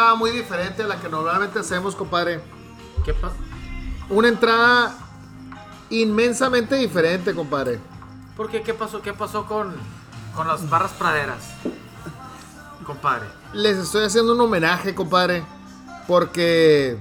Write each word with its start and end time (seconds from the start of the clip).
Entrada 0.00 0.14
muy 0.16 0.30
diferente 0.30 0.82
a 0.82 0.86
la 0.86 0.96
que 0.98 1.10
normalmente 1.10 1.58
hacemos, 1.58 1.94
compadre. 1.94 2.40
¿Qué 3.04 3.12
pasa? 3.12 3.34
Una 4.08 4.28
entrada 4.28 4.94
inmensamente 5.90 6.74
diferente, 6.76 7.34
compadre. 7.34 7.78
¿Por 8.34 8.48
qué? 8.50 8.62
¿Qué 8.62 8.72
pasó? 8.72 9.02
¿Qué 9.02 9.12
pasó 9.12 9.44
con, 9.44 9.74
con 10.34 10.48
las 10.48 10.70
barras 10.70 10.92
praderas? 10.92 11.50
Compadre. 12.86 13.26
Les 13.52 13.76
estoy 13.76 14.06
haciendo 14.06 14.32
un 14.32 14.40
homenaje, 14.40 14.94
compadre. 14.94 15.44
Porque, 16.06 16.96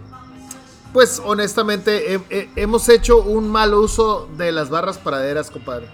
pues 0.91 1.21
honestamente, 1.23 2.15
he- 2.15 2.25
he- 2.29 2.49
hemos 2.57 2.89
hecho 2.89 3.19
un 3.21 3.49
mal 3.49 3.73
uso 3.75 4.27
de 4.35 4.51
las 4.51 4.69
barras 4.69 4.97
praderas, 4.97 5.49
compadre. 5.49 5.87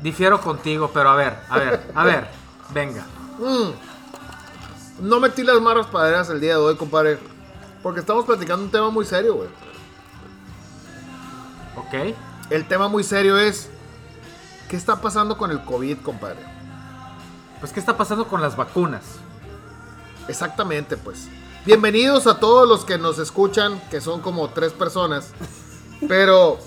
Difiero 0.00 0.40
contigo, 0.40 0.90
pero 0.94 1.10
a 1.10 1.16
ver, 1.16 1.38
a 1.50 1.58
ver, 1.58 1.92
a 1.94 2.04
ver. 2.04 2.28
Venga. 2.72 3.04
Mm. 3.38 3.91
No 5.00 5.20
metí 5.20 5.42
las 5.42 5.62
barras 5.62 5.86
praderas 5.86 6.28
el 6.30 6.40
día 6.40 6.52
de 6.52 6.60
hoy, 6.60 6.76
compadre. 6.76 7.18
Porque 7.82 8.00
estamos 8.00 8.24
platicando 8.24 8.64
un 8.64 8.70
tema 8.70 8.90
muy 8.90 9.04
serio, 9.04 9.34
güey. 9.34 9.48
¿Ok? 11.76 12.16
El 12.50 12.66
tema 12.68 12.88
muy 12.88 13.02
serio 13.02 13.38
es... 13.38 13.70
¿Qué 14.68 14.76
está 14.76 15.00
pasando 15.00 15.36
con 15.36 15.50
el 15.50 15.62
COVID, 15.64 15.98
compadre? 15.98 16.40
Pues, 17.60 17.72
¿qué 17.72 17.80
está 17.80 17.96
pasando 17.96 18.26
con 18.26 18.40
las 18.40 18.56
vacunas? 18.56 19.02
Exactamente, 20.28 20.96
pues. 20.96 21.28
Bienvenidos 21.66 22.26
a 22.26 22.38
todos 22.38 22.68
los 22.68 22.84
que 22.84 22.98
nos 22.98 23.18
escuchan, 23.18 23.80
que 23.90 24.00
son 24.00 24.20
como 24.20 24.48
tres 24.50 24.72
personas. 24.72 25.32
Pero 26.08 26.58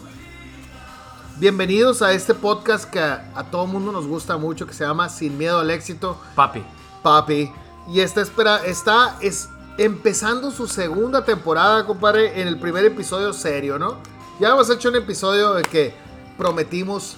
bienvenidos 1.38 2.02
a 2.02 2.14
este 2.14 2.34
podcast 2.34 2.90
que 2.90 3.00
a, 3.00 3.32
a 3.36 3.46
todo 3.46 3.66
mundo 3.66 3.92
nos 3.92 4.08
gusta 4.08 4.38
mucho, 4.38 4.68
que 4.68 4.74
se 4.74 4.86
llama 4.86 5.10
Sin 5.10 5.38
Miedo 5.38 5.60
al 5.60 5.72
Éxito, 5.72 6.20
Papi. 6.36 6.64
papi. 7.02 7.52
Y 7.88 8.00
esta 8.00 8.22
espera, 8.22 8.66
está 8.66 9.18
es, 9.22 9.50
empezando 9.78 10.52
su 10.52 10.68
segunda 10.68 11.24
temporada, 11.24 11.86
compadre, 11.86 12.42
en 12.42 12.48
el 12.48 12.60
primer 12.60 12.86
episodio 12.86 13.34
serio, 13.34 13.78
¿no? 13.78 13.98
Ya 14.40 14.50
hemos 14.50 14.70
hecho 14.70 14.90
un 14.90 14.96
episodio 14.96 15.54
de 15.54 15.64
que 15.64 15.94
prometimos 16.38 17.16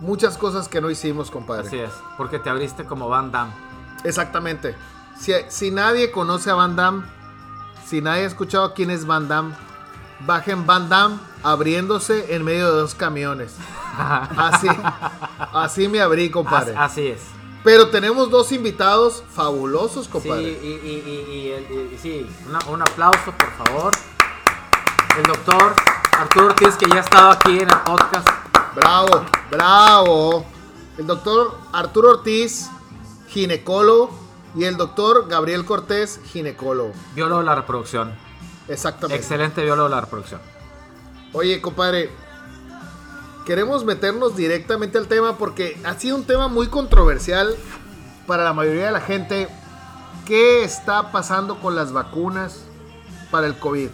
muchas 0.00 0.36
cosas 0.36 0.68
que 0.68 0.80
no 0.80 0.90
hicimos, 0.90 1.30
compadre. 1.30 1.68
Así 1.68 1.78
es. 1.78 1.92
Porque 2.16 2.38
te 2.38 2.50
abriste 2.50 2.84
como 2.84 3.08
Van 3.08 3.30
Damme. 3.30 3.52
Exactamente. 4.04 4.74
Si, 5.18 5.32
si 5.48 5.70
nadie 5.70 6.10
conoce 6.10 6.50
a 6.50 6.54
Van 6.54 6.74
Damme, 6.74 7.04
si 7.86 8.00
nadie 8.00 8.24
ha 8.24 8.26
escuchado 8.26 8.72
quién 8.74 8.90
es 8.90 9.06
Van 9.06 9.28
Damme, 9.28 9.54
bajen 10.26 10.66
Van 10.66 10.88
Damme 10.88 11.18
abriéndose 11.42 12.34
en 12.34 12.44
medio 12.44 12.72
de 12.72 12.80
dos 12.80 12.94
camiones. 12.94 13.56
Así, 13.98 14.68
así 15.52 15.88
me 15.88 16.00
abrí, 16.00 16.30
compadre. 16.30 16.74
así 16.76 17.08
es. 17.08 17.20
Pero 17.62 17.90
tenemos 17.90 18.30
dos 18.30 18.52
invitados 18.52 19.22
fabulosos, 19.34 20.06
Sí, 20.06 20.10
compadre. 20.10 20.42
y, 20.42 20.46
y- 20.46 21.74
y- 21.90 21.94
y 21.94 21.98
sí, 21.98 22.26
una- 22.48 22.60
un 22.68 22.80
aplauso, 22.82 23.32
por 23.36 23.50
favor. 23.66 23.92
El 25.18 25.22
doctor 25.24 25.74
Arturo 26.18 26.46
Ortiz, 26.46 26.76
que 26.76 26.86
ya 26.88 26.96
ha 26.96 27.00
estado 27.00 27.30
aquí 27.32 27.58
en 27.58 27.68
el 27.68 27.78
podcast. 27.84 28.28
Bravo, 28.74 29.24
bravo. 29.50 30.46
El 30.96 31.06
doctor 31.06 31.54
Arturo 31.72 32.10
Ortiz, 32.10 32.70
ginecólogo, 33.28 34.10
y 34.54 34.64
el 34.64 34.76
doctor 34.76 35.28
Gabriel 35.28 35.64
Cortés, 35.64 36.20
ginecólogo. 36.32 36.92
Biólogo 37.14 37.40
de 37.40 37.46
la 37.46 37.54
reproducción. 37.56 38.14
Exactamente. 38.68 39.16
Excelente 39.20 39.62
biólogo 39.62 39.88
de 39.88 39.94
la 39.94 40.00
reproducción. 40.00 40.40
Oye, 41.32 41.60
compadre, 41.60 42.10
queremos 43.50 43.84
meternos 43.84 44.36
directamente 44.36 44.96
al 44.96 45.08
tema 45.08 45.36
porque 45.36 45.76
ha 45.84 45.94
sido 45.94 46.14
un 46.14 46.22
tema 46.22 46.46
muy 46.46 46.68
controversial 46.68 47.52
para 48.28 48.44
la 48.44 48.52
mayoría 48.52 48.86
de 48.86 48.92
la 48.92 49.00
gente. 49.00 49.48
¿Qué 50.24 50.62
está 50.62 51.10
pasando 51.10 51.58
con 51.58 51.74
las 51.74 51.92
vacunas 51.92 52.60
para 53.32 53.48
el 53.48 53.56
COVID? 53.58 53.88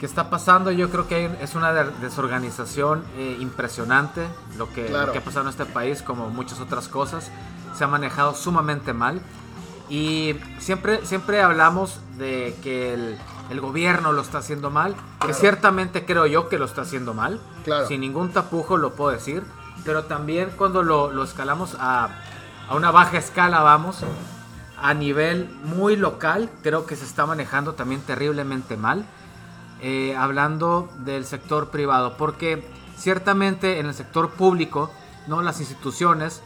¿Qué 0.00 0.06
está 0.06 0.30
pasando? 0.30 0.70
Yo 0.70 0.88
creo 0.88 1.06
que 1.08 1.28
es 1.42 1.54
una 1.54 1.74
de- 1.74 1.90
desorganización 2.00 3.04
eh, 3.18 3.36
impresionante 3.38 4.22
lo 4.56 4.72
que, 4.72 4.86
Claro. 4.86 5.08
lo 5.08 5.12
que 5.12 5.18
ha 5.18 5.22
pasado 5.24 5.42
en 5.42 5.50
este 5.50 5.66
país, 5.66 6.00
como 6.00 6.30
muchas 6.30 6.58
otras 6.58 6.88
cosas. 6.88 7.30
Se 7.76 7.84
ha 7.84 7.86
manejado 7.86 8.34
sumamente 8.34 8.94
mal. 8.94 9.20
Y 9.90 10.36
siempre, 10.58 11.04
siempre 11.04 11.42
hablamos 11.42 11.98
de 12.16 12.56
que 12.62 12.94
el, 12.94 13.18
el 13.50 13.60
gobierno 13.60 14.12
lo 14.12 14.22
está 14.22 14.38
haciendo 14.38 14.70
mal, 14.70 14.94
que 14.94 15.26
Claro. 15.26 15.34
ciertamente 15.34 16.04
creo 16.04 16.26
yo 16.26 16.48
que 16.48 16.58
lo 16.58 16.64
está 16.64 16.82
haciendo 16.82 17.14
mal, 17.14 17.40
Claro. 17.64 17.86
sin 17.86 18.00
ningún 18.00 18.30
tapujo 18.32 18.76
lo 18.76 18.94
puedo 18.94 19.10
decir, 19.10 19.42
pero 19.84 20.04
también 20.04 20.50
cuando 20.56 20.82
lo, 20.82 21.10
lo 21.12 21.22
escalamos 21.24 21.76
a, 21.78 22.08
a 22.68 22.74
una 22.74 22.90
baja 22.90 23.18
escala, 23.18 23.60
vamos, 23.60 24.00
a 24.80 24.94
nivel 24.94 25.48
muy 25.64 25.96
local, 25.96 26.50
creo 26.62 26.86
que 26.86 26.96
se 26.96 27.04
está 27.04 27.26
manejando 27.26 27.74
también 27.74 28.00
terriblemente 28.02 28.76
mal, 28.76 29.04
eh, 29.80 30.14
hablando 30.16 30.88
del 30.98 31.24
sector 31.24 31.68
privado, 31.70 32.16
porque 32.16 32.68
ciertamente 32.96 33.80
en 33.80 33.86
el 33.86 33.94
sector 33.94 34.30
público, 34.30 34.90
no 35.26 35.42
las 35.42 35.60
instituciones, 35.60 36.42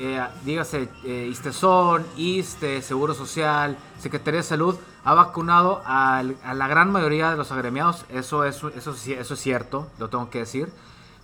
eh, 0.00 0.26
dígase 0.44 0.88
eh, 1.04 1.28
ISTESON, 1.30 2.04
ISTE, 2.16 2.82
Seguro 2.82 3.14
Social, 3.14 3.76
Secretaría 4.00 4.38
de 4.40 4.44
Salud, 4.44 4.76
ha 5.04 5.14
vacunado 5.14 5.82
al- 5.84 6.36
a 6.42 6.54
la 6.54 6.66
gran 6.68 6.90
mayoría 6.90 7.30
de 7.30 7.36
los 7.36 7.52
agremiados, 7.52 8.04
eso 8.08 8.44
es, 8.44 8.62
eso, 8.76 8.94
sí- 8.94 9.12
eso 9.12 9.34
es 9.34 9.40
cierto, 9.40 9.88
lo 9.98 10.08
tengo 10.08 10.30
que 10.30 10.38
decir. 10.40 10.72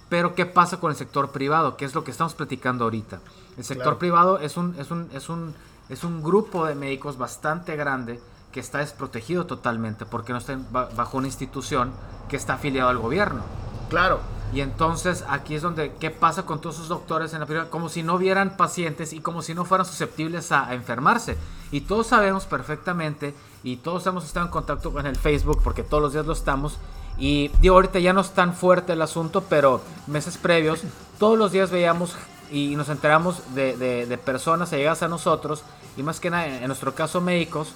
Pero 0.09 0.35
¿qué 0.35 0.47
pasa 0.47 0.79
con 0.79 0.91
el 0.93 0.97
sector 0.97 1.31
privado? 1.33 1.77
Que 1.77 1.85
es 1.85 1.95
lo 1.95 2.05
que 2.05 2.11
estamos 2.13 2.35
platicando 2.35 2.85
ahorita. 2.85 3.19
El 3.59 3.65
sector 3.65 3.85
Claro. 3.85 3.99
privado 3.99 4.39
es 4.39 4.57
un, 4.57 4.77
es, 4.79 4.91
un, 4.91 5.09
es, 5.13 5.29
un, 5.29 5.55
es 5.89 6.05
un 6.05 6.23
grupo 6.23 6.65
de 6.67 6.75
médicos 6.77 7.19
bastante 7.19 7.75
grande 7.77 8.21
que 8.53 8.61
está 8.61 8.79
desprotegido 8.79 9.47
totalmente 9.47 10.07
porque 10.07 10.33
no 10.33 10.39
está 10.39 10.57
bajo 10.95 11.19
una 11.19 11.27
institución 11.27 11.93
que 12.29 12.37
está 12.37 12.55
afiliado 12.55 12.89
al 12.89 12.99
gobierno. 12.99 13.43
Claro, 13.91 14.21
Y 14.55 14.61
entonces 14.61 15.25
aquí 15.29 15.55
es 15.57 15.63
donde, 15.63 15.93
¿qué 15.99 16.11
pasa 16.11 16.45
con 16.47 16.61
todos 16.61 16.77
esos 16.77 16.89
doctores 16.89 17.35
en 17.35 17.41
la 17.41 17.47
privada? 17.47 17.69
Como 17.69 17.89
si 17.89 18.03
no 18.03 18.17
vieran 18.17 18.57
pacientes 18.57 19.13
y 19.13 19.21
como 19.21 19.43
si 19.43 19.55
no 19.55 19.65
fueran 19.65 19.87
susceptibles 19.87 20.53
a, 20.53 20.73
enfermarse. 20.73 21.37
Y 21.73 21.83
todos 21.83 22.07
sabemos 22.07 22.45
perfectamente 22.47 23.35
y 23.65 23.77
todos 23.79 24.07
hemos 24.07 24.25
estado 24.25 24.47
en 24.47 24.53
contacto 24.53 24.93
con 24.93 25.07
el 25.07 25.17
Facebook 25.17 25.61
porque 25.63 25.83
todos 25.83 26.03
los 26.03 26.13
días 26.13 26.27
lo 26.27 26.33
estamos. 26.33 26.79
Y 27.19 27.49
digo, 27.61 27.75
ahorita 27.75 27.99
ya 27.99 28.13
no 28.13 28.21
es 28.21 28.31
tan 28.31 28.55
fuerte 28.55 28.93
el 28.93 29.03
asunto, 29.03 29.43
pero 29.49 29.81
meses 30.07 30.37
previos, 30.37 30.83
todos 31.19 31.37
los 31.39 31.51
días 31.51 31.71
veíamos 31.71 32.15
y 32.53 32.77
nos 32.77 32.89
enteramos 32.89 33.43
de, 33.55 33.77
de- 33.77 34.07
de 34.07 34.19
personas 34.19 34.73
allegadas 34.73 35.03
a 35.03 35.09
nosotros 35.09 35.65
y 35.97 36.03
más 36.03 36.21
que 36.21 36.31
nada, 36.31 36.47
en 36.47 36.67
nuestro 36.69 36.95
caso 36.95 37.21
médicos, 37.21 37.73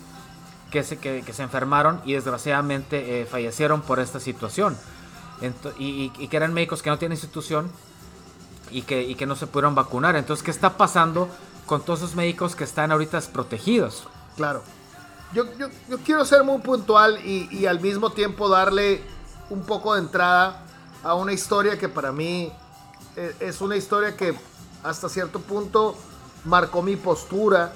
que 0.71 0.85
se, 0.85 0.99
que 0.99 1.33
se 1.33 1.43
enfermaron 1.43 2.01
y 2.05 2.13
desgraciadamente 2.13 3.23
eh, 3.23 3.27
fallecieron 3.27 3.81
por 3.83 3.99
esta 3.99 4.21
situación. 4.21 4.77
Y, 5.79 6.11
que 6.29 6.37
eran 6.37 6.53
médicos 6.53 6.83
que 6.83 6.91
no 6.91 6.99
tienen 6.99 7.17
institución 7.17 7.71
y 8.71 8.83
que, 8.83 9.27
no 9.27 9.37
se 9.37 9.47
pudieron 9.47 9.75
vacunar. 9.75 10.17
Entonces, 10.17 10.45
¿qué 10.45 10.51
está 10.51 10.77
pasando 10.77 11.29
con 11.67 11.83
todos 11.83 12.01
esos 12.01 12.15
médicos 12.15 12.55
que 12.55 12.65
están 12.65 12.93
ahorita 12.93 13.17
desprotegidos? 13.17 14.07
claro. 14.37 14.63
Yo, 15.33 15.45
quiero 16.05 16.25
ser 16.25 16.43
muy 16.43 16.59
puntual 16.59 17.25
y, 17.25 17.67
al 17.67 17.79
mismo 17.81 18.11
tiempo 18.11 18.49
darle 18.49 19.01
un 19.49 19.63
poco 19.63 19.95
de 19.95 20.01
entrada 20.01 20.65
a 21.05 21.15
una 21.15 21.33
historia 21.33 21.79
que 21.79 21.89
para 21.89 22.11
mí 22.11 22.53
eh, 23.17 23.35
es 23.39 23.61
una 23.61 23.77
historia 23.77 24.17
que 24.17 24.35
hasta 24.83 25.09
cierto 25.09 25.41
punto 25.41 25.97
marcó 26.45 26.83
mi 26.83 26.97
postura 26.97 27.73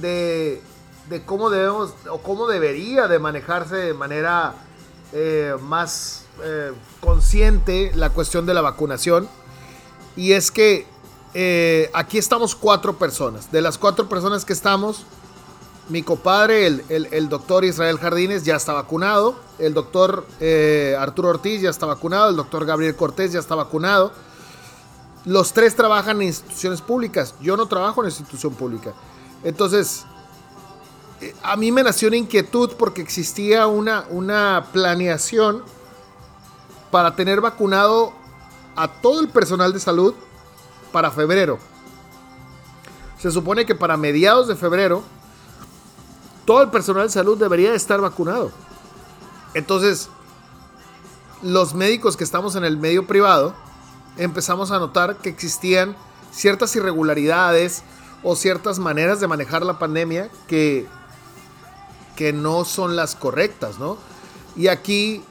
de, 0.00 0.60
de 1.08 1.24
cómo 1.24 1.50
debemos 1.50 1.94
o 2.10 2.18
cómo 2.18 2.46
debería 2.48 3.06
de 3.06 3.18
manejarse 3.18 3.76
de 3.76 3.94
manera 3.94 4.54
eh, 5.12 5.56
más 5.60 6.21
eh, 6.42 6.72
consciente 7.00 7.92
la 7.94 8.10
cuestión 8.10 8.46
de 8.46 8.54
la 8.54 8.60
vacunación. 8.60 9.28
Y 10.16 10.32
es 10.32 10.50
que 10.50 10.86
eh, 11.34 11.90
aquí 11.94 12.18
estamos 12.18 12.54
cuatro 12.54 12.98
personas. 12.98 13.50
De 13.52 13.60
las 13.62 13.78
cuatro 13.78 14.08
personas 14.08 14.44
que 14.44 14.52
estamos, 14.52 15.04
mi 15.88 16.02
compadre, 16.02 16.66
el, 16.66 16.84
el- 16.88 17.08
el 17.12 17.28
doctor 17.28 17.64
Israel 17.64 17.98
Jardines, 17.98 18.44
ya 18.44 18.56
está 18.56 18.72
vacunado. 18.72 19.36
El 19.58 19.74
doctor 19.74 20.26
eh, 20.40 20.96
Arturo 20.98 21.28
Ortiz 21.30 21.60
ya 21.62 21.70
está 21.70 21.86
vacunado. 21.86 22.30
El 22.30 22.36
doctor 22.36 22.64
Gabriel 22.66 22.94
Cortés 22.96 23.32
ya 23.32 23.40
está 23.40 23.54
vacunado. 23.54 24.12
Los 25.24 25.52
tres 25.52 25.76
trabajan 25.76 26.20
en 26.20 26.28
instituciones 26.28 26.80
públicas. 26.80 27.34
Yo 27.40 27.56
no 27.56 27.66
trabajo 27.66 28.02
en 28.02 28.08
institución 28.08 28.54
pública. 28.54 28.92
Entonces, 29.44 30.04
a 31.42 31.56
mí 31.56 31.70
me 31.70 31.82
nació 31.84 32.08
una 32.08 32.16
inquietud 32.16 32.72
porque 32.78 33.00
existía 33.02 33.66
una, 33.68 34.04
una 34.10 34.66
planeación 34.72 35.62
para 36.92 37.16
tener 37.16 37.40
vacunado 37.40 38.12
a 38.76 38.86
todo 38.86 39.20
el 39.20 39.28
personal 39.28 39.72
de 39.72 39.80
salud 39.80 40.14
para 40.92 41.10
febrero. 41.10 41.58
Se 43.18 43.32
supone 43.32 43.66
que 43.66 43.74
para 43.74 43.96
mediados 43.96 44.46
de 44.46 44.54
febrero 44.54 45.02
todo 46.44 46.62
el 46.62 46.70
personal 46.70 47.04
de 47.04 47.12
salud 47.12 47.38
debería 47.38 47.70
de 47.70 47.76
estar 47.76 48.00
vacunado. 48.00 48.52
Entonces, 49.54 50.10
los 51.42 51.74
médicos 51.74 52.16
que 52.16 52.24
estamos 52.24 52.56
en 52.56 52.64
el 52.64 52.76
medio 52.76 53.06
privado 53.06 53.54
empezamos 54.18 54.70
a 54.70 54.78
notar 54.78 55.16
que 55.16 55.30
existían 55.30 55.96
ciertas 56.30 56.76
irregularidades 56.76 57.84
o 58.22 58.36
ciertas 58.36 58.78
maneras 58.78 59.18
de 59.18 59.28
manejar 59.28 59.64
la 59.64 59.78
pandemia 59.78 60.30
que, 60.46 60.86
que 62.16 62.34
no 62.34 62.66
son 62.66 62.96
las 62.96 63.16
correctas, 63.16 63.78
¿no? 63.78 63.96
Y 64.56 64.68
aquí, 64.68 65.24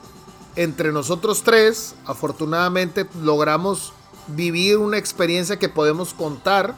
entre 0.56 0.92
nosotros 0.92 1.44
tres, 1.44 1.96
afortunadamente 2.06 3.08
logramos 3.22 3.94
vivir 4.28 4.78
una 4.78 4.98
experiencia 4.98 5.58
que 5.58 5.70
podemos 5.70 6.14
contar 6.14 6.76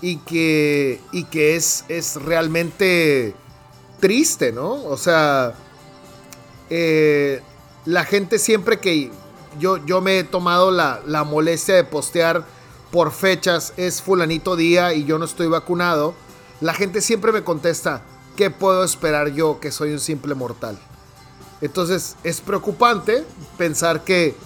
y 0.00 0.18
que, 0.18 1.00
y 1.12 1.24
que 1.24 1.56
es, 1.56 1.84
es 1.88 2.16
realmente 2.16 3.34
triste, 4.00 4.52
¿no? 4.52 4.84
O 4.84 4.96
sea, 4.96 5.54
eh, 6.70 7.42
la 7.84 8.04
gente 8.04 8.38
siempre 8.38 8.78
que 8.78 9.10
yo, 9.58 9.84
yo 9.86 10.00
me 10.00 10.18
he 10.18 10.24
tomado 10.24 10.70
la, 10.70 11.00
la 11.06 11.24
molestia 11.24 11.74
de 11.74 11.84
postear 11.84 12.44
por 12.90 13.12
fechas, 13.12 13.72
es 13.76 14.02
fulanito 14.02 14.56
día 14.56 14.94
y 14.94 15.04
yo 15.04 15.18
no 15.18 15.24
estoy 15.24 15.48
vacunado, 15.48 16.14
la 16.60 16.74
gente 16.74 17.00
siempre 17.00 17.32
me 17.32 17.42
contesta, 17.42 18.02
¿qué 18.36 18.50
puedo 18.50 18.84
esperar 18.84 19.32
yo 19.32 19.60
que 19.60 19.72
soy 19.72 19.92
un 19.92 20.00
simple 20.00 20.34
mortal? 20.34 20.78
Entonces 21.60 22.16
es 22.22 22.40
preocupante 22.40 23.24
pensar 23.56 24.04
que 24.04 24.36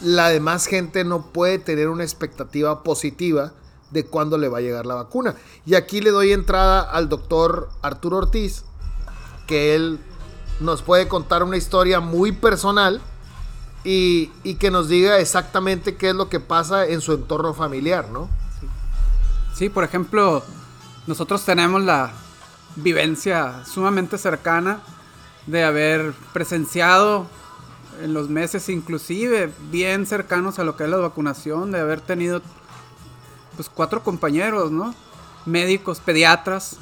la 0.00 0.28
demás 0.28 0.66
gente 0.66 1.04
no 1.04 1.26
puede 1.26 1.58
tener 1.58 1.88
una 1.88 2.04
expectativa 2.04 2.82
positiva 2.82 3.52
de 3.90 4.04
cuándo 4.04 4.38
le 4.38 4.48
va 4.48 4.58
a 4.58 4.60
llegar 4.60 4.86
la 4.86 4.94
vacuna. 4.94 5.34
Y 5.66 5.74
aquí 5.74 6.00
le 6.00 6.10
doy 6.10 6.32
entrada 6.32 6.80
al 6.80 7.08
doctor 7.08 7.70
Arturo 7.82 8.18
Ortiz, 8.18 8.64
que 9.46 9.74
él 9.74 9.98
nos 10.60 10.82
puede 10.82 11.08
contar 11.08 11.42
una 11.42 11.56
historia 11.56 12.00
muy 12.00 12.32
personal 12.32 13.00
y, 13.84 14.30
y, 14.42 14.56
que 14.56 14.70
nos 14.70 14.88
diga 14.88 15.18
exactamente 15.18 15.96
qué 15.96 16.10
es 16.10 16.14
lo 16.14 16.28
que 16.28 16.40
pasa 16.40 16.84
en 16.84 17.00
su 17.00 17.12
entorno 17.12 17.54
familiar, 17.54 18.10
¿no? 18.10 18.28
Sí, 19.54 19.68
por 19.68 19.84
ejemplo, 19.84 20.42
nosotros 21.06 21.44
tenemos 21.44 21.82
la 21.82 22.12
vivencia 22.76 23.64
sumamente 23.64 24.18
cercana 24.18 24.80
de 25.48 25.64
haber 25.64 26.12
presenciado 26.32 27.26
en 28.02 28.14
los 28.14 28.28
meses 28.28 28.68
inclusive 28.68 29.50
bien 29.70 30.06
cercanos 30.06 30.58
a 30.58 30.64
lo 30.64 30.76
que 30.76 30.84
es 30.84 30.90
la 30.90 30.98
vacunación, 30.98 31.72
de 31.72 31.80
haber 31.80 32.00
tenido 32.00 32.42
pues 33.56 33.68
cuatro 33.68 34.02
compañeros, 34.04 34.70
¿no? 34.70 34.94
Médicos, 35.46 36.00
pediatras, 36.00 36.78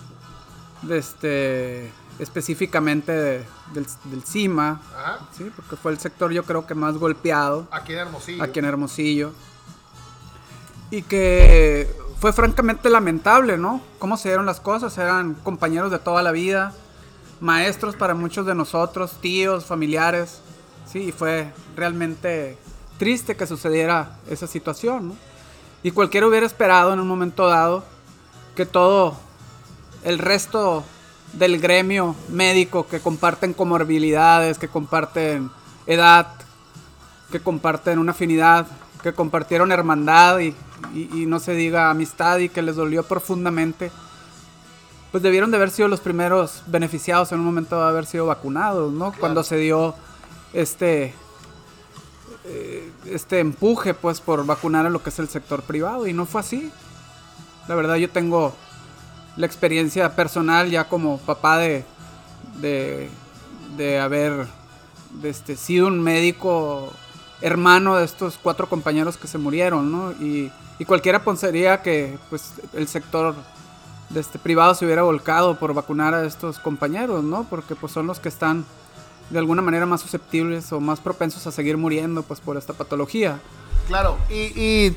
de 0.82 0.98
este, 0.98 1.92
específicamente 2.18 3.12
del, 3.12 3.46
del, 4.04 4.22
CIMA, 4.24 4.80
¿sí? 5.36 5.50
porque 5.54 5.76
fue 5.76 5.92
el 5.92 5.98
sector 5.98 6.32
yo 6.32 6.44
creo 6.44 6.66
que 6.66 6.74
más 6.74 6.98
golpeado. 6.98 7.66
Aquí 7.70 7.92
en 7.92 8.00
Hermosillo. 8.00 8.42
Aquí 8.42 8.58
en 8.58 8.64
Hermosillo. 8.64 9.32
Y 10.90 11.02
que 11.02 11.88
fue 12.20 12.32
francamente 12.32 12.90
lamentable, 12.90 13.56
¿no? 13.56 13.80
Cómo 13.98 14.16
se 14.16 14.28
dieron 14.28 14.44
las 14.44 14.60
cosas, 14.60 14.96
eran 14.98 15.34
compañeros 15.34 15.90
de 15.90 15.98
toda 15.98 16.22
la 16.22 16.32
vida, 16.32 16.74
maestros 17.40 17.96
para 17.96 18.14
muchos 18.14 18.46
de 18.46 18.54
nosotros, 18.54 19.12
tíos, 19.20 19.64
familiares, 19.66 20.40
sí, 20.90 21.04
y 21.04 21.12
fue 21.12 21.52
realmente 21.76 22.56
triste 22.98 23.36
que 23.36 23.46
sucediera 23.46 24.18
esa 24.28 24.46
situación. 24.46 25.14
Y 25.82 25.90
cualquiera 25.90 26.26
hubiera 26.26 26.46
esperado 26.46 26.92
en 26.92 27.00
un 27.00 27.08
momento 27.08 27.46
dado 27.46 27.84
que 28.54 28.66
todo 28.66 29.16
el 30.04 30.18
resto 30.18 30.84
del 31.32 31.60
gremio 31.60 32.16
médico 32.28 32.86
que 32.86 33.00
comparten 33.00 33.52
comorbilidades, 33.52 34.58
que 34.58 34.68
comparten 34.68 35.50
edad, 35.86 36.28
que 37.30 37.40
comparten 37.40 37.98
una 37.98 38.12
afinidad, 38.12 38.66
que 39.02 39.12
compartieron 39.12 39.72
hermandad 39.72 40.38
y, 40.40 40.54
no 41.26 41.40
se 41.40 41.54
diga 41.54 41.90
amistad 41.90 42.38
y 42.38 42.48
que 42.48 42.62
les 42.62 42.76
dolió 42.76 43.02
profundamente, 43.02 43.90
pues 45.12 45.22
debieron 45.22 45.50
de 45.50 45.56
haber 45.56 45.70
sido 45.70 45.88
los 45.88 46.00
primeros 46.00 46.62
beneficiados 46.66 47.32
en 47.32 47.38
un 47.40 47.44
momento 47.44 47.80
de 47.80 47.88
haber 47.88 48.06
sido 48.06 48.26
vacunados, 48.26 48.92
¿no? 48.92 49.12
Cuando 49.18 49.42
se 49.42 49.56
dio 49.56 49.94
este 50.52 51.14
eh, 52.48 52.92
este 53.06 53.40
empuje 53.40 53.92
pues 53.92 54.20
por 54.20 54.46
vacunar 54.46 54.86
a 54.86 54.90
lo 54.90 55.02
que 55.02 55.10
es 55.10 55.18
el 55.18 55.28
sector 55.28 55.62
privado 55.62 56.06
y 56.06 56.12
no 56.12 56.26
fue 56.26 56.40
así. 56.40 56.70
La 57.66 57.74
verdad 57.74 57.96
yo 57.96 58.08
tengo 58.08 58.54
la 59.36 59.46
experiencia 59.46 60.14
personal 60.14 60.70
ya 60.70 60.88
como 60.88 61.18
papá 61.18 61.58
de, 61.58 61.84
de, 63.76 63.98
haber 64.00 64.46
este, 65.22 65.56
sido 65.56 65.88
un 65.88 66.00
médico 66.00 66.92
hermano 67.40 67.96
de 67.96 68.04
estos 68.04 68.38
cuatro 68.40 68.68
compañeros 68.68 69.16
que 69.16 69.26
se 69.26 69.38
murieron, 69.38 69.90
¿no? 69.90 70.12
Y, 70.12 70.52
y 70.78 70.84
cualquiera 70.84 71.24
pensaría 71.24 71.82
que 71.82 72.16
pues 72.30 72.52
el 72.74 72.86
sector 72.86 73.34
de 73.34 73.40
este 74.14 74.38
privado 74.38 74.74
se 74.74 74.84
hubiera 74.84 75.02
volcado 75.02 75.58
por 75.58 75.74
vacunar 75.74 76.14
a 76.14 76.24
estos 76.24 76.58
compañeros, 76.58 77.24
¿no? 77.24 77.44
Porque 77.44 77.74
pues 77.74 77.92
son 77.92 78.06
los 78.06 78.20
que 78.20 78.28
están 78.28 78.64
de 79.30 79.38
alguna 79.38 79.62
manera 79.62 79.86
más 79.86 80.00
susceptibles 80.00 80.72
o 80.72 80.80
más 80.80 81.00
propensos 81.00 81.46
a 81.46 81.52
seguir 81.52 81.76
muriendo 81.76 82.22
pues 82.22 82.40
por 82.40 82.56
esta 82.56 82.72
patología. 82.72 83.40
Claro, 83.88 84.16
y, 84.30 84.94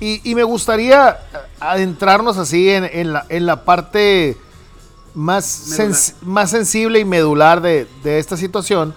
y, 0.00 0.34
me 0.34 0.42
gustaría 0.42 1.18
adentrarnos 1.60 2.36
así 2.36 2.68
en, 2.68 3.12
la, 3.12 3.26
en 3.28 3.46
la, 3.46 3.64
parte 3.64 4.36
más, 5.14 5.74
más 6.22 6.50
sensible 6.50 6.98
y 6.98 7.04
medular 7.04 7.60
de, 7.60 7.86
de, 8.02 8.18
esta 8.18 8.36
situación, 8.36 8.94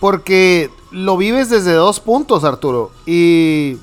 porque 0.00 0.70
lo 0.90 1.16
vives 1.16 1.50
desde 1.50 1.72
dos 1.72 2.00
puntos, 2.00 2.44
Arturo, 2.44 2.90
y, 3.04 3.78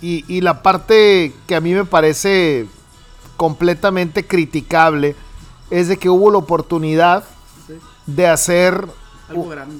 y 0.00 0.40
la 0.40 0.62
parte 0.62 1.32
que 1.46 1.54
a 1.54 1.60
mí 1.60 1.72
me 1.74 1.84
parece 1.84 2.66
completamente 3.38 4.26
criticable 4.26 5.16
es 5.70 5.88
de 5.88 5.96
que 5.96 6.10
hubo 6.10 6.30
la 6.30 6.38
oportunidad 6.38 7.24
de 8.04 8.26
hacer 8.26 8.86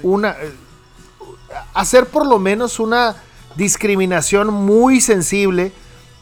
una 0.03 0.31
eh, 0.31 0.55
hacer 1.75 2.07
por 2.07 2.25
lo 2.25 2.39
menos 2.39 2.79
una 2.79 3.17
discriminación 3.57 4.55
muy 4.55 5.01
sensible 5.01 5.73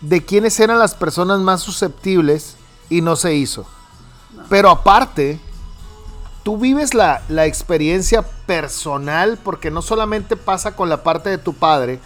de 0.00 0.24
quiénes 0.24 0.58
eran 0.60 0.78
las 0.78 0.94
personas 0.94 1.40
más 1.40 1.60
susceptibles 1.60 2.56
y 2.88 3.02
no 3.02 3.16
se 3.16 3.34
hizo. 3.34 3.66
Pero 4.48 4.70
aparte, 4.70 5.38
tú 6.42 6.56
vives 6.56 6.94
la, 6.94 7.22
la, 7.28 7.44
experiencia 7.44 8.22
personal 8.22 9.38
porque 9.42 9.70
no 9.70 9.82
solamente 9.82 10.36
pasa 10.36 10.74
con 10.74 10.88
la 10.88 11.02
parte 11.02 11.28
de 11.28 11.38
tu 11.38 11.52
padre, 11.52 11.98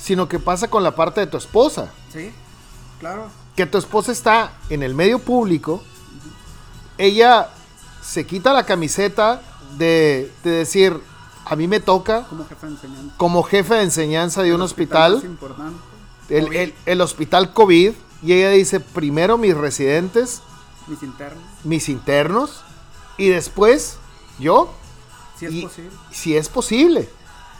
sino 0.00 0.28
que 0.28 0.38
pasa 0.38 0.68
con 0.68 0.82
la 0.82 0.94
parte 0.94 1.20
de 1.20 1.26
tu 1.26 1.36
esposa. 1.36 1.90
Sí, 2.12 2.32
claro. 3.00 3.41
Que 3.56 3.66
tu 3.66 3.78
esposa 3.78 4.12
está 4.12 4.52
en 4.70 4.82
el 4.82 4.94
medio 4.94 5.18
público, 5.18 5.82
ella 6.98 7.50
se 8.02 8.26
quita 8.26 8.52
la 8.52 8.64
camiseta 8.64 9.42
de, 9.76 10.32
decir, 10.44 11.00
a 11.44 11.56
mí 11.56 11.68
me 11.68 11.80
toca 11.80 12.24
como 12.24 12.44
jefe 12.44 12.66
de 12.66 12.72
enseñanza, 12.72 13.14
como 13.16 13.42
jefe 13.42 13.74
de, 13.74 13.82
enseñanza 13.82 14.42
de 14.42 14.54
un 14.54 14.62
hospital, 14.62 15.22
el, 16.28 17.00
hospital 17.00 17.52
COVID, 17.52 17.92
y 18.22 18.32
ella 18.32 18.50
dice, 18.50 18.80
primero 18.80 19.38
mis 19.38 19.56
residentes, 19.56 20.42
mis 20.86 21.02
internos, 21.02 21.44
mis 21.64 21.88
internos 21.88 22.62
y 23.16 23.28
después 23.28 23.98
yo. 24.38 24.72
Si 25.38 25.46
es 25.46 25.64
posible. 25.64 25.90
Si 26.10 26.36
es 26.36 26.48
posible. 26.48 27.08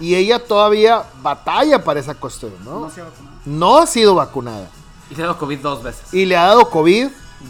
Y 0.01 0.15
ella 0.15 0.45
todavía 0.45 1.05
batalla 1.23 1.85
para 1.85 2.01
esa 2.01 2.15
cuestión, 2.15 2.53
¿no? 2.65 2.81
No, 2.81 2.91
se 2.91 3.01
ha 3.01 3.07
no 3.45 3.79
ha 3.79 3.87
sido 3.87 4.15
vacunada. 4.15 4.69
Y 5.13 5.17
le 5.17 5.23
ha 5.23 5.27
dado 5.27 5.39
COVID 5.39 5.59
dos 5.59 5.83
veces. 5.83 6.15
Y 6.15 6.25
le 6.25 6.37
ha 6.37 6.47
dado 6.47 6.71
COVID 6.71 7.09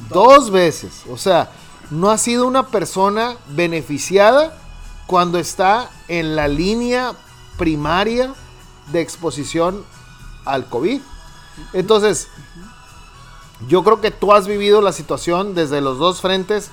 dos 0.09 0.51
veces. 0.51 1.03
O 1.11 1.17
sea, 1.17 1.51
no 1.91 2.11
ha 2.11 2.19
sido 2.19 2.47
una 2.47 2.67
persona 2.67 3.37
beneficiada 3.49 4.59
cuando 5.07 5.39
está 5.39 5.91
en 6.09 6.37
la 6.37 6.49
línea 6.49 7.13
primaria 7.59 8.35
de 8.91 9.01
exposición 9.01 9.85
al 10.45 10.67
COVID. 10.69 11.01
Entonces, 11.73 12.29
yo 13.69 13.85
creo 13.85 14.01
que 14.01 14.11
tú 14.11 14.33
has 14.33 14.47
vivido 14.47 14.81
la 14.81 14.93
situación 14.93 15.55
desde 15.55 15.81
los 15.81 15.99
dos 15.99 16.21
frentes 16.21 16.71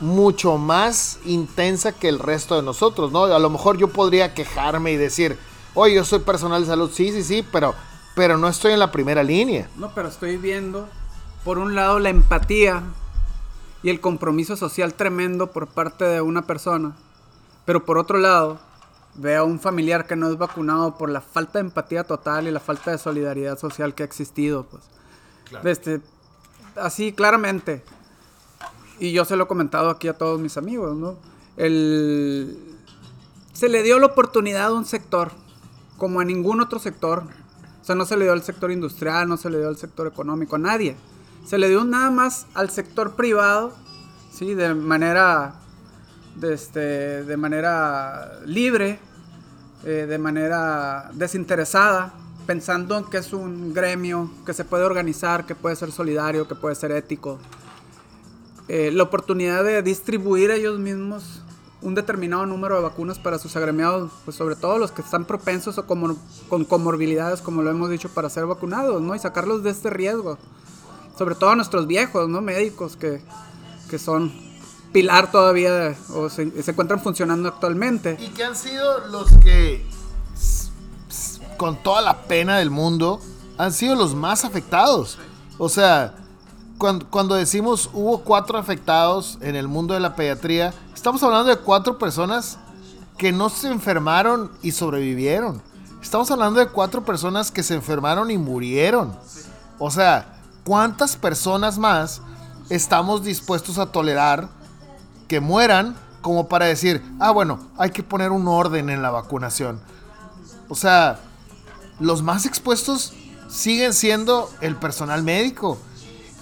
mucho 0.00 0.58
más 0.58 1.18
intensa 1.24 1.92
que 1.92 2.08
el 2.08 2.18
resto 2.18 2.56
de 2.56 2.62
nosotros, 2.62 3.12
¿no? 3.12 3.24
A 3.24 3.38
lo 3.38 3.50
mejor 3.50 3.78
yo 3.78 3.88
podría 3.88 4.34
quejarme 4.34 4.92
y 4.92 4.96
decir, 4.96 5.38
oye, 5.74 5.94
yo 5.94 6.04
soy 6.04 6.20
personal 6.20 6.62
de 6.62 6.68
salud, 6.68 6.90
sí, 6.92 7.12
sí, 7.12 7.22
sí, 7.22 7.46
pero, 7.52 7.74
pero 8.14 8.36
no 8.38 8.48
estoy 8.48 8.72
en 8.72 8.78
la 8.78 8.92
primera 8.92 9.22
línea. 9.22 9.68
No, 9.76 9.92
pero 9.94 10.08
estoy 10.08 10.36
viendo, 10.36 10.88
por 11.44 11.58
un 11.58 11.74
lado, 11.74 11.98
la 11.98 12.10
empatía 12.10 12.82
y 13.82 13.90
el 13.90 14.00
compromiso 14.00 14.56
social 14.56 14.94
tremendo 14.94 15.50
por 15.50 15.66
parte 15.66 16.04
de 16.04 16.20
una 16.20 16.42
persona. 16.42 16.94
Pero 17.64 17.84
por 17.84 17.98
otro 17.98 18.18
lado, 18.18 18.60
ve 19.14 19.36
a 19.36 19.44
un 19.44 19.60
familiar 19.60 20.06
que 20.06 20.16
no 20.16 20.28
es 20.28 20.38
vacunado 20.38 20.96
por 20.96 21.10
la 21.10 21.20
falta 21.20 21.58
de 21.58 21.66
empatía 21.66 22.04
total 22.04 22.46
y 22.46 22.50
la 22.50 22.60
falta 22.60 22.90
de 22.90 22.98
solidaridad 22.98 23.58
social 23.58 23.94
que 23.94 24.02
ha 24.02 24.06
existido. 24.06 24.64
Pues. 24.64 24.82
Este, 25.64 26.00
así 26.76 27.12
claramente. 27.12 27.82
Y 28.98 29.12
yo 29.12 29.24
se 29.24 29.36
lo 29.36 29.44
he 29.44 29.46
comentado 29.46 29.90
aquí 29.90 30.08
a 30.08 30.14
todos 30.14 30.40
mis 30.40 30.56
amigos, 30.56 30.96
¿no? 30.96 31.16
El, 31.56 32.56
se 33.52 33.68
le 33.68 33.82
dio 33.82 33.98
la 33.98 34.06
oportunidad 34.06 34.66
a 34.66 34.72
un 34.72 34.84
sector, 34.84 35.32
como 35.98 36.20
a 36.20 36.24
ningún 36.24 36.60
otro 36.60 36.78
sector, 36.78 37.24
O 37.82 37.84
sea, 37.84 37.96
no 37.96 38.06
se 38.06 38.16
le 38.16 38.26
dio 38.26 38.32
al 38.32 38.42
sector 38.42 38.70
industrial, 38.70 39.28
no 39.28 39.36
se 39.36 39.50
le 39.50 39.58
dio 39.58 39.66
al 39.66 39.76
sector 39.76 40.06
económico, 40.06 40.54
a 40.54 40.58
nadie. 40.60 40.96
Se 41.44 41.58
le 41.58 41.68
dio 41.68 41.84
nada 41.84 42.12
más 42.12 42.46
al 42.54 42.70
sector 42.70 43.16
privado, 43.16 43.72
¿sí? 44.32 44.54
De 44.54 44.72
manera, 44.72 45.54
este, 46.40 47.24
de 47.24 47.36
manera 47.36 48.38
libre, 48.46 49.00
eh, 49.84 50.06
de 50.08 50.18
manera 50.18 51.10
desinteresada, 51.12 52.14
pensando 52.46 52.96
en 52.98 53.04
que 53.04 53.18
es 53.18 53.32
un 53.32 53.74
gremio 53.74 54.30
que 54.46 54.54
se 54.54 54.64
puede 54.64 54.84
organizar, 54.84 55.44
que 55.44 55.56
puede 55.56 55.74
ser 55.74 55.90
solidario, 55.90 56.46
que 56.46 56.54
puede 56.54 56.76
ser 56.76 56.92
ético. 56.92 57.40
Eh, 58.68 58.92
la 58.92 59.02
oportunidad 59.02 59.64
de 59.64 59.82
distribuir 59.82 60.52
ellos 60.52 60.78
mismos 60.78 61.42
un 61.82 61.94
determinado 61.94 62.46
número 62.46 62.76
de 62.76 62.82
vacunas 62.82 63.18
para 63.18 63.38
sus 63.38 63.54
agremiados, 63.56 64.10
pues 64.24 64.36
sobre 64.36 64.56
todo 64.56 64.78
los 64.78 64.92
que 64.92 65.02
están 65.02 65.24
propensos 65.24 65.78
o 65.78 65.86
con 65.86 66.64
comorbilidades, 66.64 67.40
como 67.40 67.62
lo 67.62 67.70
hemos 67.70 67.90
dicho, 67.90 68.08
para 68.08 68.30
ser 68.30 68.46
vacunados, 68.46 69.02
¿no? 69.02 69.14
Y 69.14 69.18
sacarlos 69.18 69.62
de 69.62 69.70
este 69.70 69.90
riesgo. 69.90 70.38
Sobre 71.18 71.34
todo 71.34 71.50
a 71.50 71.56
nuestros 71.56 71.86
viejos, 71.86 72.28
¿no? 72.28 72.40
Médicos 72.40 72.96
que, 72.96 73.22
que 73.90 73.98
son 73.98 74.32
pilar 74.92 75.30
todavía 75.30 75.96
o 76.14 76.28
se, 76.28 76.62
se, 76.62 76.70
encuentran 76.70 77.00
funcionando 77.00 77.48
actualmente. 77.48 78.16
Y 78.20 78.28
que 78.28 78.44
han 78.44 78.56
sido 78.56 79.06
los 79.08 79.30
que, 79.42 79.84
con 81.56 81.82
toda 81.82 82.00
la 82.00 82.22
pena 82.22 82.58
del 82.58 82.70
mundo, 82.70 83.20
han 83.58 83.72
sido 83.72 83.94
los 83.94 84.14
más 84.14 84.44
afectados. 84.44 85.18
O 85.58 85.68
sea, 85.68 86.14
cuando, 86.82 87.06
cuando, 87.08 87.36
decimos 87.36 87.90
hubo 87.92 88.24
cuatro 88.24 88.58
afectados 88.58 89.38
en 89.40 89.54
el 89.54 89.68
mundo 89.68 89.94
de 89.94 90.00
la 90.00 90.16
pediatría, 90.16 90.74
estamos 90.92 91.22
hablando 91.22 91.48
de 91.48 91.56
cuatro 91.56 91.96
personas 91.96 92.58
que 93.16 93.30
no 93.30 93.50
se 93.50 93.68
enfermaron 93.68 94.50
y 94.64 94.72
sobrevivieron. 94.72 95.62
Estamos 96.02 96.28
hablando 96.32 96.58
de 96.58 96.66
cuatro 96.66 97.04
personas 97.04 97.52
que 97.52 97.62
se 97.62 97.76
enfermaron 97.76 98.32
y 98.32 98.36
murieron. 98.36 99.16
O 99.78 99.92
sea, 99.92 100.40
¿cuántas 100.64 101.14
personas 101.14 101.78
más 101.78 102.20
estamos 102.68 103.22
dispuestos 103.22 103.78
a 103.78 103.86
tolerar 103.86 104.48
que 105.28 105.38
mueran 105.38 105.94
como 106.20 106.48
para 106.48 106.66
decir, 106.66 107.00
ah, 107.20 107.30
bueno, 107.30 107.60
hay 107.78 107.90
que 107.90 108.02
poner 108.02 108.32
un 108.32 108.48
orden 108.48 108.90
en 108.90 109.02
la 109.02 109.12
vacunación? 109.12 109.80
O 110.68 110.74
sea, 110.74 111.20
los 112.00 112.22
más 112.22 112.44
expuestos 112.44 113.12
siguen 113.48 113.94
siendo 113.94 114.50
el 114.60 114.74
personal 114.74 115.22
médico. 115.22 115.78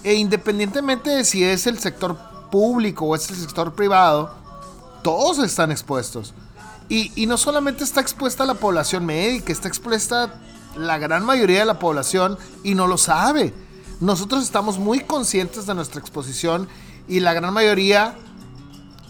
E 0.03 0.15
independientemente 0.15 1.09
de 1.09 1.23
si 1.23 1.43
es 1.43 1.67
el 1.67 1.79
sector 1.79 2.17
público 2.51 3.05
o 3.05 3.15
es 3.15 3.29
el 3.29 3.35
sector 3.35 3.73
privado, 3.73 4.33
todos 5.03 5.39
están 5.39 5.71
expuestos. 5.71 6.33
Y, 6.89 7.11
y, 7.15 7.25
no 7.25 7.37
solamente 7.37 7.83
está 7.83 8.01
expuesta 8.01 8.45
la 8.45 8.55
población 8.55 9.05
médica, 9.05 9.53
está 9.53 9.67
expuesta 9.67 10.33
la 10.75 10.97
gran 10.97 11.23
mayoría 11.25 11.59
de 11.59 11.65
la 11.65 11.79
población 11.79 12.37
y 12.63 12.75
no 12.75 12.87
lo 12.87 12.97
sabe. 12.97 13.53
Nosotros 14.01 14.43
estamos 14.43 14.77
muy 14.77 15.01
conscientes 15.01 15.65
de 15.65 15.75
nuestra 15.75 16.01
exposición 16.01 16.67
y 17.07 17.19
la 17.19 17.33
gran 17.33 17.53
mayoría 17.53 18.15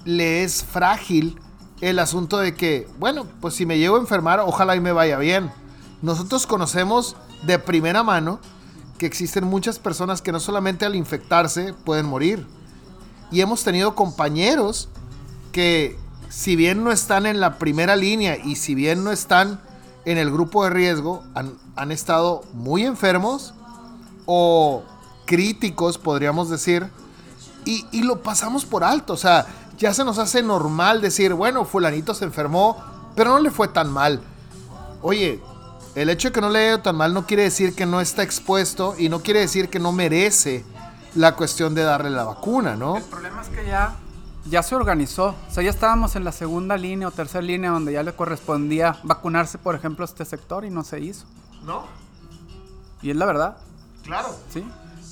le 0.06 0.44
es 0.44 0.64
frágil 0.64 1.40
el 1.82 1.98
asunto 1.98 2.38
de 2.38 2.56
que, 2.56 2.88
bueno, 3.00 3.26
pues 3.42 3.56
si 3.56 3.66
me 3.66 3.80
llevo 3.80 3.98
a 3.98 4.00
enfermar, 4.00 4.40
ojalá 4.40 4.76
y 4.76 4.80
me 4.80 4.92
vaya 4.92 5.18
bien. 5.18 5.52
Nosotros 6.02 6.46
conocemos 6.46 7.16
de 7.44 7.58
primera 7.58 8.04
mano 8.04 8.40
que 9.02 9.08
existen 9.08 9.46
muchas 9.46 9.80
personas 9.80 10.22
que 10.22 10.32
no 10.32 10.40
solamente 10.40 10.86
al 10.86 10.96
infectarse 10.96 11.74
pueden 11.74 12.06
morir. 12.06 12.46
Y 13.32 13.42
hemos 13.42 13.64
tenido 13.64 13.96
compañeros 13.96 14.90
que 15.52 15.98
si 16.30 16.56
bien 16.56 16.84
no 16.84 16.92
están 16.92 17.26
en 17.26 17.40
la 17.40 17.58
primera 17.58 17.96
línea 17.96 18.38
y 18.38 18.58
si 18.58 18.76
bien 18.76 19.04
no 19.04 19.12
están 19.12 19.60
en 20.06 20.20
el 20.20 20.30
grupo 20.30 20.64
de 20.64 20.70
riesgo, 20.70 21.24
han, 21.34 21.58
han 21.76 21.92
estado 21.92 22.44
muy 22.54 22.84
enfermos 22.84 23.56
o 24.28 24.84
críticos, 25.26 25.98
podríamos 25.98 26.52
decir, 26.52 26.88
y, 27.66 27.88
y, 27.92 28.04
lo 28.04 28.22
pasamos 28.22 28.66
por 28.66 28.84
alto. 28.84 29.14
O 29.14 29.18
sea, 29.18 29.48
ya 29.80 29.96
se 29.96 30.06
nos 30.06 30.20
hace 30.20 30.44
normal 30.44 31.02
decir, 31.02 31.34
bueno, 31.34 31.66
fulanito 31.66 32.14
se 32.14 32.26
enfermó, 32.26 32.78
pero 33.16 33.32
no 33.32 33.40
le 33.40 33.50
fue 33.50 33.68
tan 33.68 33.92
mal. 33.92 34.22
Oye, 35.02 35.42
el 35.96 36.10
hecho 36.10 36.30
de 36.30 36.32
que 36.34 36.42
no 36.42 36.50
le 36.50 36.60
haya 36.60 36.68
ido 36.70 36.82
tan 36.82 36.96
mal 36.96 37.14
no 37.14 37.26
quiere 37.26 37.44
decir 37.44 37.76
que 37.76 37.86
no 37.86 38.00
está 38.02 38.24
expuesto 38.24 38.96
y 38.98 39.10
no 39.10 39.22
quiere 39.22 39.42
decir 39.42 39.70
que 39.70 39.80
no 39.80 39.92
merece 39.92 40.64
la 41.16 41.36
cuestión 41.36 41.76
de 41.76 41.84
darle 41.84 42.10
la 42.10 42.24
vacuna, 42.24 42.76
¿no? 42.76 42.98
El 42.98 43.04
problema 43.04 43.42
es 43.42 43.50
que 43.50 43.66
ya, 43.66 43.96
ya 44.46 44.64
se 44.64 44.76
organizó. 44.76 45.36
O 45.50 45.52
sea, 45.52 45.64
ya 45.64 45.70
estábamos 45.70 46.16
en 46.16 46.24
la 46.24 46.32
segunda 46.32 46.78
línea 46.78 47.10
o 47.10 47.12
tercera 47.12 47.42
línea 47.42 47.72
donde 47.72 47.94
ya 47.94 48.04
le 48.04 48.14
correspondía 48.14 48.98
vacunarse, 49.04 49.58
por 49.58 49.76
ejemplo, 49.76 50.06
a 50.06 50.08
este 50.08 50.24
sector 50.24 50.64
y 50.64 50.70
no 50.70 50.84
se 50.84 51.02
hizo. 51.02 51.26
¿No? 51.64 51.86
Y 53.02 53.10
es 53.10 53.16
la 53.18 53.26
verdad. 53.26 53.58
Claro. 54.04 54.30
Sí. 54.50 54.66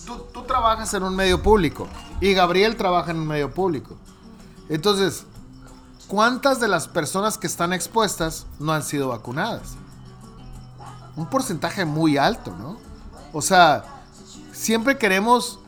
Tú, 0.05 0.25
tú 0.33 0.43
trabajas 0.43 0.93
en 0.93 1.03
un 1.03 1.15
medio 1.15 1.43
público 1.43 1.88
y 2.21 2.33
Gabriel 2.33 2.77
trabaja 2.77 3.12
en 3.12 3.17
un 3.17 3.27
medio 3.27 3.51
público. 3.53 3.98
Entonces, 4.69 5.25
¿cuántas 6.07 6.59
de 6.59 6.67
las 6.67 6.88
personas 6.88 7.38
que 7.38 7.48
están 7.48 7.74
expuestas 7.74 8.48
no 8.59 8.71
han 8.71 8.83
sido 8.83 9.09
vacunadas? 9.09 9.75
Un 11.19 11.25
porcentaje 11.25 11.83
muy 11.83 12.17
alto, 12.17 12.55
¿no? 12.57 12.77
O 13.33 13.41
sea, 13.41 13.83
siempre 14.53 14.97
queremos 14.97 15.59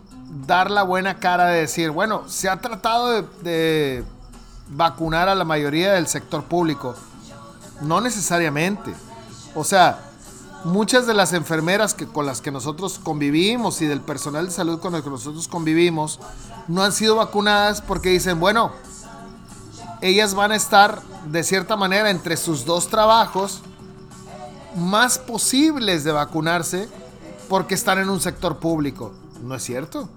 dar 0.47 0.71
la 0.71 0.83
buena 0.83 1.19
cara 1.19 1.47
de 1.47 1.59
decir, 1.59 1.91
bueno, 1.91 2.23
se 2.29 2.47
ha 2.47 2.61
tratado 2.61 3.21
de, 3.43 4.05
vacunar 4.69 5.27
a 5.27 5.35
la 5.35 5.43
mayoría 5.43 5.91
del 5.91 6.07
sector 6.07 6.45
público. 6.45 6.95
No 7.81 7.99
necesariamente. 7.99 8.93
O 9.53 9.65
sea, 9.65 9.99
muchas 10.63 11.05
de 11.05 11.13
las 11.13 11.33
enfermeras 11.33 11.93
que, 11.93 12.07
con 12.07 12.25
las 12.25 12.39
que 12.39 12.51
nosotros 12.51 12.97
convivimos 12.97 13.81
y 13.81 13.87
del 13.87 13.99
personal 13.99 14.45
de 14.45 14.51
salud 14.53 14.79
con 14.79 14.95
el 14.95 15.03
que 15.03 15.09
nosotros 15.09 15.49
convivimos 15.49 16.21
no 16.69 16.81
han 16.81 16.93
sido 16.93 17.17
vacunadas 17.17 17.81
porque 17.81 18.07
dicen, 18.07 18.39
bueno, 18.39 18.71
ellas 19.99 20.33
van 20.33 20.53
a 20.53 20.55
estar 20.55 21.01
de 21.25 21.43
cierta 21.43 21.75
manera 21.75 22.09
entre 22.09 22.37
sus 22.37 22.63
dos 22.63 22.87
trabajos 22.87 23.61
más 24.75 25.17
posibles 25.19 26.03
de 26.03 26.11
vacunarse 26.11 26.89
porque 27.49 27.75
están 27.75 27.99
en 27.99 28.09
un 28.09 28.21
sector 28.21 28.57
público. 28.59 29.13
No 29.43 29.55
es 29.55 29.63
cierto. 29.63 30.09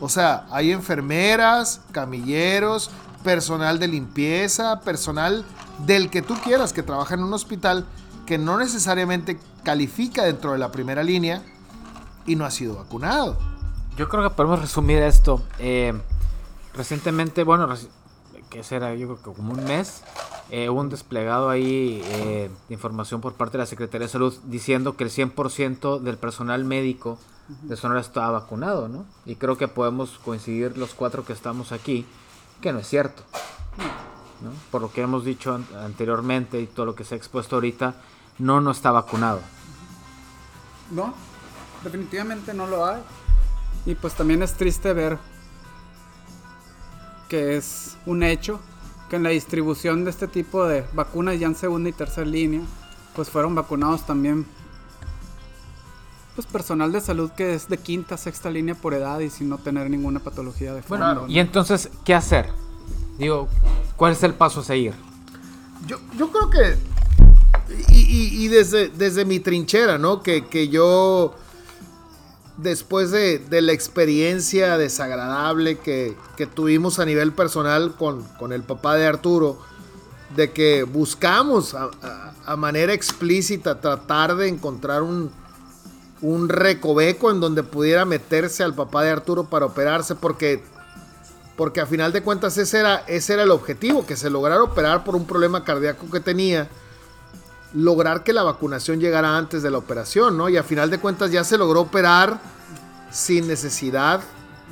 O 0.00 0.08
sea, 0.08 0.46
hay 0.50 0.70
enfermeras, 0.70 1.80
camilleros, 1.92 2.90
personal 3.24 3.78
de 3.78 3.88
limpieza, 3.88 4.80
personal 4.80 5.44
del 5.86 6.10
que 6.10 6.22
tú 6.22 6.34
quieras 6.42 6.72
que 6.72 6.82
trabaja 6.82 7.14
en 7.14 7.24
un 7.24 7.32
hospital 7.32 7.84
que 8.26 8.38
no 8.38 8.58
necesariamente 8.58 9.38
califica 9.64 10.24
dentro 10.24 10.52
de 10.52 10.58
la 10.58 10.70
primera 10.70 11.02
línea 11.02 11.42
y 12.26 12.36
no 12.36 12.44
ha 12.44 12.50
sido 12.50 12.76
vacunado. 12.76 13.38
Yo 13.96 14.08
creo 14.08 14.22
que 14.22 14.34
podemos 14.34 14.60
resumir 14.60 14.98
esto. 14.98 15.42
Eh, 15.58 15.92
recientemente, 16.74 17.42
bueno, 17.42 17.68
que 18.50 18.62
será 18.62 18.94
yo 18.94 19.06
creo 19.08 19.34
que 19.34 19.40
como 19.40 19.52
un 19.52 19.64
mes, 19.64 20.02
eh, 20.50 20.70
hubo 20.70 20.80
un 20.80 20.88
desplegado 20.88 21.50
ahí 21.50 22.02
eh, 22.04 22.50
de 22.68 22.74
información 22.74 23.20
por 23.20 23.34
parte 23.34 23.58
de 23.58 23.62
la 23.62 23.66
Secretaría 23.66 24.06
de 24.06 24.12
Salud 24.12 24.34
diciendo 24.44 24.96
que 24.96 25.04
el 25.04 25.10
100% 25.10 26.00
del 26.00 26.16
personal 26.16 26.64
médico 26.64 27.18
de 27.62 27.76
Sonora 27.76 28.00
estaba 28.00 28.30
vacunado, 28.30 28.88
¿no? 28.88 29.06
Y 29.26 29.36
creo 29.36 29.56
que 29.56 29.68
podemos 29.68 30.18
coincidir 30.24 30.76
los 30.76 30.94
cuatro 30.94 31.24
que 31.24 31.32
estamos 31.32 31.72
aquí, 31.72 32.06
que 32.60 32.72
no 32.72 32.78
es 32.78 32.86
cierto. 32.86 33.22
¿no? 34.42 34.50
Por 34.70 34.82
lo 34.82 34.92
que 34.92 35.02
hemos 35.02 35.24
dicho 35.24 35.54
an 35.54 35.66
anteriormente 35.84 36.60
y 36.60 36.66
todo 36.66 36.86
lo 36.86 36.94
que 36.94 37.04
se 37.04 37.14
ha 37.14 37.18
expuesto 37.18 37.56
ahorita, 37.56 37.94
no, 38.38 38.60
no 38.60 38.70
está 38.70 38.90
vacunado. 38.90 39.40
No, 40.90 41.14
definitivamente 41.82 42.54
no 42.54 42.66
lo 42.66 42.86
hay. 42.86 43.02
Y 43.86 43.94
pues 43.94 44.14
también 44.14 44.42
es 44.42 44.54
triste 44.54 44.92
ver 44.92 45.18
que 47.28 47.56
es 47.56 47.96
un 48.06 48.22
hecho 48.22 48.60
que 49.08 49.16
en 49.16 49.22
la 49.22 49.30
distribución 49.30 50.04
de 50.04 50.10
este 50.10 50.28
tipo 50.28 50.66
de 50.66 50.84
vacunas 50.92 51.38
ya 51.38 51.46
en 51.46 51.54
segunda 51.54 51.88
y 51.88 51.92
tercera 51.92 52.26
línea, 52.26 52.60
pues 53.14 53.30
fueron 53.30 53.54
vacunados 53.54 54.06
también 54.06 54.46
pues 56.34 56.46
personal 56.46 56.92
de 56.92 57.00
salud 57.00 57.32
que 57.32 57.54
es 57.54 57.68
de 57.68 57.78
quinta, 57.78 58.16
sexta 58.16 58.48
línea 58.48 58.76
por 58.76 58.94
edad 58.94 59.18
y 59.18 59.28
sin 59.28 59.48
no 59.48 59.58
tener 59.58 59.90
ninguna 59.90 60.20
patología 60.20 60.72
de 60.72 60.82
fondo. 60.82 61.04
Bueno, 61.04 61.24
y 61.26 61.40
entonces, 61.40 61.90
¿qué 62.04 62.14
hacer? 62.14 62.48
Digo, 63.18 63.48
¿cuál 63.96 64.12
es 64.12 64.22
el 64.22 64.34
paso 64.34 64.60
a 64.60 64.62
seguir? 64.62 64.94
Yo, 65.86 65.98
yo 66.16 66.30
creo 66.30 66.48
que, 66.48 66.76
y, 67.88 68.02
y, 68.02 68.44
y 68.44 68.48
desde, 68.48 68.88
desde 68.88 69.24
mi 69.24 69.40
trinchera, 69.40 69.98
¿no? 69.98 70.22
Que, 70.22 70.46
que 70.46 70.68
yo 70.68 71.34
después 72.58 73.10
de, 73.12 73.38
de, 73.38 73.62
la 73.62 73.72
experiencia 73.72 74.76
desagradable 74.76 75.78
que, 75.78 76.16
que, 76.36 76.46
tuvimos 76.46 76.98
a 76.98 77.04
nivel 77.04 77.32
personal 77.32 77.94
con, 77.96 78.24
con, 78.38 78.52
el 78.52 78.62
papá 78.62 78.96
de 78.96 79.06
Arturo, 79.06 79.58
de 80.34 80.50
que 80.52 80.82
buscamos 80.82 81.74
a, 81.74 82.56
manera 82.56 82.92
explícita 82.92 83.80
tratar 83.80 84.34
de 84.36 84.48
encontrar 84.48 85.02
un, 85.02 85.30
un 86.20 86.48
recoveco 86.48 87.30
en 87.30 87.40
donde 87.40 87.62
pudiera 87.62 88.04
meterse 88.04 88.64
al 88.64 88.74
papá 88.74 89.04
de 89.04 89.10
Arturo 89.10 89.44
para 89.44 89.66
operarse, 89.66 90.14
porque, 90.16 90.62
porque 91.56 91.80
a 91.80 91.86
final 91.86 92.12
de 92.12 92.22
cuentas 92.22 92.58
ese 92.58 92.80
era, 92.80 93.04
ese 93.06 93.34
era 93.34 93.44
el 93.44 93.50
objetivo, 93.52 94.04
que 94.04 94.16
se 94.16 94.30
lograra 94.30 94.62
operar 94.62 95.04
por 95.04 95.14
un 95.14 95.26
problema 95.26 95.62
cardíaco 95.62 96.10
que 96.10 96.20
tenía. 96.20 96.68
Lograr 97.74 98.24
que 98.24 98.32
la 98.32 98.42
vacunación 98.42 99.00
llegara 99.00 99.36
antes 99.36 99.62
de 99.62 99.70
la 99.70 99.78
operación, 99.78 100.36
¿no? 100.36 100.48
Y 100.48 100.56
a 100.56 100.62
final 100.62 100.90
de 100.90 100.98
cuentas 100.98 101.30
ya 101.30 101.44
se 101.44 101.58
logró 101.58 101.82
operar 101.82 102.40
sin 103.10 103.46
necesidad 103.46 104.20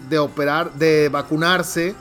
de 0.09 0.19
operar, 0.19 0.73
de 0.75 1.09
vacunarse. 1.09 1.95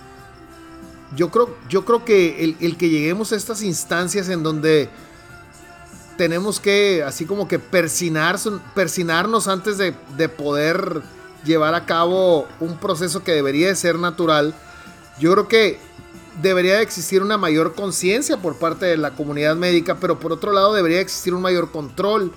Yo 1.15 1.29
creo, 1.29 1.55
yo 1.69 1.85
creo 1.85 2.03
que 2.05 2.55
el, 2.59 2.77
que 2.77 2.89
lleguemos 2.89 3.31
a 3.31 3.35
estas 3.35 3.61
instancias 3.61 4.29
en 4.29 4.43
donde 4.43 4.89
tenemos 6.17 6.59
que, 6.59 7.03
así 7.03 7.25
como 7.25 7.47
que 7.47 7.59
persinar, 7.59 8.37
persinarnos 8.73 9.47
antes 9.47 9.77
de, 9.77 9.93
de 10.17 10.29
poder 10.29 11.01
llevar 11.43 11.75
a 11.75 11.85
cabo 11.85 12.47
un 12.59 12.77
proceso 12.77 13.23
que 13.23 13.33
debería 13.33 13.67
de 13.67 13.75
ser 13.75 13.99
natural, 13.99 14.53
yo 15.19 15.31
creo 15.33 15.47
que 15.47 15.79
debería 16.41 16.81
existir 16.81 17.21
una 17.21 17.37
mayor 17.37 17.75
conciencia 17.75 18.37
por 18.37 18.57
parte 18.57 18.85
de 18.85 18.97
la 18.97 19.11
comunidad 19.11 19.55
médica, 19.55 19.95
pero 19.95 20.19
por 20.19 20.33
otro 20.33 20.51
lado 20.51 20.73
debería 20.73 20.99
existir 20.99 21.33
un 21.33 21.41
mayor 21.41 21.71
control 21.71 22.31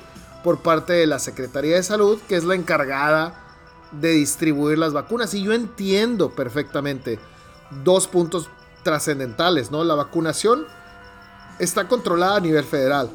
por 0.45 0.61
parte 0.61 0.93
de 0.93 1.07
la 1.07 1.19
Secretaría 1.19 1.77
de 1.77 1.83
Salud, 1.83 2.19
que 2.29 2.37
es 2.37 2.45
la 2.45 2.55
encargada 2.55 3.45
de 3.93 4.13
distribuir 4.13 4.79
las 4.79 4.93
vacunas. 4.93 5.35
Y 5.35 5.43
yo 5.43 5.53
entiendo 5.53 6.31
perfectamente 6.31 7.19
dos 7.85 8.07
puntos 8.07 8.49
trascendentales, 8.83 9.71
¿no? 9.71 9.85
La 9.85 9.95
vacunación 9.95 10.67
está 11.59 11.89
controlada 11.89 12.37
a 12.37 12.41
nivel 12.41 12.65
federal. 12.65 13.11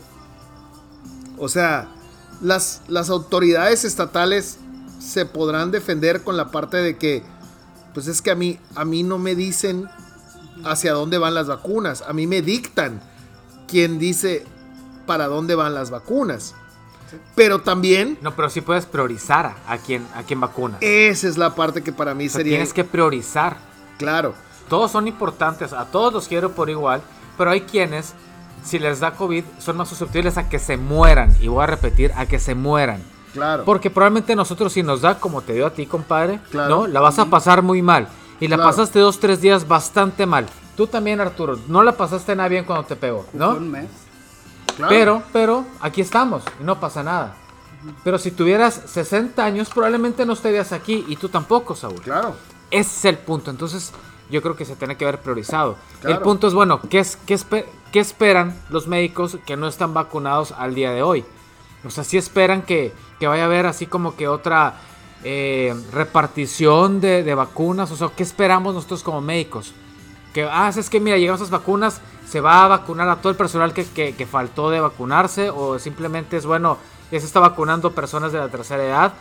O 1.38 1.48
sea, 1.48 1.90
las, 2.42 2.82
las 2.88 3.10
autoridades 3.10 3.86
estatales 3.86 4.58
se 5.00 5.26
podrán 5.26 5.72
defender 5.72 6.24
con 6.24 6.38
la 6.38 6.52
parte 6.52 6.78
de 6.78 6.98
que, 6.98 7.24
pues 7.94 8.08
es 8.08 8.22
que 8.22 8.32
a 8.32 8.36
mí, 8.36 8.60
a 8.76 8.86
mí 8.86 9.04
no 9.04 9.18
me 9.18 9.36
dicen 9.36 9.88
hacia 10.66 10.94
dónde 10.94 11.18
van 11.18 11.34
las 11.34 11.48
vacunas, 11.48 12.04
a 12.08 12.14
mí 12.14 12.28
me 12.28 12.42
dictan 12.42 13.02
quién 13.68 14.00
dice 14.00 14.46
para 15.06 15.28
dónde 15.28 15.56
van 15.56 15.74
las 15.74 15.90
vacunas. 15.90 16.56
Pero 17.36 17.62
también... 17.62 18.18
No, 18.22 18.36
pero 18.36 18.50
sí 18.50 18.62
puedes 18.62 18.86
priorizar 18.86 19.56
a 19.68 19.78
quién, 19.78 20.06
a 20.16 20.24
quién 20.24 20.40
vacuna. 20.40 20.78
Esa 20.82 21.28
es 21.28 21.38
la 21.38 21.54
parte 21.54 21.84
que 21.84 21.92
para 21.92 22.14
mí 22.16 22.30
sería... 22.30 22.54
Tienes 22.54 22.74
que 22.74 22.84
priorizar. 22.84 23.58
Claro. 23.98 24.34
Todos 24.68 24.92
son 24.92 25.08
importantes, 25.08 25.74
a 25.74 25.86
todos 25.86 26.14
los 26.14 26.28
quiero 26.28 26.52
por 26.52 26.70
igual, 26.70 27.02
pero 27.38 27.52
hay 27.52 27.62
quienes, 27.62 28.14
si 28.64 28.80
les 28.80 29.00
da 29.00 29.12
COVID, 29.12 29.44
son 29.60 29.78
más 29.78 29.90
susceptibles 29.90 30.38
a 30.38 30.50
que 30.50 30.58
se 30.58 30.78
mueran. 30.78 31.36
Y 31.40 31.48
voy 31.48 31.64
a 31.64 31.68
repetir, 31.68 32.12
a 32.16 32.26
que 32.26 32.40
se 32.40 32.56
mueran. 32.56 33.04
Claro. 33.34 33.66
Porque 33.66 33.90
probablemente 33.90 34.36
nosotros 34.36 34.74
si 34.74 34.84
nos 34.84 35.02
da, 35.02 35.20
como 35.20 35.42
te 35.42 35.54
dio 35.54 35.66
a 35.66 35.72
ti, 35.72 35.86
compadre, 35.86 36.40
¿no? 36.54 36.88
La 36.88 37.00
vas 37.00 37.20
a 37.20 37.26
pasar 37.26 37.62
muy 37.62 37.82
mal. 37.82 38.08
Y 38.40 38.48
la 38.48 38.58
pasaste 38.58 39.00
dos, 39.00 39.20
tres 39.20 39.42
días 39.42 39.68
bastante 39.68 40.26
mal. 40.26 40.48
Tú 40.76 40.88
también, 40.88 41.22
Arturo, 41.22 41.60
no 41.68 41.84
la 41.84 41.94
pasaste 41.94 42.36
nada 42.36 42.50
bien 42.50 42.66
cuando 42.66 42.86
te 42.86 42.96
pegó, 42.96 43.26
¿no? 43.34 43.52
Un 43.52 43.72
mes. 43.72 43.90
Pero, 44.90 45.22
pero, 45.32 45.66
aquí 45.80 46.02
estamos 46.02 46.44
y 46.60 46.64
no 46.64 46.80
pasa 46.80 47.04
nada. 47.04 47.36
Pero 48.04 48.18
si 48.18 48.32
tuvieras 48.32 48.82
60 48.86 49.44
años, 49.44 49.70
probablemente 49.70 50.26
no 50.26 50.34
estarías 50.34 50.72
aquí 50.72 51.06
y 51.08 51.16
tú 51.16 51.30
tampoco, 51.30 51.76
Saúl. 51.76 52.02
Claro. 52.02 52.36
Ese 52.72 52.90
es 52.98 53.06
el 53.06 53.18
punto. 53.18 53.52
Entonces, 53.52 53.92
yo 54.30 54.42
creo 54.42 54.56
que 54.56 54.66
se 54.66 54.76
tiene 54.76 54.98
que 54.98 55.06
haber 55.06 55.22
priorizado. 55.22 55.78
El 56.04 56.18
punto 56.20 56.48
es, 56.48 56.54
bueno, 56.54 56.82
¿qué, 56.90 57.00
es, 57.00 57.18
qué, 57.18 57.38
¿qué 57.92 58.00
esperan 58.00 58.58
los 58.70 58.88
médicos 58.88 59.38
que 59.46 59.58
no 59.58 59.68
están 59.68 59.94
vacunados 59.94 60.54
al 60.54 60.74
día 60.74 60.92
de 60.92 61.04
hoy? 61.04 61.26
O 61.86 61.90
sea, 61.90 62.04
sí 62.04 62.18
esperan 62.18 62.62
que, 62.62 62.94
que 63.20 63.28
vaya 63.28 63.44
a 63.44 63.46
haber 63.46 63.66
así 63.66 63.86
como 63.86 64.16
que 64.16 64.28
otra 64.28 64.76
eh, 65.24 65.74
repartición 65.92 67.00
de, 67.00 67.24
de, 67.24 67.36
vacunas. 67.36 67.92
O 67.92 67.96
sea, 67.96 68.10
¿qué 68.16 68.24
esperamos 68.24 68.74
nosotros 68.74 69.04
como 69.04 69.22
médicos? 69.22 69.74
Que, 70.34 70.44
ah, 70.44 70.72
es 70.76 70.90
que 70.90 71.00
mira, 71.00 71.18
llegan 71.18 71.36
esas 71.36 71.50
vacunas, 71.50 72.02
se 72.28 72.42
va 72.42 72.66
a 72.66 72.68
vacunar 72.68 73.08
a 73.10 73.18
todo 73.18 73.30
el 73.30 73.38
personal 73.38 73.74
que, 73.74 73.86
que, 73.86 74.16
que 74.16 74.26
faltó 74.26 74.70
de 74.70 74.80
vacunarse. 74.80 75.50
O 75.50 75.80
simplemente 75.80 76.38
es 76.38 76.46
bueno, 76.46 76.78
ya 77.12 77.20
se 77.20 77.26
está 77.26 77.40
vacunando 77.40 77.92
personas 77.92 78.32
de 78.32 78.40
la 78.40 78.50
tercera 78.50 78.84
edad. 78.84 79.14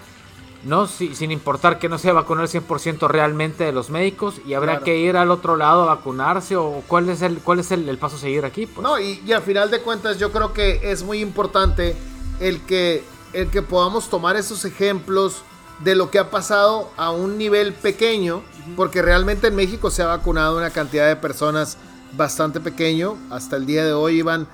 ¿no? 0.65 0.87
sin 0.87 1.33
importar 1.33 1.79
que 1.79 1.89
no 1.89 1.99
sea 1.99 2.13
vacunar 2.13 2.45
el 2.45 2.51
100% 2.51 3.09
realmente 3.09 3.65
de 3.65 3.73
los 3.73 3.91
médicos 3.91 4.41
y 4.47 4.55
habrá 4.55 4.81
que 4.81 4.97
ir 4.97 5.17
al 5.17 5.31
otro 5.31 5.57
lado 5.57 5.83
a 5.83 5.95
vacunarse 5.97 6.57
o 6.57 6.83
cuál 6.87 7.09
es 7.09 7.21
el, 7.23 7.39
cuál 7.39 7.59
es 7.59 7.73
el, 7.73 7.99
paso 7.99 8.15
a 8.15 8.21
seguir 8.21 8.45
aquí. 8.45 8.67
Pues? 8.67 8.83
No, 8.83 8.99
y, 8.99 9.21
y, 9.27 9.33
al 9.33 9.43
final 9.43 9.71
de 9.71 9.81
cuentas 9.81 10.19
yo 10.19 10.31
creo 10.31 10.53
que 10.53 10.79
es 10.85 11.03
muy 11.03 11.21
importante 11.21 11.97
el 12.39 12.61
que, 12.61 13.03
el 13.33 13.49
que 13.49 13.63
podamos 13.63 14.09
tomar 14.09 14.37
esos 14.37 14.65
ejemplos 14.65 15.43
de 15.85 15.95
lo 15.95 16.11
que 16.11 16.19
ha 16.19 16.31
pasado 16.31 16.91
a 16.97 17.11
un 17.11 17.39
nivel 17.39 17.73
pequeño, 17.73 18.43
porque 18.77 19.03
realmente 19.03 19.49
en 19.49 19.57
México 19.57 19.91
se 19.91 20.03
ha 20.03 20.07
vacunado 20.07 20.57
una 20.57 20.71
cantidad 20.71 21.09
de 21.09 21.17
personas 21.17 21.77
bastante 22.17 22.61
pequeño. 22.61 23.17
Hasta 23.31 23.57
el 23.57 23.67
día 23.67 23.85
de 23.85 23.93
hoy 23.93 24.19
iban 24.19 24.47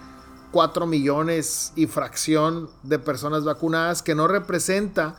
4 0.52 0.86
millones 0.86 1.72
y 1.76 1.86
fracción 1.86 2.70
de 2.82 2.98
personas 2.98 3.44
vacunadas, 3.44 4.02
que 4.02 4.14
no 4.14 4.28
representa 4.28 5.16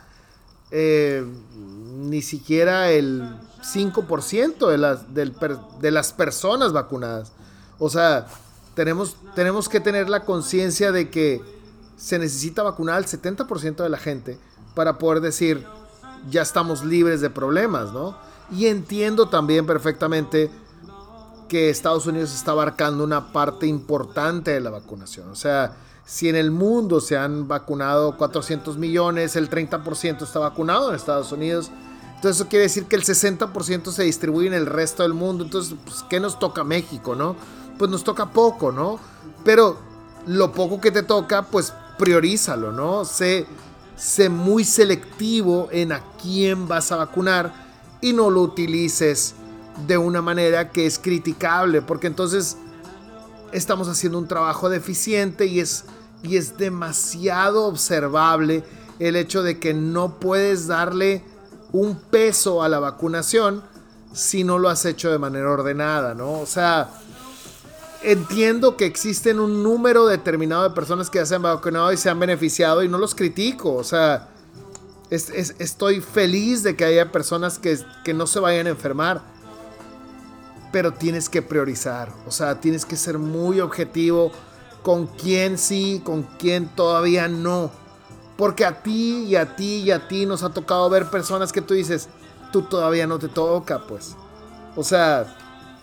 eh, 0.72 1.26
ni 1.56 2.22
siquiera 2.22 2.92
el 2.92 3.36
5% 3.62 4.68
de 4.68 4.78
las, 4.78 5.14
de 5.14 5.92
las 5.92 6.14
personas 6.14 6.74
vacunadas. 6.74 7.32
O 7.78 7.90
sea, 7.90 8.28
tenemos, 8.74 9.18
tenemos 9.36 9.70
que 9.70 9.80
tener 9.80 10.10
la 10.10 10.26
conciencia 10.26 10.92
de 10.92 11.10
que 11.10 11.42
se 11.98 12.18
necesita 12.18 12.64
vacunar 12.64 12.96
al 12.96 13.06
70% 13.06 13.84
de 13.84 13.90
la 13.90 13.98
gente 13.98 14.40
para 14.74 14.98
poder 14.98 15.22
decir, 15.22 15.66
ya 16.30 16.42
estamos 16.42 16.84
libres 16.84 17.22
de 17.22 17.30
problemas, 17.30 17.94
¿no? 17.94 18.16
Y 18.52 18.68
entiendo 18.68 19.30
también 19.30 19.66
perfectamente 19.66 20.50
que 21.48 21.70
Estados 21.70 22.06
Unidos 22.06 22.34
está 22.34 22.52
abarcando 22.52 23.04
una 23.04 23.32
parte 23.32 23.68
importante 23.68 24.52
de 24.52 24.60
la 24.60 24.70
vacunación. 24.70 25.30
O 25.30 25.36
sea, 25.36 25.76
si 26.06 26.30
en 26.30 26.36
el 26.36 26.52
mundo 26.52 27.02
se 27.02 27.18
han 27.18 27.48
vacunado 27.48 28.18
400 28.18 28.78
millones, 28.78 29.36
el 29.36 29.50
30% 29.50 30.24
está 30.24 30.40
vacunado 30.40 30.90
en 30.90 30.96
Estados 30.96 31.32
Unidos. 31.32 31.72
Entonces 32.16 32.42
eso 32.42 32.50
quiere 32.50 32.64
decir 32.64 32.86
que 32.86 32.96
el 32.96 33.04
60% 33.04 33.92
se 33.92 34.04
distribuye 34.04 34.48
en 34.48 34.54
el 34.54 34.66
resto 34.66 35.04
del 35.04 35.14
mundo. 35.14 35.44
Entonces, 35.44 35.76
pues, 35.86 36.04
¿qué 36.10 36.20
nos 36.20 36.40
toca 36.40 36.64
México, 36.64 37.16
no? 37.16 37.36
Pues 37.78 37.90
nos 37.90 38.04
toca 38.04 38.32
poco, 38.32 38.72
¿no? 38.72 39.00
Pero 39.44 39.78
lo 40.28 40.52
poco 40.52 40.82
que 40.82 40.92
te 40.92 41.04
toca, 41.04 41.44
pues 41.44 41.74
priorízalo, 41.98 42.72
¿no? 42.72 43.06
Sé, 43.06 43.46
sé 44.00 44.30
muy 44.30 44.64
selectivo 44.64 45.68
en 45.72 45.92
a 45.92 46.02
quién 46.22 46.68
vas 46.68 46.92
a 46.92 46.96
vacunar 46.96 47.54
y 48.02 48.14
no 48.14 48.30
lo 48.30 48.42
utilices 48.42 49.36
de 49.88 49.98
una 49.98 50.22
manera 50.22 50.72
que 50.72 50.86
es 50.86 50.98
criticable, 51.00 51.82
porque 51.82 52.08
entonces 52.08 52.58
estamos 53.52 53.88
haciendo 53.88 54.18
un 54.18 54.28
trabajo 54.28 54.70
deficiente 54.70 55.46
y 55.46 55.60
es, 55.60 55.86
y 56.24 56.38
es 56.38 56.58
demasiado 56.58 57.66
observable 57.66 58.64
el 59.00 59.16
hecho 59.16 59.44
de 59.44 59.60
que 59.60 59.74
no 59.74 60.20
puedes 60.20 60.68
darle 60.68 61.24
un 61.72 61.96
peso 61.96 62.64
a 62.64 62.70
la 62.70 62.80
vacunación 62.80 63.64
si 64.14 64.44
no 64.44 64.58
lo 64.58 64.70
has 64.70 64.86
hecho 64.86 65.12
de 65.12 65.20
manera 65.20 65.50
ordenada, 65.50 66.16
¿no? 66.16 66.40
O 66.40 66.46
sea, 66.46 66.90
entiendo 68.02 68.78
que 68.78 68.86
existen 68.86 69.40
un 69.40 69.64
número 69.64 70.06
determinado 70.06 70.64
de 70.64 70.70
personas 70.72 71.10
que 71.10 71.20
ya 71.20 71.26
se 71.26 71.36
han 71.36 71.42
vacunado 71.42 71.92
y 71.92 71.98
se 71.98 72.10
han 72.10 72.20
beneficiado 72.20 72.84
y 72.84 72.90
no 72.90 72.98
los 72.98 73.16
critico. 73.16 73.76
O 73.76 73.84
sea, 73.84 74.30
estoy 75.10 76.02
feliz 76.02 76.64
de 76.64 76.76
que 76.76 76.86
haya 76.86 77.12
personas 77.12 77.60
que, 77.60 77.78
que 78.04 78.14
no 78.14 78.28
se 78.28 78.40
vayan 78.40 78.68
a 78.68 78.72
enfermar. 78.72 79.22
Pero 80.72 80.94
tienes 80.94 81.30
que 81.30 81.42
priorizar. 81.42 82.14
O 82.28 82.32
sea, 82.32 82.60
tienes 82.62 82.86
que 82.86 82.96
ser 82.96 83.18
muy 83.18 83.60
objetivo 83.60 84.32
con 84.84 85.08
quién 85.08 85.58
sí, 85.58 86.02
con 86.04 86.24
quién 86.38 86.68
todavía 86.68 87.28
no. 87.28 87.72
Porque 88.38 88.66
a 88.66 88.84
ti 88.84 89.26
y 89.26 89.36
a 89.36 89.56
ti 89.56 89.78
y 89.78 89.92
a 89.92 90.08
ti 90.08 90.26
nos 90.26 90.44
ha 90.44 90.50
tocado 90.50 90.90
ver 90.90 91.10
personas 91.10 91.52
que 91.52 91.62
tú 91.62 91.74
dices, 91.74 92.08
tú 92.52 92.62
todavía 92.62 93.08
no 93.08 93.20
te 93.20 93.28
toca, 93.28 93.80
pues. 93.88 94.16
O 94.76 94.84
sea, 94.84 95.36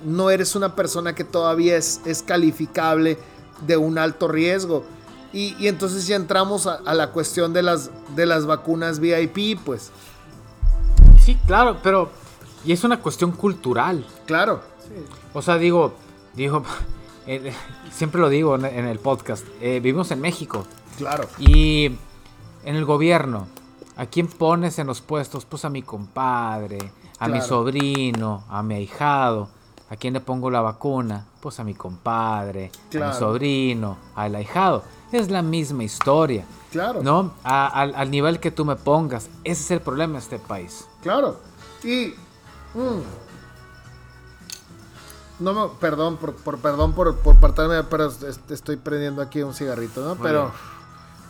no 0.04 0.30
eres 0.30 0.54
una 0.54 0.74
persona 0.74 1.14
que 1.14 1.24
todavía 1.24 1.76
es, 1.76 2.00
es 2.04 2.22
calificable 2.22 3.18
de 3.66 3.76
un 3.76 3.98
alto 3.98 4.28
riesgo. 4.28 4.85
Y, 5.32 5.66
entonces 5.66 6.06
ya 6.06 6.16
entramos 6.16 6.66
a, 6.66 6.94
la 6.94 7.11
cuestión 7.11 7.52
de 7.52 7.62
las, 7.62 7.90
de 8.14 8.24
las 8.24 8.46
vacunas 8.46 9.00
VIP, 9.00 9.61
pues. 9.64 9.90
Sí, 11.20 11.37
claro, 11.46 11.78
pero... 11.82 12.11
Y 12.64 12.72
es 12.72 12.82
una 12.85 13.00
cuestión 13.00 13.32
cultural. 13.32 14.06
Claro. 14.24 14.62
O 15.35 15.42
sea, 15.42 15.59
digo, 15.59 15.94
digo, 16.35 16.64
eh, 17.26 17.52
siempre 17.92 18.20
lo 18.20 18.28
digo 18.28 18.56
en, 18.56 18.87
el 18.87 18.98
podcast, 18.98 19.46
eh, 19.61 19.80
vivimos 19.80 20.11
en 20.11 20.20
México. 20.20 20.64
Claro. 20.96 21.28
Y 21.38 21.87
en 22.64 22.76
el 22.76 22.85
gobierno, 22.85 23.46
¿a 23.96 24.06
quién 24.06 24.28
pones 24.28 24.78
en 24.78 24.87
los 24.87 25.00
puestos? 25.02 25.44
Pues 25.44 25.64
a 25.64 25.70
mi 25.70 25.82
compadre, 25.82 26.78
a 27.18 27.28
mi 27.28 27.40
sobrino, 27.42 28.44
a 28.48 28.62
mi 28.62 28.76
ahijado. 28.76 29.50
¿A 29.88 29.96
quién 29.96 30.14
le 30.14 30.20
pongo 30.20 30.51
la 30.51 30.61
vacuna? 30.61 31.25
Pues 31.40 31.61
a 31.61 31.64
mi 31.64 31.75
compadre, 31.75 32.72
a 33.01 33.07
mi 33.09 33.12
sobrino, 33.14 33.96
al 34.16 34.35
ahijado. 34.35 34.83
Es 35.12 35.31
la 35.31 35.42
misma 35.42 35.85
historia. 35.85 36.44
Claro. 36.72 37.03
¿No? 37.03 37.33
al, 37.44 38.11
nivel 38.11 38.40
que 38.40 38.51
tú 38.51 38.64
me 38.64 38.75
pongas. 38.77 39.29
Ese 39.44 39.62
es 39.62 39.70
el 39.70 39.81
problema 39.81 40.14
de 40.14 40.18
este 40.18 40.38
país. 40.40 40.87
Claro. 41.03 41.38
Y. 41.85 42.14
Mm, 42.75 43.01
No 45.38 45.53
me, 45.53 45.68
perdón, 45.79 46.16
por, 46.16 46.35
por- 46.35 46.59
perdón 46.59 46.94
por, 46.94 47.14
por 47.18 47.37
partarme, 47.37 47.83
pero 47.85 48.07
es- 48.07 48.40
estoy 48.51 48.77
prendiendo 48.77 49.20
aquí 49.20 49.42
un 49.42 49.53
cigarrito, 49.55 50.01
¿no? 50.03 50.14
Muy 50.14 50.27
Pero, 50.27 50.42
bien. 50.44 50.53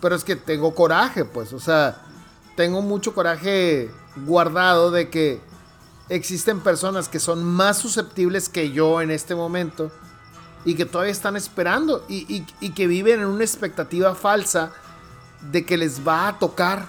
pero 0.00 0.14
es 0.14 0.22
que 0.24 0.36
tengo 0.36 0.74
coraje, 0.76 1.24
pues, 1.24 1.52
o 1.52 1.58
sea, 1.58 1.96
tengo 2.54 2.82
mucho 2.82 3.12
coraje 3.14 3.90
guardado 4.24 4.90
de 4.92 5.10
que 5.10 5.40
existen 6.08 6.60
personas 6.60 7.08
que 7.08 7.20
son 7.20 7.44
más 7.44 7.78
susceptibles 7.78 8.48
que 8.48 8.70
yo 8.70 9.00
en 9.00 9.10
este 9.10 9.34
momento 9.34 9.90
y 10.64 10.74
que 10.74 10.84
todavía 10.84 11.12
están 11.12 11.36
esperando 11.36 12.04
y, 12.08 12.42
que 12.72 12.86
viven 12.86 13.20
en 13.20 13.26
una 13.26 13.44
expectativa 13.44 14.14
falsa 14.14 14.72
de 15.52 15.64
que 15.64 15.76
les 15.76 16.06
va 16.06 16.28
a 16.28 16.38
tocar. 16.38 16.88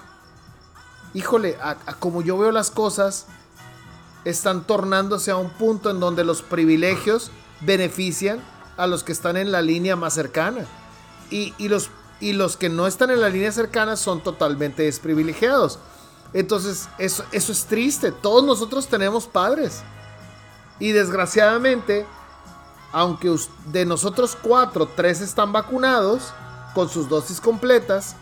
Híjole, 1.14 1.56
a- 1.62 1.76
como 1.98 2.22
yo 2.22 2.36
veo 2.38 2.50
las 2.52 2.70
cosas, 2.70 3.26
están 4.24 4.64
tornándose 4.64 5.30
a 5.30 5.36
un 5.36 5.50
punto 5.50 5.90
en 5.90 6.00
donde 6.00 6.24
los 6.24 6.42
privilegios 6.42 7.30
benefician 7.60 8.40
a 8.76 8.86
los 8.86 9.04
que 9.04 9.12
están 9.12 9.36
en 9.36 9.52
la 9.52 9.62
línea 9.62 9.96
más 9.96 10.14
cercana. 10.14 10.66
Y 11.30 11.52
los 11.68 12.56
que 12.56 12.68
no 12.68 12.86
están 12.86 13.10
en 13.10 13.20
la 13.20 13.28
línea 13.28 13.52
cercana 13.52 13.96
son 13.96 14.22
totalmente 14.22 14.82
desprivilegiados. 14.82 15.78
Entonces, 16.32 16.88
eso, 16.98 17.24
eso 17.32 17.52
es 17.52 17.64
triste. 17.64 18.12
Todos 18.12 18.44
nosotros 18.44 18.86
tenemos 18.86 19.26
padres. 19.26 19.82
Y 20.78 20.92
desgraciadamente, 20.92 22.06
aunque 22.92 23.34
de 23.66 23.84
nosotros 23.84 24.36
cuatro, 24.40 24.88
tres 24.94 25.20
están 25.20 25.52
vacunados 25.52 26.32
con 26.74 26.88
sus 26.88 27.08
dosis 27.08 27.40
completas, 27.40 28.14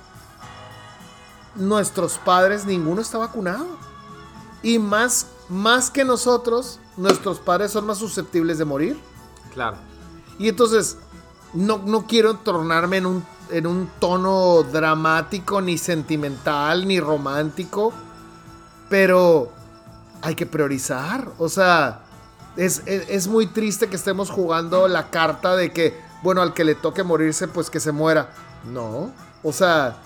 nuestros 1.54 2.18
padres 2.18 2.64
ninguno 2.64 3.00
está 3.00 3.18
vacunado. 3.18 3.66
Y 4.62 4.78
más, 4.78 5.26
más 5.48 5.90
que 5.90 6.04
nosotros, 6.04 6.80
nuestros 6.96 7.38
padres 7.38 7.72
son 7.72 7.86
más 7.86 7.98
susceptibles 7.98 8.58
de 8.58 8.64
morir. 8.64 9.00
Claro. 9.52 9.76
Y 10.38 10.48
entonces, 10.48 10.98
no, 11.52 11.78
no 11.78 12.06
quiero 12.06 12.36
tornarme 12.38 12.98
en 12.98 13.06
un, 13.06 13.26
en 13.50 13.66
un 13.66 13.90
tono 13.98 14.62
dramático, 14.64 15.60
ni 15.60 15.78
sentimental, 15.78 16.86
ni 16.86 17.00
romántico, 17.00 17.92
pero 18.88 19.52
hay 20.22 20.34
que 20.34 20.46
priorizar. 20.46 21.28
O 21.38 21.48
sea, 21.48 22.00
es, 22.56 22.82
es- 22.86 23.26
muy 23.28 23.46
triste 23.46 23.88
que 23.88 23.96
estemos 23.96 24.30
jugando 24.30 24.88
la 24.88 25.10
carta 25.10 25.56
de 25.56 25.72
que, 25.72 25.98
bueno, 26.22 26.42
al 26.42 26.54
que 26.54 26.64
le 26.64 26.74
toque 26.74 27.02
morirse, 27.02 27.48
pues 27.48 27.70
que 27.70 27.80
se 27.80 27.92
muera. 27.92 28.30
No, 28.64 29.12
o 29.42 29.52
sea, 29.52 29.96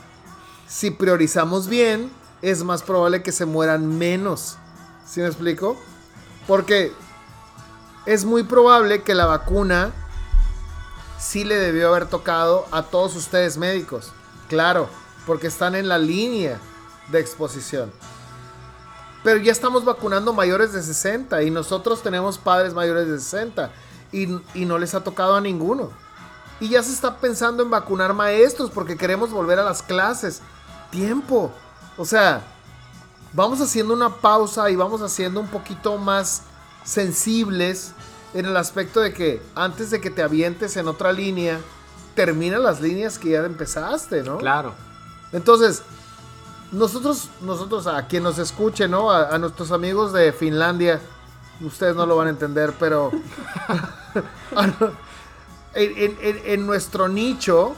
si 0.67 0.91
priorizamos 0.91 1.69
bien, 1.69 2.11
es 2.43 2.63
más 2.65 2.83
probable 2.83 3.23
que 3.23 3.33
se 3.33 3.47
mueran 3.47 3.99
menos. 3.99 4.57
¿Sí 5.07 5.21
me 5.21 5.27
explico? 5.27 5.77
Porque 6.47 6.93
es 8.07 8.25
muy 8.25 8.43
probable 8.45 9.03
que 9.03 9.15
la 9.15 9.27
vacuna 9.27 9.93
sí 11.21 11.45
le 11.45 11.57
debió 11.57 11.89
haber 11.89 12.07
tocado 12.07 12.67
a 12.73 12.83
todos 12.83 13.15
ustedes 13.15 13.59
médicos. 13.59 14.13
Claro, 14.49 14.89
porque 15.27 15.47
están 15.47 15.75
en 15.75 15.89
la 15.89 15.99
línea 15.99 16.59
de 17.09 17.21
exposición. 17.21 17.93
Pero 19.23 19.39
ya 19.39 19.53
estamos 19.53 19.85
vacunando 19.85 20.33
mayores 20.33 20.73
de 20.73 20.83
60 20.83 21.43
y 21.43 21.51
nosotros 21.51 22.03
tenemos 22.03 22.39
padres 22.39 22.73
mayores 22.73 23.07
de 23.07 23.21
60 23.21 23.71
y, 24.13 24.29
y 24.55 24.65
no 24.65 24.79
les 24.79 24.95
ha 24.95 25.05
tocado 25.05 25.37
a 25.37 25.41
ninguno. 25.41 25.91
Y 26.59 26.71
ya 26.71 26.83
se 26.83 26.93
está 26.93 27.19
pensando 27.19 27.63
en 27.63 27.71
vacunar 27.71 28.15
maestros 28.15 28.71
porque 28.71 28.97
queremos 28.97 29.31
volver 29.31 29.59
a 29.59 29.65
las 29.65 29.83
clases. 29.83 30.41
Tiempo. 30.91 31.53
O 31.99 32.05
sea, 32.07 32.43
vamos 33.35 33.61
haciendo 33.61 33.93
una 33.93 34.17
pausa 34.17 34.71
y 34.71 34.77
vamos 34.77 35.03
haciendo 35.03 35.41
un 35.41 35.49
poquito 35.49 35.99
más 35.99 36.43
sensibles 36.83 37.93
en 38.35 38.47
el 38.47 38.57
aspecto 38.57 39.01
de 39.01 39.13
que 39.13 39.43
antes 39.55 39.91
de 39.91 40.01
que 40.01 40.11
te 40.11 40.23
avientes 40.23 40.77
en 40.77 40.89
otra 40.89 41.13
línea, 41.13 41.59
termina 42.15 42.59
las 42.59 42.81
líneas 42.81 43.19
que 43.19 43.31
ya 43.31 43.45
empezaste, 43.45 44.23
¿no? 44.23 44.39
Claro. 44.39 44.75
Entonces, 45.33 45.83
nosotros, 46.73 47.29
nosotros, 47.41 47.87
a 47.87 48.07
quien 48.07 48.23
nos 48.23 48.39
escuche, 48.39 48.89
¿no? 48.89 49.11
A, 49.11 49.35
a 49.35 49.39
nuestros 49.39 49.73
amigos 49.73 50.13
de 50.13 50.33
Finlandia, 50.33 51.01
ustedes 51.61 51.97
no 51.97 52.07
lo 52.07 52.17
van 52.17 52.29
a 52.29 52.31
entender, 52.31 52.73
pero 52.79 53.11
en- 55.75 56.39
en 56.45 56.67
nuestro 56.67 57.09
nicho, 57.09 57.75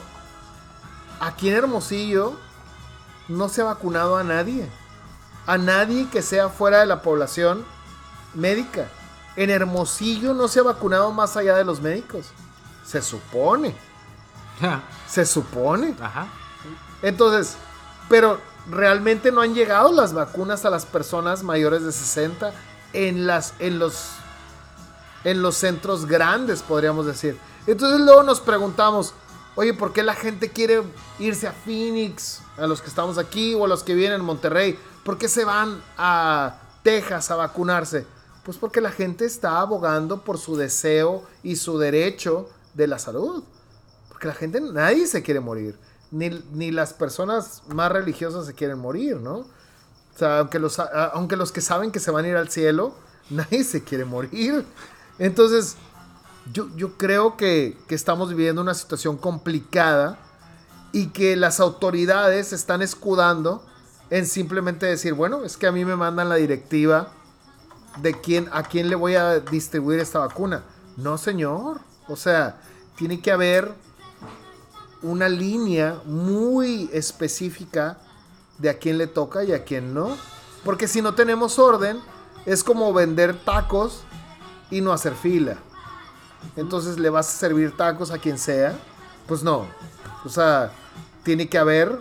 aquí 1.19 1.49
en 1.49 1.55
Hermosillo, 1.55 2.33
no 3.27 3.49
se 3.49 3.61
ha 3.61 3.65
vacunado 3.65 4.17
a 4.17 4.23
nadie. 4.23 4.69
A 5.45 5.57
nadie 5.57 6.07
que 6.09 6.21
sea 6.21 6.49
fuera 6.49 6.79
de 6.79 6.85
la 6.85 7.01
población 7.01 7.65
médica. 8.33 8.87
En 9.35 9.49
Hermosillo 9.49 10.33
no 10.33 10.47
se 10.47 10.59
ha 10.59 10.63
vacunado 10.63 11.11
más 11.11 11.35
allá 11.37 11.55
de 11.55 11.65
los 11.65 11.81
médicos. 11.81 12.27
Se 12.85 13.01
supone. 13.01 13.75
Se 15.07 15.25
supone. 15.25 15.95
Ajá. 15.99 16.27
Entonces, 17.01 17.55
pero 18.09 18.39
realmente 18.69 19.31
no 19.31 19.41
han 19.41 19.53
llegado 19.53 19.91
las 19.91 20.13
vacunas 20.13 20.65
a 20.65 20.69
las 20.69 20.85
personas 20.85 21.43
mayores 21.43 21.83
de 21.83 21.91
60 21.91 22.53
en 22.93 23.27
las 23.27 23.55
en 23.59 23.79
los 23.79 24.09
en 25.23 25.41
los 25.41 25.55
centros 25.55 26.05
grandes, 26.05 26.61
podríamos 26.61 27.05
decir. 27.05 27.37
Entonces 27.65 28.01
luego 28.01 28.23
nos 28.23 28.41
preguntamos, 28.41 29.13
"Oye, 29.55 29.73
¿por 29.73 29.93
qué 29.93 30.03
la 30.03 30.15
gente 30.15 30.49
quiere 30.49 30.83
irse 31.17 31.47
a 31.47 31.53
Phoenix, 31.53 32.41
a 32.57 32.67
los 32.67 32.81
que 32.81 32.89
estamos 32.89 33.17
aquí 33.17 33.53
o 33.55 33.65
a 33.65 33.67
los 33.67 33.83
que 33.83 33.95
vienen 33.95 34.19
en 34.19 34.25
Monterrey? 34.25 34.77
¿Por 35.03 35.17
qué 35.17 35.27
se 35.27 35.45
van 35.45 35.81
a 35.97 36.55
Texas 36.83 37.31
a 37.31 37.35
vacunarse?" 37.35 38.05
Pues 38.43 38.57
porque 38.57 38.81
la 38.81 38.91
gente 38.91 39.25
está 39.25 39.59
abogando 39.59 40.23
por 40.23 40.37
su 40.37 40.57
deseo 40.57 41.23
y 41.43 41.55
su 41.55 41.77
derecho 41.77 42.49
de 42.73 42.87
la 42.87 42.99
salud. 42.99 43.43
Porque 44.09 44.27
la 44.27 44.33
gente, 44.33 44.59
nadie 44.59 45.07
se 45.07 45.23
quiere 45.23 45.39
morir. 45.39 45.77
Ni, 46.11 46.29
ni 46.51 46.71
las 46.71 46.93
personas 46.93 47.63
más 47.69 47.91
religiosas 47.91 48.45
se 48.45 48.53
quieren 48.53 48.79
morir, 48.79 49.17
¿no? 49.17 49.37
O 49.37 50.17
sea, 50.17 50.39
aunque 50.39 50.59
los, 50.59 50.79
aunque 50.79 51.35
los 51.35 51.51
que 51.51 51.61
saben 51.61 51.91
que 51.91 51.99
se 51.99 52.11
van 52.11 52.25
a 52.25 52.27
ir 52.27 52.35
al 52.35 52.49
cielo, 52.49 52.93
nadie 53.29 53.63
se 53.63 53.83
quiere 53.83 54.05
morir. 54.05 54.65
Entonces, 55.19 55.77
yo, 56.51 56.67
yo 56.75 56.97
creo 56.97 57.37
que, 57.37 57.77
que 57.87 57.95
estamos 57.95 58.29
viviendo 58.29 58.61
una 58.61 58.73
situación 58.73 59.17
complicada 59.17 60.19
y 60.91 61.07
que 61.07 61.35
las 61.35 61.59
autoridades 61.59 62.53
están 62.53 62.81
escudando 62.81 63.63
en 64.09 64.27
simplemente 64.27 64.85
decir, 64.85 65.13
bueno, 65.13 65.43
es 65.43 65.57
que 65.57 65.65
a 65.65 65.71
mí 65.71 65.85
me 65.85 65.95
mandan 65.95 66.29
la 66.29 66.35
directiva 66.35 67.11
de 68.01 68.19
quién, 68.19 68.49
a 68.51 68.63
quién 68.63 68.89
le 68.89 68.95
voy 68.95 69.15
a 69.15 69.39
distribuir 69.39 69.99
esta 69.99 70.19
vacuna. 70.19 70.63
No, 70.97 71.17
señor. 71.17 71.79
O 72.07 72.15
sea, 72.15 72.57
tiene 72.95 73.19
que 73.21 73.31
haber 73.31 73.73
una 75.01 75.29
línea 75.29 76.01
muy 76.05 76.89
específica 76.93 77.97
de 78.57 78.69
a 78.69 78.77
quién 78.77 78.97
le 78.97 79.07
toca 79.07 79.43
y 79.43 79.53
a 79.53 79.63
quién 79.63 79.93
no. 79.93 80.17
Porque 80.63 80.87
si 80.87 81.01
no 81.01 81.13
tenemos 81.13 81.59
orden, 81.59 81.99
es 82.45 82.63
como 82.63 82.93
vender 82.93 83.37
tacos 83.43 84.03
y 84.71 84.81
no 84.81 84.93
hacer 84.93 85.13
fila. 85.13 85.57
Entonces 86.55 86.99
le 86.99 87.09
vas 87.09 87.27
a 87.27 87.37
servir 87.37 87.75
tacos 87.75 88.11
a 88.11 88.17
quien 88.17 88.37
sea. 88.37 88.77
Pues 89.27 89.43
no. 89.43 89.65
O 90.25 90.29
sea, 90.29 90.71
tiene 91.23 91.47
que 91.47 91.57
haber 91.57 91.99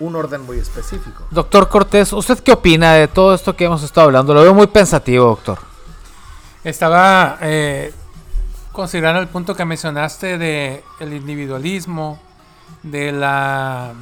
un 0.00 0.16
orden 0.16 0.42
muy 0.42 0.58
específico. 0.58 1.24
Doctor 1.30 1.68
Cortés, 1.68 2.12
¿usted 2.12 2.38
qué 2.38 2.52
opina 2.52 2.94
de 2.94 3.08
todo 3.08 3.34
esto 3.34 3.56
que 3.56 3.64
hemos 3.64 3.82
estado 3.82 4.06
hablando? 4.06 4.34
Lo 4.34 4.42
veo 4.42 4.54
muy 4.54 4.66
pensativo, 4.68 5.26
doctor. 5.26 5.58
Estaba 6.64 7.38
eh, 7.40 7.92
considerando 8.72 9.20
el 9.20 9.28
punto 9.28 9.54
que 9.54 9.64
mencionaste 9.64 10.38
de 10.38 10.84
el 11.00 11.12
individualismo, 11.12 12.20
de 12.82 13.12
la 13.12 13.92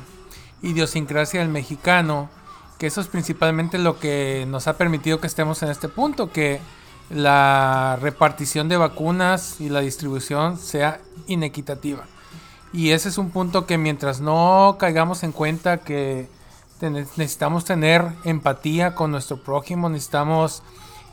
idiosincrasia 0.63 1.41
del 1.41 1.49
mexicano, 1.49 2.29
que 2.79 2.87
eso 2.87 3.01
es 3.01 3.07
principalmente 3.07 3.79
lo 3.79 3.99
que 3.99 4.45
nos 4.49 4.67
ha 4.69 4.77
permitido 4.77 5.21
que 5.21 5.27
estemos 5.27 5.63
en 5.63 5.71
este 5.71 5.89
punto, 5.89 6.31
que 6.31 6.61
la 7.09 7.99
repartición 8.01 8.69
de 8.69 8.77
vacunas 8.77 9.61
y 9.61 9.69
la 9.69 9.81
distribución 9.81 10.59
sea 10.59 11.01
inequitativa. 11.27 12.05
Y 12.73 12.91
ese 12.91 13.09
es 13.09 13.19
un 13.19 13.31
punto 13.31 13.67
que 13.67 13.79
mientras 13.79 14.21
no 14.21 14.77
caigamos 14.79 15.23
en 15.23 15.33
cuenta 15.33 15.79
que 15.79 16.29
ten- 16.79 16.95
necesitamos 16.95 17.65
tener 17.65 18.05
empatía 18.25 18.95
con 18.95 19.11
nuestro 19.11 19.39
prójimo, 19.43 19.89
necesitamos 19.89 20.63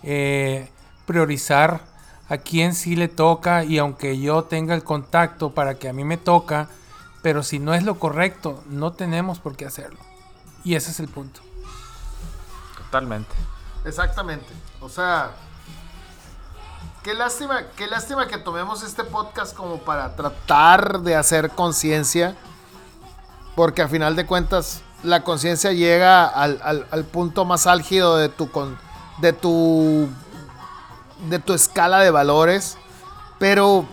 eh, 0.04 0.70
priorizar 1.06 1.82
a 2.30 2.38
quién 2.38 2.74
sí 2.74 2.96
le 2.96 3.08
toca 3.08 3.64
y 3.64 3.78
aunque 3.78 4.20
yo 4.20 4.44
tenga 4.46 4.74
el 4.76 4.84
contacto 4.84 5.52
para 5.52 5.76
que 5.76 5.88
a 5.90 5.94
mí 5.94 6.04
me 6.04 6.18
toca, 6.18 6.68
pero 7.22 7.44
si 7.44 7.60
no 7.60 7.74
es 7.74 7.84
lo 7.84 8.00
correcto, 8.00 8.64
no 8.68 8.92
tenemos 8.94 9.40
por 9.40 9.56
qué 9.56 9.66
hacerlo. 9.66 10.00
Y 10.66 10.76
ese 10.76 10.92
es 10.92 11.00
el 11.00 11.08
punto. 11.08 11.42
Totalmente. 12.78 13.32
Exactamente. 13.86 14.48
O 14.82 14.90
sea, 14.90 15.32
qué 17.04 17.14
lástima, 17.14 17.64
qué 17.76 17.88
lástima 17.88 18.28
que 18.28 18.38
tomemos 18.38 18.84
este 18.84 19.04
podcast 19.04 19.56
como 19.56 19.78
para 19.80 20.16
tratar 20.16 21.02
de 21.02 21.16
hacer 21.16 21.50
conciencia. 21.52 22.36
Porque 23.56 23.82
a 23.84 23.88
final 23.88 24.16
de 24.16 24.26
cuentas, 24.26 24.82
la 25.04 25.24
conciencia 25.24 25.72
llega 25.74 26.26
al, 26.26 26.60
al- 26.64 26.88
al 26.90 27.04
punto 27.06 27.46
más 27.46 27.68
álgido 27.68 28.18
de 28.18 28.30
tu, 28.30 28.50
con- 28.50 28.78
de 29.20 29.34
tu 29.34 30.08
de 31.30 31.40
tu 31.40 31.54
escala 31.54 32.00
de 32.00 32.12
valores, 32.12 32.78
pero 33.40 33.86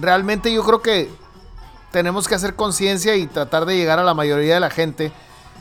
realmente 0.00 0.52
yo 0.52 0.64
creo 0.64 0.82
que 0.82 1.14
tenemos 1.92 2.26
que 2.26 2.34
hacer 2.34 2.56
conciencia 2.56 3.14
y 3.14 3.28
tratar 3.28 3.66
de 3.66 3.76
llegar 3.76 4.00
a 4.00 4.02
la 4.04 4.14
mayoría 4.14 4.54
de 4.54 4.60
la 4.60 4.70
gente 4.70 5.12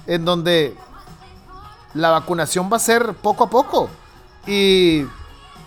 en 0.08 0.26
donde 0.26 0.76
la 1.94 2.10
vacunación 2.10 2.72
va 2.74 2.78
a 2.78 2.80
ser 2.80 3.14
poco 3.14 3.44
a 3.44 3.50
poco. 3.52 3.88
Y 4.48 5.06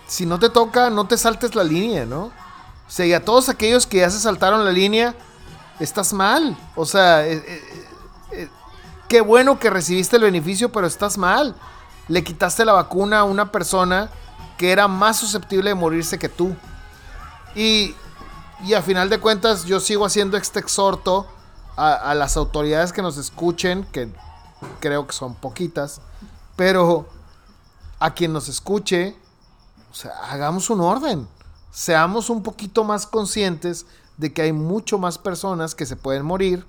si 0.07 0.25
no 0.25 0.39
te 0.39 0.49
toca, 0.49 0.89
no 0.89 1.07
te 1.07 1.17
saltes 1.17 1.55
la 1.55 1.63
línea, 1.63 2.05
¿no? 2.05 2.25
O 2.25 2.89
sea, 2.89 3.05
y 3.05 3.13
a 3.13 3.23
todos 3.23 3.49
aquellos 3.49 3.85
que 3.85 3.97
ya 3.97 4.09
se 4.09 4.19
saltaron 4.19 4.63
la 4.63 4.71
línea, 4.71 5.13
estás 5.79 6.13
mal. 6.13 6.57
O 6.75 6.85
sea, 6.85 7.27
eh, 7.27 7.43
eh, 7.45 7.87
eh, 8.31 8.49
qué 9.09 9.21
bueno 9.21 9.59
que 9.59 9.69
recibiste 9.69 10.15
el 10.15 10.23
beneficio, 10.23 10.71
pero 10.71 10.87
estás 10.87 11.17
mal. 11.17 11.55
Le 12.07 12.23
quitaste 12.23 12.63
la 12.63 12.73
vacuna 12.73 13.19
a 13.19 13.23
una 13.25 13.51
persona 13.51 14.09
que 14.57 14.71
era 14.71 14.87
más 14.87 15.17
susceptible 15.17 15.69
de 15.69 15.75
morirse 15.75 16.17
que 16.17 16.29
tú. 16.29 16.55
Y, 17.55 17.93
y 18.63 18.73
a 18.73 18.81
final 18.81 19.09
de 19.09 19.19
cuentas, 19.19 19.65
yo 19.65 19.79
sigo 19.79 20.05
haciendo 20.05 20.37
este 20.37 20.59
exhorto 20.59 21.27
a, 21.77 22.15
las 22.15 22.37
autoridades 22.37 22.91
que 22.91 23.03
nos 23.03 23.17
escuchen, 23.17 23.85
que 23.91 24.09
creo 24.79 25.05
que 25.05 25.13
son 25.13 25.35
poquitas, 25.35 26.01
pero 26.55 27.07
a 27.99 28.15
quien 28.15 28.33
nos 28.33 28.49
escuche, 28.49 29.15
sea, 29.99 30.11
hagamos 30.29 30.69
un 30.69 30.81
orden. 30.81 31.27
Seamos 31.71 32.29
un 32.29 32.43
poquito 32.43 32.83
más 32.83 33.05
conscientes 33.05 33.85
de 34.17 34.33
que 34.33 34.41
hay 34.41 34.53
mucho 34.53 34.97
más 34.97 35.17
personas 35.17 35.75
que 35.75 35.85
se 35.85 35.95
pueden 35.95 36.25
morir 36.25 36.65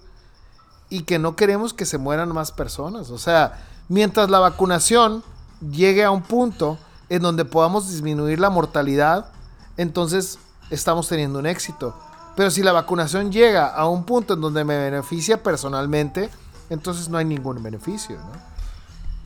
y 0.90 1.02
que 1.02 1.18
no 1.18 1.36
queremos 1.36 1.72
que 1.72 1.86
se 1.86 1.98
mueran 1.98 2.32
más 2.32 2.52
personas. 2.52 3.10
O 3.10 3.18
sea, 3.18 3.64
mientras 3.88 4.30
la 4.30 4.38
vacunación 4.38 5.22
llegue 5.70 6.04
a 6.04 6.10
un 6.10 6.22
punto 6.22 6.78
en 7.08 7.22
donde 7.22 7.44
podamos 7.44 7.90
disminuir 7.90 8.38
la 8.38 8.50
mortalidad, 8.50 9.30
entonces 9.76 10.38
estamos 10.70 11.08
teniendo 11.08 11.38
un 11.38 11.46
éxito. 11.46 11.94
Pero 12.36 12.50
si 12.50 12.62
la 12.62 12.72
vacunación 12.72 13.32
llega 13.32 13.66
a 13.66 13.88
un 13.88 14.04
punto 14.04 14.34
en 14.34 14.40
donde 14.40 14.64
me 14.64 14.78
beneficia 14.78 15.42
personalmente, 15.42 16.30
entonces 16.70 17.08
no 17.08 17.18
hay 17.18 17.24
ningún 17.24 17.62
beneficio. 17.62 18.16
¿no? 18.16 18.40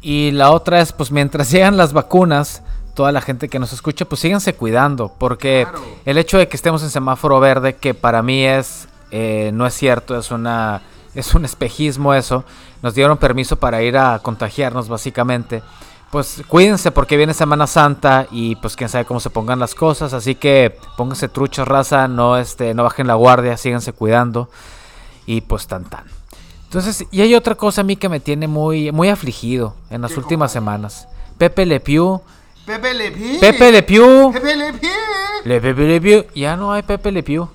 Y 0.00 0.30
la 0.32 0.50
otra 0.50 0.80
es, 0.80 0.92
pues 0.92 1.10
mientras 1.10 1.50
llegan 1.50 1.76
las 1.76 1.92
vacunas, 1.92 2.62
toda 2.94 3.12
la 3.12 3.20
gente 3.20 3.48
que 3.48 3.59
nos 3.59 3.72
escucha, 3.72 4.05
pues 4.05 4.20
síganse 4.20 4.55
cuidando, 4.55 5.12
porque 5.18 5.66
Claro. 5.70 5.85
el 6.05 6.18
hecho 6.18 6.38
de 6.38 6.48
que 6.48 6.57
estemos 6.57 6.83
en 6.83 6.90
semáforo 6.90 7.40
verde, 7.40 7.76
que 7.76 7.94
para 7.94 8.22
mí 8.22 8.44
es, 8.44 8.88
eh, 9.11 9.50
no 9.55 9.66
es 9.66 9.74
cierto, 9.74 10.18
es 10.18 10.31
una, 10.31 10.83
es 11.14 11.35
un 11.35 11.44
espejismo 11.44 12.14
eso, 12.14 12.44
nos 12.83 12.94
dieron 12.94 13.16
permiso 13.18 13.57
para 13.57 13.83
ir 13.83 13.96
a 13.96 14.18
contagiarnos 14.18 14.88
básicamente. 14.88 15.62
Pues 16.11 16.42
cuídense 16.46 16.90
porque 16.90 17.16
viene 17.16 17.33
Semana 17.33 17.66
Santa 17.66 18.26
y 18.31 18.57
pues 18.57 18.76
quién 18.76 18.90
sabe 18.90 19.07
cómo 19.07 19.18
se 19.20 19.31
pongan 19.31 19.59
las 19.59 19.74
cosas, 19.74 20.12
así 20.12 20.35
que 20.35 20.76
pónganse 20.98 21.28
truchos, 21.31 21.66
raza, 21.66 22.07
no 22.09 22.37
este, 22.37 22.74
no 22.74 22.83
bajen 22.85 23.07
la 23.07 23.14
guardia, 23.14 23.57
síganse 23.57 23.94
cuidando 23.94 24.50
y 25.24 25.40
pues 25.40 25.66
tan 25.66 25.85
tan. 25.85 26.05
Entonces, 26.64 27.07
y 27.11 27.22
hay 27.22 27.35
otra 27.35 27.55
cosa 27.55 27.81
a 27.81 27.85
mí 27.85 27.96
que 27.96 28.11
me 28.11 28.20
tiene 28.20 28.46
muy, 28.48 28.92
muy 28.92 29.09
afligido 29.09 29.74
en 29.88 30.02
las 30.02 30.12
¿Qué 30.12 30.20
últimas 30.20 30.52
semanas. 30.52 31.09
Pepe 31.38 31.64
Le 31.64 31.81
Pew. 31.81 32.20
Pepe 32.66 32.94
Le 32.94 33.11
Pew. 33.11 33.40
Pepe 33.40 33.72
Le 33.72 33.83
Pew. 33.83 34.33
Pepe 34.33 34.57
Le 34.57 34.72
Pew. 34.72 34.88
Le 35.44 35.61
Pepe 35.61 35.83
Le 35.87 36.01
Pew. 36.01 36.25
Ya 36.35 36.57
no 36.57 36.72
hay 36.72 36.83
Pepe 36.83 37.11
Le 37.11 37.22
Pew. 37.22 37.48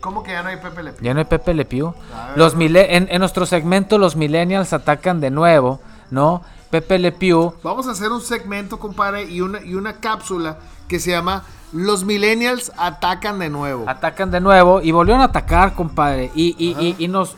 ¿Cómo 0.00 0.22
que 0.22 0.32
ya 0.32 0.42
no 0.42 0.48
hay 0.50 0.56
Pepe 0.56 0.82
Le 0.82 0.92
Pew? 0.92 1.02
Ya 1.04 1.14
no 1.14 1.20
hay 1.20 1.24
Pepe 1.26 1.54
Le 1.54 1.64
Pew. 1.64 1.86
Ver. 1.92 2.36
Los 2.36 2.54
mile- 2.54 2.96
en, 2.96 3.08
en 3.10 3.20
nuestro 3.20 3.46
segmento 3.46 3.98
los 3.98 4.16
millennials 4.16 4.72
atacan 4.72 5.20
de 5.20 5.30
nuevo, 5.30 5.80
¿no? 6.10 6.42
Pepe 6.70 6.98
Le 6.98 7.12
Pew. 7.12 7.54
Vamos 7.62 7.86
a 7.86 7.92
hacer 7.92 8.10
un 8.10 8.20
segmento, 8.20 8.78
compadre, 8.78 9.24
y 9.24 9.40
una, 9.40 9.62
y 9.64 9.74
una 9.74 9.94
cápsula 9.94 10.58
que 10.88 10.98
se 11.00 11.10
llama 11.10 11.44
Los 11.72 12.04
Millennials 12.04 12.72
atacan 12.76 13.38
de 13.38 13.48
nuevo. 13.48 13.84
Atacan 13.88 14.30
de 14.30 14.40
nuevo 14.40 14.80
y 14.82 14.90
volvieron 14.90 15.22
a 15.22 15.26
atacar, 15.26 15.74
compadre. 15.74 16.30
Y, 16.34 16.54
y, 16.58 16.76
y, 16.84 16.96
y 16.98 17.08
nos 17.08 17.36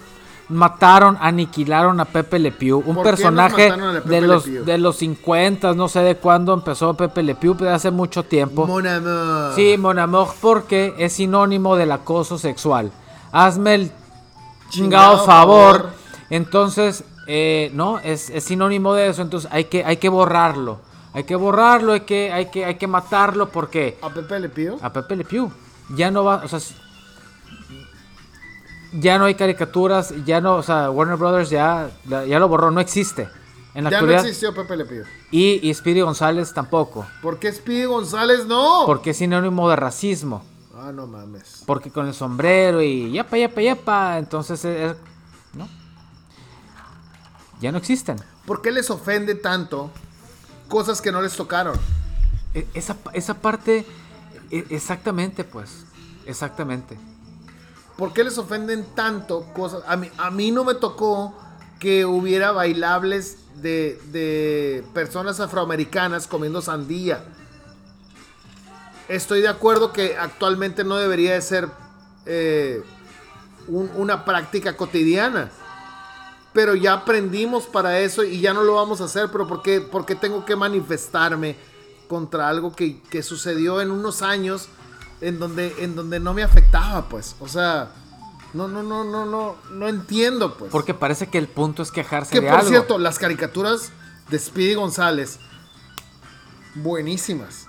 mataron, 0.49 1.17
aniquilaron 1.21 2.01
a 2.01 2.05
Pepe 2.05 2.39
Le 2.39 2.53
Pew. 2.53 2.79
Un 2.79 2.95
¿Por 2.95 2.95
qué 2.95 2.95
nos 2.95 3.03
personaje 3.03 3.73
de 4.05 4.21
los, 4.21 4.45
de 4.45 4.79
los 4.79 4.97
50, 4.97 5.75
no 5.75 5.89
sé 5.89 6.01
de 6.01 6.17
cuándo 6.17 6.53
empezó 6.53 6.95
Pepe 6.95 7.23
Le 7.23 7.35
Pew, 7.35 7.57
pero 7.57 7.73
hace 7.73 7.91
mucho 7.91 8.23
tiempo. 8.23 8.67
Mon 8.67 8.87
amour. 8.87 9.55
Sí, 9.55 9.77
mon 9.79 9.99
amour, 9.99 10.29
porque 10.41 10.95
es 10.99 11.15
sinónimo 11.15 11.77
del 11.77 11.93
acoso 11.93 12.39
sexual. 12.39 12.91
Hazme 13.33 13.75
el 13.75 13.91
chingado 14.69 15.17
Chingado 15.17 15.25
favor. 15.25 15.77
favor. 15.77 15.91
Entonces, 16.31 17.05
eh, 17.27 17.71
no, 17.75 17.99
es, 18.01 18.31
es 18.31 18.45
sinónimo 18.45 18.95
de 18.95 19.09
eso. 19.09 19.23
Entonces 19.23 19.51
hay 19.53 19.65
que, 19.65 19.85
hay 19.85 19.97
que 19.97 20.09
borrarlo. 20.09 20.81
Hay 21.13 21.25
que 21.25 21.37
borrarlo, 21.37 21.93
hay 21.93 22.01
que, 22.01 22.33
hay 22.33 22.47
que, 22.51 22.65
hay 22.65 22.75
que 22.75 22.89
matarlo 22.89 23.49
porque 23.49 23.99
¿A 24.03 24.11
Pepe 24.11 24.41
Le 24.41 24.49
Pew? 24.49 24.79
a 24.83 24.93
Pepe 24.93 25.15
Le 25.15 25.25
Pew 25.25 25.49
ya 25.91 26.11
no 26.11 26.25
va, 26.25 26.43
o 26.45 26.49
sea, 26.49 26.59
ya 29.01 29.19
no 29.19 29.25
hay 29.27 29.35
caricaturas, 29.35 30.13
ya 30.25 30.41
no, 30.41 30.57
o 30.57 30.63
sea, 30.63 30.91
Warner 30.91 31.17
Brothers 31.17 31.51
ya, 31.51 31.91
ya, 32.07 32.39
lo 32.39 32.49
borró, 32.49 32.71
no 32.71 32.81
existe. 32.81 33.29
En 33.75 33.85
la 33.85 33.91
Ya 33.91 33.97
no 33.99 34.05
actualidad. 34.05 34.25
existió 34.27 34.55
Pepe 34.55 34.77
Le 34.77 34.85
Pew. 34.85 35.05
y, 35.33 35.69
y 35.69 35.75
Speedy 35.75 36.01
González 36.03 36.55
tampoco. 36.55 37.05
¿Por 37.21 37.39
qué 37.41 37.53
Speedy 37.53 37.87
González 37.87 38.47
no? 38.47 38.85
Porque 38.87 39.11
es 39.11 39.17
sinónimo 39.17 39.69
de 39.69 39.75
racismo. 39.77 40.45
Ah, 40.77 40.93
no 40.93 41.07
mames. 41.09 41.63
Porque 41.67 41.91
con 41.91 42.07
el 42.07 42.15
sombrero 42.15 42.81
y 42.83 43.11
yepa, 43.11 43.37
yepa, 43.37 43.61
yepa. 43.63 44.19
Entonces, 44.19 44.65
es- 44.65 44.91
es- 44.93 44.97
¿no? 45.55 45.69
Ya 47.61 47.73
no 47.73 47.79
existen. 47.79 48.17
¿Por 48.47 48.61
qué 48.63 48.71
les 48.71 48.91
ofende 48.91 49.35
tanto 49.35 49.91
cosas 50.69 51.01
que 51.01 51.11
no 51.11 51.21
les 51.23 51.35
tocaron? 51.37 51.77
E- 52.53 52.67
Esa, 52.75 52.97
esa 53.13 53.35
parte, 53.35 53.85
e- 54.51 54.67
exactamente, 54.71 55.43
pues. 55.45 55.85
Exactamente. 56.27 56.97
¿Por 57.97 58.13
qué 58.13 58.25
les 58.25 58.39
ofenden 58.39 58.85
tanto 58.95 59.45
cosas? 59.55 59.83
A 59.87 59.97
mí, 59.97 60.11
a 60.17 60.31
mí 60.31 60.51
no 60.51 60.65
me 60.65 60.75
tocó 60.75 61.35
que 61.79 62.05
hubiera 62.05 62.51
bailables 62.53 63.39
de, 63.57 64.01
de 64.11 64.85
personas 64.95 65.39
afroamericanas 65.41 66.27
comiendo 66.27 66.61
sandía. 66.61 67.25
Estoy 69.09 69.43
de 69.43 69.49
acuerdo 69.49 69.93
que 69.93 70.17
actualmente 70.17 70.83
no 70.83 70.97
debería 70.97 71.35
de 71.35 71.43
ser 71.43 71.69
eh, 72.27 72.83
un- 73.69 73.91
una 73.97 74.25
práctica 74.25 74.77
cotidiana. 74.77 75.51
Pero 76.53 76.75
ya 76.75 76.95
aprendimos 76.95 77.65
para 77.67 77.99
eso 78.01 78.23
y 78.25 78.41
ya 78.41 78.55
no 78.55 78.63
lo 78.63 78.75
vamos 78.75 79.01
a 79.01 79.05
hacer. 79.05 79.29
Pero 79.31 79.47
¿por 79.47 79.63
qué, 79.63 79.81
por 79.81 80.07
qué 80.07 80.15
tengo 80.15 80.45
que 80.45 80.57
manifestarme 80.57 81.57
contra 82.09 82.49
algo 82.49 82.75
que, 82.75 83.03
que 83.03 83.23
sucedió 83.23 83.81
en 83.81 83.91
unos 83.91 84.23
años 84.23 84.69
en 85.21 85.39
donde, 85.39 85.75
en 85.79 85.95
donde 85.97 86.21
no 86.21 86.35
me 86.35 86.43
afectaba, 86.43 87.09
pues? 87.09 87.37
O 87.41 87.49
sea, 87.49 87.91
no, 88.53 88.69
no, 88.69 88.83
no, 88.83 89.05
no, 89.05 89.25
no, 89.27 89.57
no 89.71 89.89
entiendo, 89.89 90.57
pues. 90.57 90.71
Porque 90.71 90.95
parece 90.95 91.29
que 91.29 91.39
el 91.39 91.49
punto 91.49 91.83
es 91.83 91.91
quejarse 91.91 92.33
que 92.33 92.41
de 92.41 92.49
por 92.49 92.59
algo. 92.59 92.71
cierto, 92.71 92.99
las 92.99 93.19
caricaturas 93.19 93.91
de 94.29 94.39
Speedy 94.39 94.75
González, 94.75 95.39
buenísimas. 96.75 97.67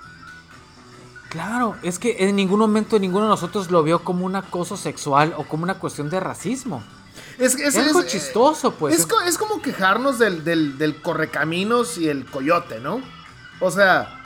Claro, 1.29 1.75
es 1.83 1.99
que 1.99 2.15
en 2.29 2.35
ningún 2.37 2.59
momento 2.59 2.97
ninguno 2.97 3.25
de 3.25 3.29
nosotros 3.31 3.69
lo 3.69 3.83
vio 3.83 4.03
como 4.03 4.25
un 4.25 4.35
acoso 4.35 4.77
sexual 4.77 5.33
o 5.37 5.43
como 5.43 5.63
una 5.63 5.79
cuestión 5.79 6.09
de 6.09 6.19
racismo. 6.19 6.81
Es, 7.37 7.55
es, 7.55 7.75
Es 7.75 7.77
algo 7.77 8.01
es- 8.01 8.07
chistoso, 8.07 8.71
pues. 8.71 8.95
Es 9.25 9.37
como 9.37 9.61
quejarnos 9.61 10.17
del, 10.19 10.43
del, 10.45 10.77
del 10.77 11.01
correcaminos 11.01 11.97
y 11.97 12.07
el 12.07 12.25
coyote, 12.25 12.79
¿no? 12.79 13.01
O 13.59 13.69
sea, 13.71 14.23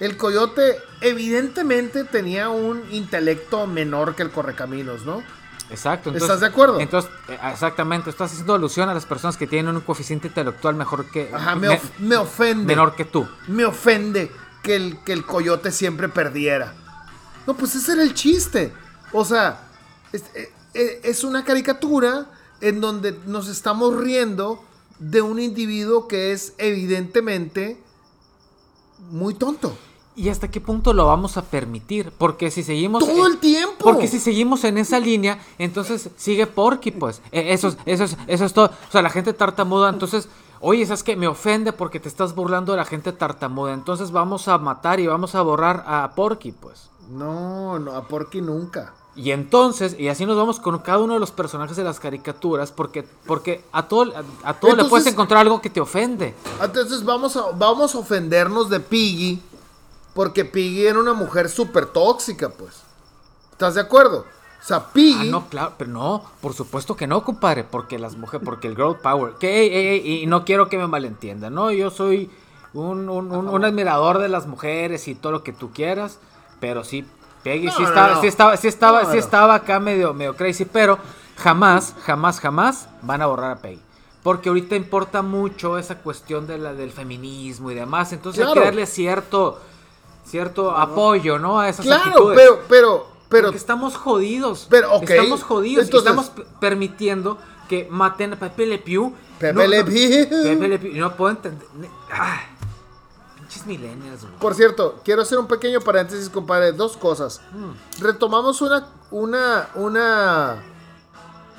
el 0.00 0.16
coyote 0.16 0.78
evidentemente 1.00 2.04
tenía 2.04 2.48
un 2.50 2.82
intelecto 2.92 3.66
menor 3.66 4.14
que 4.14 4.22
el 4.22 4.30
correcaminos, 4.30 5.04
¿no? 5.04 5.22
Exacto. 5.70 6.10
¿Estás 6.14 6.40
de 6.40 6.46
acuerdo? 6.46 6.80
Entonces, 6.80 7.10
eh, 7.28 7.38
exactamente, 7.52 8.08
estás 8.08 8.32
haciendo 8.32 8.54
alusión 8.54 8.88
a 8.88 8.94
las 8.94 9.04
personas 9.04 9.36
que 9.36 9.46
tienen 9.46 9.74
un 9.74 9.82
coeficiente 9.82 10.28
intelectual 10.28 10.74
mejor 10.76 11.10
que... 11.10 11.30
Ajá, 11.32 11.54
me, 11.56 11.68
me- 11.68 11.74
of- 11.74 11.98
me 11.98 12.16
ofende. 12.16 12.64
menor 12.64 12.94
que 12.96 13.04
tú. 13.04 13.28
me 13.48 13.64
ofende 13.66 14.30
que 14.62 14.76
el, 14.76 14.98
que 15.04 15.12
el 15.12 15.26
coyote 15.26 15.70
siempre 15.70 16.08
perdiera. 16.08 16.74
No, 17.46 17.54
pues 17.54 17.74
ese 17.74 17.92
era 17.92 18.02
el 18.02 18.14
chiste. 18.14 18.72
O 19.12 19.24
sea, 19.24 19.68
es, 20.12 20.22
eh, 20.34 20.50
eh, 20.74 21.00
es 21.04 21.22
una 21.24 21.44
caricatura 21.44 22.26
en 22.60 22.80
donde 22.80 23.18
nos 23.26 23.48
estamos 23.48 23.94
riendo 23.96 24.64
de 24.98 25.20
un 25.22 25.38
individuo 25.38 26.08
que 26.08 26.32
es 26.32 26.54
evidentemente 26.58 27.78
muy 29.10 29.34
tonto. 29.34 29.76
¿Y 30.18 30.30
hasta 30.30 30.50
qué 30.50 30.60
punto 30.60 30.92
lo 30.92 31.06
vamos 31.06 31.36
a 31.36 31.42
permitir? 31.42 32.10
Porque 32.18 32.50
si 32.50 32.64
seguimos... 32.64 33.06
Todo 33.06 33.28
el 33.28 33.38
tiempo. 33.38 33.76
Porque 33.78 34.08
si 34.08 34.18
seguimos 34.18 34.64
en 34.64 34.76
esa 34.76 34.98
línea, 34.98 35.38
entonces 35.58 36.10
sigue 36.16 36.48
Porky, 36.48 36.90
pues. 36.90 37.22
Eh, 37.30 37.52
eso, 37.52 37.68
es, 37.68 37.76
eso, 37.86 38.02
es, 38.02 38.16
eso 38.26 38.44
es 38.44 38.52
todo. 38.52 38.66
O 38.66 38.90
sea, 38.90 39.00
la 39.00 39.10
gente 39.10 39.32
tartamuda, 39.32 39.90
entonces... 39.90 40.28
Oye, 40.60 40.84
¿sabes 40.86 41.04
qué? 41.04 41.14
Me 41.14 41.28
ofende 41.28 41.72
porque 41.72 42.00
te 42.00 42.08
estás 42.08 42.34
burlando 42.34 42.72
de 42.72 42.78
la 42.78 42.84
gente 42.84 43.12
tartamuda. 43.12 43.72
Entonces 43.72 44.10
vamos 44.10 44.48
a 44.48 44.58
matar 44.58 44.98
y 44.98 45.06
vamos 45.06 45.36
a 45.36 45.42
borrar 45.42 45.84
a 45.86 46.10
Porky, 46.16 46.50
pues. 46.50 46.90
No, 47.08 47.78
no, 47.78 47.92
a 47.92 48.08
Porky 48.08 48.40
nunca. 48.40 48.94
Y 49.14 49.30
entonces, 49.30 49.94
y 50.00 50.08
así 50.08 50.26
nos 50.26 50.36
vamos 50.36 50.58
con 50.58 50.76
cada 50.80 50.98
uno 50.98 51.14
de 51.14 51.20
los 51.20 51.30
personajes 51.30 51.76
de 51.76 51.84
las 51.84 52.00
caricaturas, 52.00 52.72
porque, 52.72 53.04
porque 53.24 53.64
a 53.70 53.86
todo, 53.86 54.12
a, 54.16 54.50
a 54.50 54.54
todo 54.54 54.74
le 54.74 54.84
puedes 54.84 55.06
encontrar 55.06 55.42
algo 55.42 55.60
que 55.60 55.70
te 55.70 55.80
ofende. 55.80 56.34
Entonces 56.60 57.04
vamos 57.04 57.36
a, 57.36 57.52
vamos 57.56 57.94
a 57.94 57.98
ofendernos 57.98 58.68
de 58.68 58.80
Piggy 58.80 59.40
Porque 60.18 60.44
Piggy 60.44 60.84
era 60.84 60.98
una 60.98 61.12
mujer 61.14 61.48
súper 61.48 61.86
tóxica, 61.86 62.48
pues. 62.48 62.82
¿Estás 63.52 63.76
de 63.76 63.82
acuerdo? 63.82 64.24
O 64.60 64.66
sea, 64.66 64.84
Piggy... 64.92 65.28
Ah, 65.28 65.30
no, 65.30 65.48
claro, 65.48 65.74
pero 65.78 65.92
no, 65.92 66.24
por 66.40 66.54
supuesto 66.54 66.96
que 66.96 67.06
no, 67.06 67.22
compadre, 67.22 67.62
porque 67.62 68.00
las 68.00 68.16
mujeres, 68.16 68.44
porque 68.44 68.66
el 68.66 68.74
girl 68.74 68.96
power, 69.00 69.34
que, 69.38 69.60
ey, 69.60 69.68
ey, 69.72 69.86
ey, 70.00 70.22
y 70.24 70.26
no 70.26 70.44
quiero 70.44 70.68
que 70.68 70.76
me 70.76 70.88
malentiendan, 70.88 71.54
¿no? 71.54 71.70
Yo 71.70 71.90
soy 71.92 72.32
un, 72.74 73.08
un- 73.08 73.30
un- 73.30 73.48
un 73.48 73.64
admirador 73.64 74.18
de 74.18 74.28
las 74.28 74.48
mujeres 74.48 75.06
y 75.06 75.14
todo 75.14 75.30
lo 75.30 75.44
que 75.44 75.52
tú 75.52 75.70
quieras, 75.72 76.18
pero 76.58 76.82
sí, 76.82 77.06
Peggy 77.44 77.66
No, 77.66 77.72
sí, 77.76 77.82
no, 77.82 77.88
estaba, 77.88 78.14
no. 78.14 78.20
sí 78.20 78.26
estaba, 78.26 78.56
sí 78.56 78.66
estaba, 78.66 79.12
sí 79.12 79.18
estaba 79.18 79.54
acá 79.54 79.78
medio, 79.78 80.12
medio 80.14 80.34
crazy, 80.34 80.64
pero 80.64 80.98
jamás, 81.36 81.94
jamás, 82.04 82.40
jamás 82.40 82.88
van 83.02 83.22
a 83.22 83.26
borrar 83.26 83.52
a 83.52 83.56
Peggy. 83.62 83.80
Porque 84.24 84.48
ahorita 84.48 84.74
importa 84.74 85.22
mucho 85.22 85.78
esa 85.78 85.98
cuestión 85.98 86.48
de 86.48 86.58
la, 86.58 86.74
del 86.74 86.90
feminismo 86.90 87.70
y 87.70 87.76
demás, 87.76 88.12
entonces 88.12 88.40
hay 88.40 88.46
Claro. 88.46 88.60
que 88.62 88.66
darle 88.66 88.86
cierto, 88.86 89.60
cierto 90.28 90.70
apoyo, 90.70 91.38
¿no? 91.38 91.58
A 91.60 91.68
esas 91.68 91.84
Claro, 91.86 92.04
actitudes. 92.04 92.38
pero, 92.38 92.60
pero, 92.68 93.06
pero... 93.28 93.44
Porque 93.46 93.56
estamos 93.58 93.96
jodidos. 93.96 94.66
Pero, 94.70 94.94
ok, 94.94 95.10
Estamos 95.10 95.42
jodidos. 95.42 95.84
entonces- 95.86 96.08
estamos 96.10 96.32
permitiendo 96.60 97.38
que 97.68 97.86
maten 97.90 98.32
a 98.34 98.36
Pepe 98.38 98.66
Le 98.66 98.78
Pew. 98.78 99.12
Pepe 99.38 99.52
No, 99.52 99.66
Le 99.66 99.78
no, 99.80 99.84
Pew. 99.84 100.28
Pepe 100.42 100.68
Le 100.68 100.78
Pew. 100.78 100.92
No 100.96 101.14
puedo 101.14 101.30
entender. 101.32 101.66
Ah, 102.10 102.40
pinches 103.36 103.66
millennials, 103.66 104.22
güey. 104.22 104.34
Por 104.38 104.54
cierto, 104.54 105.00
quiero 105.04 105.22
hacer 105.22 105.38
un 105.38 105.46
pequeño 105.46 105.80
paréntesis, 105.80 106.28
compadre. 106.30 106.72
Dos 106.72 106.96
cosas. 106.96 107.40
Mm. 107.52 108.02
Retomamos 108.02 108.60
una, 108.62 108.86
una, 109.10 109.68
una, 109.74 110.62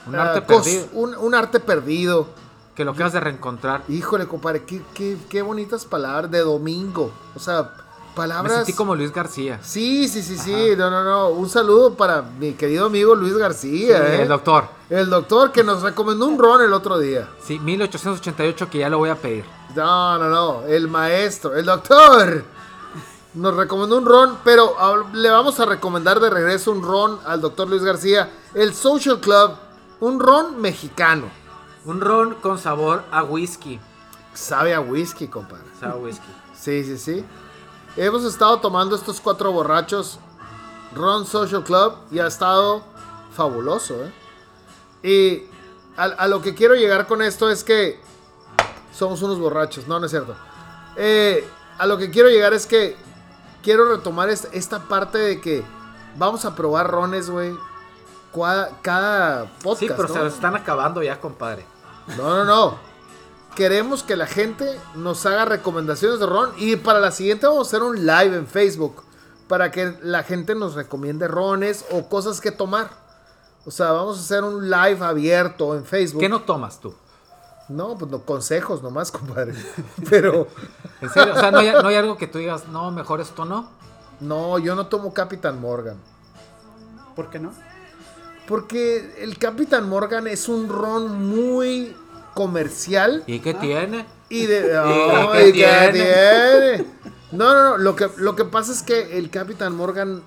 Un 0.08 0.16
ah, 0.16 0.32
arte 0.34 0.42
cos- 0.54 0.64
perdido. 0.64 0.88
un, 0.94 1.16
un 1.16 1.36
arte 1.36 1.60
perdido. 1.60 2.28
Que 2.76 2.86
lo 2.86 2.92
acabas 2.92 3.12
de 3.14 3.20
reencontrar. 3.20 3.84
Híjole, 3.90 4.26
compadre, 4.26 4.64
qué, 4.64 4.82
qué, 4.94 5.18
qué 5.30 5.42
bonitas 5.42 5.84
palabras 5.86 6.32
de 6.32 6.40
domingo. 6.40 7.12
O 7.36 7.40
sea, 7.40 7.74
Me 8.10 8.15
palabras. 8.15 8.58
sentí 8.58 8.74
como 8.74 8.95
Luis 8.95 9.13
García. 9.13 9.60
Sí, 9.62 10.08
sí, 10.08 10.22
sí, 10.22 10.38
sí. 10.38 10.76
No, 10.78 10.89
no, 10.89 11.04
no. 11.04 11.30
Un 11.30 11.50
saludo 11.50 11.93
para 11.95 12.22
mi 12.22 12.54
querido 12.54 12.88
amigo 12.88 13.15
Luis 13.15 13.38
García, 13.38 13.98
¿eh? 14.15 14.22
El 14.24 14.28
doctor. 14.28 14.65
El 14.89 15.10
doctor 15.10 15.52
que 15.52 15.63
nos 15.63 15.82
recomendó 15.82 16.26
un 16.26 16.38
ron 16.38 16.62
el 16.62 16.74
otro 16.74 17.00
día. 17.00 17.30
Sí, 17.43 17.60
1888 17.60 18.69
que 18.69 18.80
ya 18.80 18.89
lo 18.89 18.98
voy 18.98 19.10
a 19.10 19.15
pedir. 19.15 19.45
No, 19.76 20.17
no, 20.17 20.30
no. 20.30 20.65
El 20.67 20.88
maestro, 20.88 21.56
el 21.56 21.65
doctor. 21.65 22.43
Nos 23.36 23.56
recomendó 23.56 23.98
un 23.98 24.06
ron, 24.06 24.38
pero 24.43 24.76
le 25.13 25.30
vamos 25.30 25.60
a 25.60 25.65
recomendar 25.65 26.19
de 26.19 26.30
regreso 26.32 26.72
un 26.72 26.82
ron 26.82 27.19
al 27.26 27.39
doctor 27.39 27.69
Luis 27.69 27.84
García. 27.84 28.30
El 28.54 28.74
Social 28.74 29.19
Club. 29.19 29.52
Un 30.00 30.19
ron 30.19 30.60
mexicano. 30.60 31.26
Un 31.86 32.02
ron 32.02 32.36
con 32.36 32.58
sabor 32.58 33.04
a 33.12 33.24
whisky. 33.24 33.80
Sabe 34.34 34.74
a 34.74 34.80
whisky, 34.80 35.28
compadre. 35.28 35.65
Sabe 35.80 35.93
a 35.93 35.95
whisky. 35.98 36.28
Sí, 36.60 36.84
sí, 36.84 36.98
sí. 36.98 37.26
Hemos 37.97 38.23
estado 38.23 38.60
tomando 38.60 38.95
estos 38.95 39.19
cuatro 39.21 39.52
borrachos. 39.52 40.19
Ron 40.95 41.25
Social 41.25 41.63
Club. 41.63 41.93
Y 42.12 42.19
ha 42.19 42.28
estado 42.28 42.84
fabuloso, 43.36 43.95
¿eh? 44.06 44.13
Y 45.02 45.43
a, 45.97 46.04
a 46.06 46.28
lo 46.28 46.41
que 46.41 46.54
quiero 46.56 46.75
llegar 46.75 47.08
con 47.08 47.21
esto 47.21 47.49
es 47.49 47.63
que 47.63 47.99
somos 48.93 49.21
unos 49.21 49.39
borrachos. 49.39 49.88
No, 49.88 49.99
no 49.99 50.06
es 50.06 50.12
cierto. 50.12 50.36
Eh, 50.95 51.47
a 51.78 51.86
lo 51.86 51.97
que 51.97 52.10
quiero 52.10 52.30
llegar 52.30 52.54
es 52.54 52.65
que 52.65 52.97
quiero 53.63 53.89
retomar 53.89 54.30
es- 54.30 54.47
esta 54.52 54.80
parte 54.80 55.17
de 55.17 55.39
que 55.41 55.63
vamos 56.17 56.43
a 56.45 56.56
probar 56.56 56.89
rones, 56.89 57.30
güey. 57.30 57.56
Cada, 58.34 58.69
cada 58.82 59.45
podcast. 59.63 59.80
Sí, 59.80 59.88
pero 59.89 60.08
¿no? 60.08 60.13
se 60.13 60.19
los 60.23 60.34
están 60.34 60.56
acabando 60.56 61.02
ya, 61.02 61.19
compadre. 61.19 61.65
No, 62.17 62.36
no, 62.38 62.43
no. 62.43 62.88
Queremos 63.56 64.04
que 64.04 64.16
la 64.16 64.28
gente 64.28 64.80
nos 64.96 65.26
haga 65.26 65.46
recomendaciones 65.46 66.20
de 66.20 66.26
ron. 66.26 66.52
Y 66.58 66.76
para 66.78 67.00
la 67.00 67.12
siguiente 67.12 67.48
vamos 67.48 67.68
a 67.68 67.70
hacer 67.70 67.84
un 67.84 68.06
live 68.06 68.36
en 68.38 68.48
Facebook. 68.48 69.04
Para 69.48 69.72
que 69.72 69.98
la 70.02 70.24
gente 70.24 70.56
nos 70.56 70.76
recomiende 70.76 71.28
rones 71.28 71.86
o 71.92 72.08
cosas 72.08 72.40
que 72.40 72.52
tomar. 72.52 72.90
O 73.66 73.72
sea, 73.72 73.92
vamos 73.92 74.18
a 74.18 74.22
hacer 74.22 74.44
un 74.44 74.70
live 74.70 75.04
abierto 75.04 75.76
en 75.76 75.86
Facebook. 75.86 76.22
¿Qué 76.22 76.30
no 76.30 76.42
tomas 76.42 76.80
tú? 76.80 76.94
No, 77.68 77.98
pues 77.98 78.10
no, 78.10 78.24
consejos 78.24 78.82
nomás, 78.82 79.12
compadre. 79.14 79.54
Pero 80.10 80.48
¿En 81.02 81.10
serio? 81.10 81.34
O 81.34 81.40
sea, 81.40 81.52
no 81.52 81.60
hay, 81.60 81.72
no 81.72 81.88
hay 81.88 81.96
algo 81.96 82.18
que 82.18 82.28
tú 82.28 82.40
digas, 82.40 82.68
no, 82.68 82.92
mejor 82.92 83.22
esto 83.22 83.46
no. 83.46 83.70
no, 84.20 84.60
yo 84.60 84.76
no 84.76 84.88
tomo 84.88 85.14
Capitán 85.14 85.62
Morgan. 85.62 85.98
¿Por 87.16 87.30
qué 87.30 87.40
no? 87.40 87.52
Porque 88.48 89.16
el 89.20 89.38
Capitán 89.38 89.88
Morgan 89.88 90.26
es 90.28 90.50
un 90.50 90.70
ron 90.70 91.30
muy 91.30 91.96
comercial. 92.34 93.24
¿Y 93.28 93.39
qué 93.39 93.54
tiene? 93.54 94.06
Y 94.30 94.46
de. 94.46 94.72
¿Y 94.72 95.38
Ay, 95.38 95.52
qué 95.52 95.60
¿qué 95.60 95.89
tiene? 95.92 96.78
tiene? 96.78 96.86
No, 97.32 97.54
no, 97.54 97.63
no. 97.72 97.78
Lo 97.78 97.96
que, 97.96 98.10
lo 98.18 98.36
que 98.36 98.46
pasa 98.46 98.72
es 98.72 98.84
que 98.84 99.18
el 99.18 99.30
Capitán 99.30 99.76
Morgan 99.76 100.24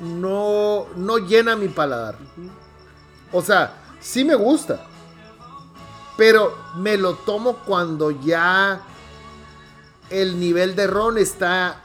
no, 0.00 0.86
no 0.96 1.18
llena 1.18 1.56
mi 1.56 1.68
paladar. 1.68 2.16
O 3.32 3.42
sea, 3.42 3.74
sí 4.00 4.24
me 4.24 4.34
gusta. 4.34 4.86
Pero 6.16 6.56
me 6.76 6.96
lo 6.96 7.14
tomo 7.14 7.56
cuando 7.66 8.10
ya 8.10 8.82
el 10.10 10.38
nivel 10.38 10.76
de 10.76 10.86
ron 10.86 11.18
está, 11.18 11.82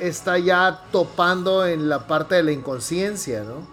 está 0.00 0.38
ya 0.38 0.82
topando 0.90 1.64
en 1.64 1.88
la 1.88 2.06
parte 2.06 2.34
de 2.36 2.42
la 2.42 2.52
inconsciencia, 2.52 3.44
¿no? 3.44 3.66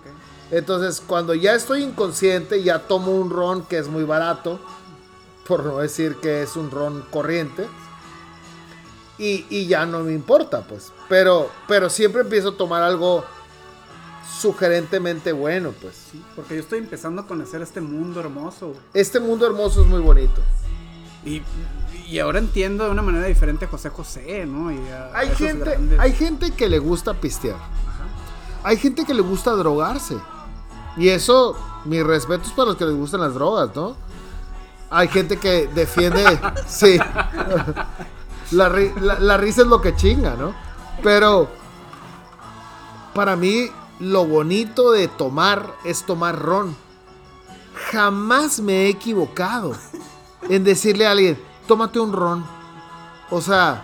Entonces, 0.51 1.01
cuando 1.05 1.33
ya 1.33 1.55
estoy 1.55 1.81
inconsciente, 1.83 2.61
ya 2.61 2.79
tomo 2.79 3.13
un 3.13 3.31
ron 3.31 3.65
que 3.65 3.79
es 3.79 3.87
muy 3.87 4.03
barato, 4.03 4.59
por 5.47 5.63
no 5.63 5.77
decir 5.79 6.15
que 6.17 6.41
es 6.43 6.55
un 6.55 6.71
ron 6.71 7.03
corriente, 7.11 7.67
y, 9.17 9.45
y 9.49 9.67
ya 9.67 9.85
no 9.85 9.99
me 10.01 10.11
importa, 10.13 10.61
pues. 10.67 10.91
Pero, 11.07 11.49
pero 11.67 11.89
siempre 11.89 12.21
empiezo 12.21 12.49
a 12.49 12.57
tomar 12.57 12.83
algo 12.83 13.23
sugerentemente 14.39 15.31
bueno, 15.31 15.71
pues. 15.81 15.95
Sí, 16.11 16.23
porque 16.35 16.55
yo 16.55 16.61
estoy 16.61 16.79
empezando 16.79 17.21
a 17.21 17.27
conocer 17.27 17.61
este 17.61 17.81
mundo 17.81 18.19
hermoso. 18.19 18.67
güey. 18.69 18.79
Este 18.93 19.19
mundo 19.19 19.45
hermoso 19.45 19.81
es 19.81 19.87
muy 19.87 20.01
bonito. 20.01 20.41
Y, 21.23 21.41
y 22.07 22.19
ahora 22.19 22.39
entiendo 22.39 22.83
de 22.85 22.91
una 22.91 23.01
manera 23.01 23.25
diferente 23.25 23.65
a 23.65 23.67
José 23.67 23.89
José, 23.89 24.45
¿no? 24.45 24.71
Y 24.71 24.77
a 24.89 25.11
Hay 25.13 25.29
gente, 25.29 25.71
grandes- 25.71 25.99
hay 25.99 26.11
gente 26.13 26.51
que 26.51 26.69
le 26.69 26.79
gusta 26.79 27.13
pistear. 27.13 27.57
Hay 28.63 28.77
gente 28.77 29.05
que 29.05 29.13
le 29.13 29.21
gusta 29.21 29.51
drogarse. 29.51 30.17
Y 30.97 31.09
eso, 31.09 31.55
mis 31.85 32.03
respetos 32.03 32.51
para 32.51 32.69
los 32.69 32.77
que 32.77 32.85
les 32.85 32.95
gustan 32.95 33.21
las 33.21 33.33
drogas, 33.33 33.69
¿no? 33.75 33.95
Hay 34.89 35.07
gente 35.07 35.37
que 35.37 35.67
defiende. 35.67 36.39
sí. 36.67 36.97
La, 38.51 38.69
ri- 38.69 38.93
la- 38.99 39.19
la 39.19 39.37
risa 39.37 39.61
es 39.61 39.67
lo 39.67 39.81
que 39.81 39.95
chinga, 39.95 40.35
¿no? 40.35 40.53
Pero 41.03 41.49
para 43.13 43.35
mí, 43.35 43.69
lo 43.99 44.25
bonito 44.25 44.91
de 44.91 45.07
tomar 45.07 45.73
es 45.83 46.05
tomar 46.05 46.39
ron. 46.39 46.75
Jamás 47.91 48.59
me 48.59 48.85
he 48.85 48.89
equivocado 48.89 49.73
en 50.49 50.63
decirle 50.63 51.07
a 51.07 51.11
alguien, 51.11 51.41
tómate 51.67 51.99
un 51.99 52.13
ron. 52.13 52.45
O 53.31 53.41
sea, 53.41 53.83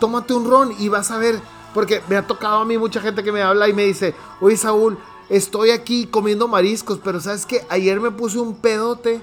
tómate 0.00 0.34
un 0.34 0.48
ron 0.48 0.74
y 0.78 0.88
vas 0.88 1.10
a 1.10 1.18
ver, 1.18 1.40
porque 1.72 2.02
me 2.08 2.16
ha 2.16 2.26
tocado 2.26 2.58
a 2.58 2.64
mí 2.64 2.76
mucha 2.78 3.00
gente 3.00 3.22
que 3.24 3.32
me 3.32 3.42
habla 3.42 3.68
y 3.68 3.72
me 3.72 3.84
dice, 3.84 4.14
oye 4.40 4.56
Saúl, 4.56 4.98
estoy 5.28 5.70
aquí 5.70 6.06
comiendo 6.06 6.46
mariscos, 6.48 6.98
pero 7.02 7.20
sabes 7.20 7.46
que 7.46 7.64
ayer 7.70 8.00
me 8.00 8.10
puse 8.10 8.38
un 8.38 8.54
pedote 8.56 9.20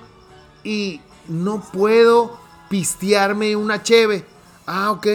y 0.66 1.00
no 1.30 1.62
puedo 1.62 2.38
pistearme 2.68 3.56
una 3.56 3.82
cheve. 3.84 4.26
Ah, 4.66 4.92
ok. 4.92 5.08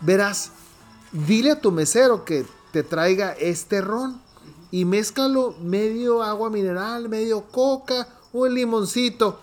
Verás, 0.00 0.52
dile 1.10 1.52
a 1.52 1.60
tu 1.60 1.72
mesero 1.72 2.24
que 2.24 2.46
te 2.70 2.84
traiga 2.84 3.32
este 3.32 3.80
ron 3.80 4.20
y 4.70 4.84
mézclalo 4.84 5.56
medio 5.60 6.22
agua 6.22 6.50
mineral, 6.50 7.08
medio 7.08 7.42
coca, 7.46 8.06
un 8.32 8.54
limoncito 8.54 9.40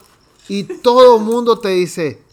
y 0.47 0.63
todo 0.63 1.19
mundo 1.19 1.59
te 1.59 1.69
dice, 1.69 2.23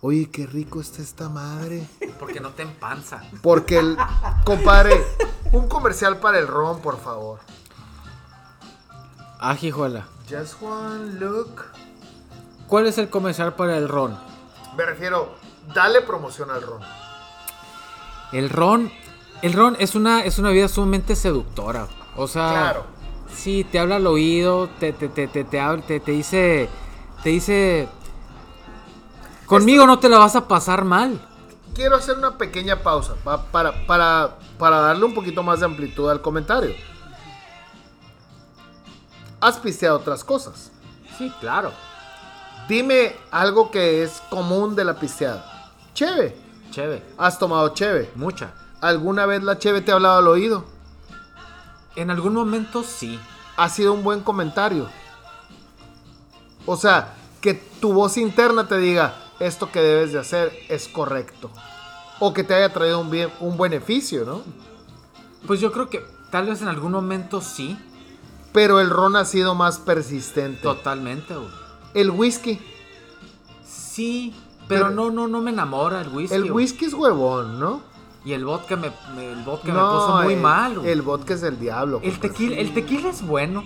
oye, 0.00 0.30
qué 0.30 0.46
rico 0.46 0.80
está 0.80 1.02
esta 1.02 1.28
madre. 1.28 1.86
Porque 2.18 2.40
no 2.40 2.50
te 2.50 2.62
empanza. 2.62 3.22
Porque 3.42 3.78
el 3.78 3.98
compadre, 4.44 5.04
un 5.52 5.68
comercial 5.68 6.18
para 6.18 6.38
el 6.38 6.46
ron, 6.46 6.80
por 6.80 6.98
favor. 6.98 7.40
Ah, 9.40 9.56
hijuela. 9.60 10.06
Just 10.28 10.62
one 10.62 11.18
look. 11.18 11.64
¿Cuál 12.70 12.86
es 12.86 12.98
el 12.98 13.10
comercial 13.10 13.54
para 13.54 13.76
el 13.76 13.88
ron? 13.88 14.16
Me 14.76 14.84
refiero, 14.86 15.34
dale 15.74 16.00
promoción 16.02 16.50
al 16.52 16.62
ron. 16.62 16.80
El 18.32 18.48
ron, 18.48 18.92
el 19.42 19.52
ron 19.54 19.76
es 19.80 19.96
una, 19.96 20.20
es 20.24 20.38
una 20.38 20.50
vida 20.50 20.68
sumamente 20.68 21.16
seductora. 21.16 21.88
O 22.16 22.28
sea, 22.28 22.48
Claro. 22.50 22.84
sí, 23.34 23.64
te 23.64 23.80
habla 23.80 23.96
al 23.96 24.06
oído, 24.06 24.68
te, 24.78 24.92
te, 24.92 25.08
te, 25.08 25.26
te, 25.26 25.42
te, 25.42 25.60
habla- 25.60 25.82
te, 25.84 25.98
dice, 25.98 26.68
te 27.24 27.30
dice, 27.30 27.88
conmigo 29.46 29.84
no 29.84 29.98
te 29.98 30.08
la 30.08 30.18
vas 30.18 30.36
a 30.36 30.46
pasar 30.46 30.84
mal. 30.84 31.20
Quiero 31.74 31.96
hacer 31.96 32.16
una 32.18 32.38
pequeña 32.38 32.76
pausa 32.84 33.14
pa- 33.24 33.46
para, 33.46 33.84
para, 33.88 34.38
para 34.60 34.78
darle 34.80 35.04
un 35.06 35.14
poquito 35.14 35.42
más 35.42 35.58
de 35.58 35.66
amplitud 35.66 36.08
al 36.08 36.22
comentario. 36.22 36.72
Has 39.40 39.58
pisteado 39.58 39.96
otras 39.96 40.22
cosas. 40.22 40.70
Sí, 41.18 41.32
claro. 41.40 41.72
Dime 42.70 43.16
algo 43.32 43.72
que 43.72 44.04
es 44.04 44.22
común 44.30 44.76
de 44.76 44.84
la 44.84 44.94
pisteada. 44.94 45.72
Cheve. 45.92 46.36
Cheve, 46.70 47.02
Has 47.18 47.36
tomado 47.36 47.70
cheve. 47.70 48.12
mucha. 48.14 48.54
¿alguna 48.80 49.26
vez 49.26 49.42
la 49.42 49.58
Cheve 49.58 49.80
te 49.80 49.90
ha 49.90 49.96
hablado 49.96 50.18
al 50.18 50.28
oído? 50.28 50.64
En 51.96 52.12
algún 52.12 52.32
momento 52.32 52.84
sí. 52.84 53.18
Ha 53.56 53.68
sido 53.70 53.92
un 53.92 54.04
buen 54.04 54.20
comentario. 54.20 54.88
O 56.64 56.76
sea, 56.76 57.14
que 57.40 57.54
tu 57.54 57.92
voz 57.92 58.16
interna 58.16 58.68
te 58.68 58.78
diga, 58.78 59.16
esto 59.40 59.72
que 59.72 59.80
debes 59.80 60.12
de 60.12 60.20
hacer 60.20 60.56
es 60.68 60.86
correcto. 60.86 61.50
O 62.20 62.32
que 62.32 62.44
te 62.44 62.54
haya 62.54 62.72
traído 62.72 63.00
un, 63.00 63.10
bien, 63.10 63.32
un 63.40 63.58
beneficio, 63.58 64.24
¿no? 64.24 64.42
Pues 65.44 65.58
yo 65.58 65.72
creo 65.72 65.90
que 65.90 66.04
tal 66.30 66.46
vez 66.46 66.62
en 66.62 66.68
algún 66.68 66.92
momento 66.92 67.40
sí. 67.40 67.76
Pero 68.52 68.78
el 68.78 68.90
ron 68.90 69.16
ha 69.16 69.24
sido 69.24 69.56
más 69.56 69.80
persistente. 69.80 70.62
Totalmente, 70.62 71.34
güey. 71.34 71.69
El 71.94 72.10
whisky. 72.10 72.58
Sí, 73.64 74.34
pero, 74.68 74.86
Pero- 74.86 74.94
no, 74.94 75.10
no, 75.10 75.28
no 75.28 75.40
me 75.40 75.50
enamora 75.50 76.00
el 76.00 76.08
whisky. 76.08 76.34
El 76.36 76.52
whisky 76.52 76.84
es 76.86 76.94
huevón, 76.94 77.58
¿no? 77.58 77.82
Y 78.24 78.32
el 78.32 78.44
vodka 78.44 78.76
me, 78.76 78.92
me- 79.16 79.32
el 79.32 79.42
vodka 79.42 79.72
me 79.72 79.80
puso 79.80 80.20
muy 80.22 80.34
el, 80.34 80.40
mal, 80.40 80.78
güey. 80.78 80.90
El 80.90 81.02
vodka 81.02 81.34
es 81.34 81.42
el 81.42 81.58
diablo. 81.58 82.00
El 82.02 82.18
tequila, 82.20 82.56
el 82.56 82.74
tequila 82.74 83.08
es 83.10 83.22
bueno. 83.22 83.64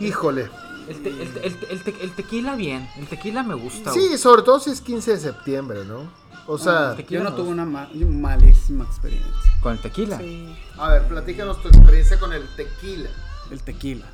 Híjole. 0.00 0.48
El, 0.88 1.02
te- 1.02 1.10
el 1.22 1.32
te- 1.34 1.46
el 1.46 1.54
te- 1.58 1.72
el 1.72 1.82
te- 1.82 2.04
el 2.04 2.12
tequila 2.14 2.54
bien. 2.54 2.88
El 2.96 3.06
tequila 3.08 3.42
me 3.42 3.54
gusta. 3.54 3.92
Sí, 3.92 3.98
güey. 4.06 4.16
sobre 4.18 4.42
todo 4.42 4.60
si 4.60 4.70
es 4.70 4.80
15 4.80 5.10
de 5.12 5.18
septiembre, 5.18 5.84
¿no? 5.84 6.02
O 6.46 6.56
sea, 6.56 6.90
el 6.92 6.96
tequila 6.96 7.24
Yo 7.24 7.30
no 7.30 7.36
tuve 7.36 7.48
una 7.50 7.66
ma- 7.66 7.88
malísima 7.92 8.84
experiencia. 8.84 9.28
Con 9.60 9.72
el 9.72 9.80
tequila. 9.80 10.16
Sí. 10.18 10.48
a 10.78 10.88
ver, 10.92 11.08
platícanos 11.08 11.60
tu 11.60 11.68
experiencia 11.68 12.18
con 12.18 12.32
el 12.32 12.48
tequila. 12.56 13.10
El 13.50 13.60
tequila. 13.62 14.06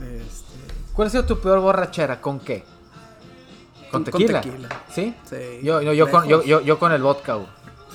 Este, 0.00 0.81
¿Cuál 0.92 1.08
ha 1.08 1.10
sido 1.10 1.24
tu 1.24 1.38
peor 1.40 1.60
borrachera? 1.60 2.20
¿Con 2.20 2.40
qué? 2.40 2.64
¿Con 3.90 4.04
Con- 4.04 4.12
con 4.12 4.20
tequila? 4.20 4.40
tequila. 4.40 4.68
¿Sí? 4.94 5.14
Sí, 5.28 5.60
Yo, 5.62 5.80
yo, 5.82 5.92
yo, 5.92 6.10
con, 6.10 6.24
yo, 6.24 6.36
lejos. 6.38 6.46
yo, 6.46 6.60
yo 6.60 6.78
con 6.78 6.92
el 6.92 7.02
vodka, 7.02 7.34
güey. 7.34 7.48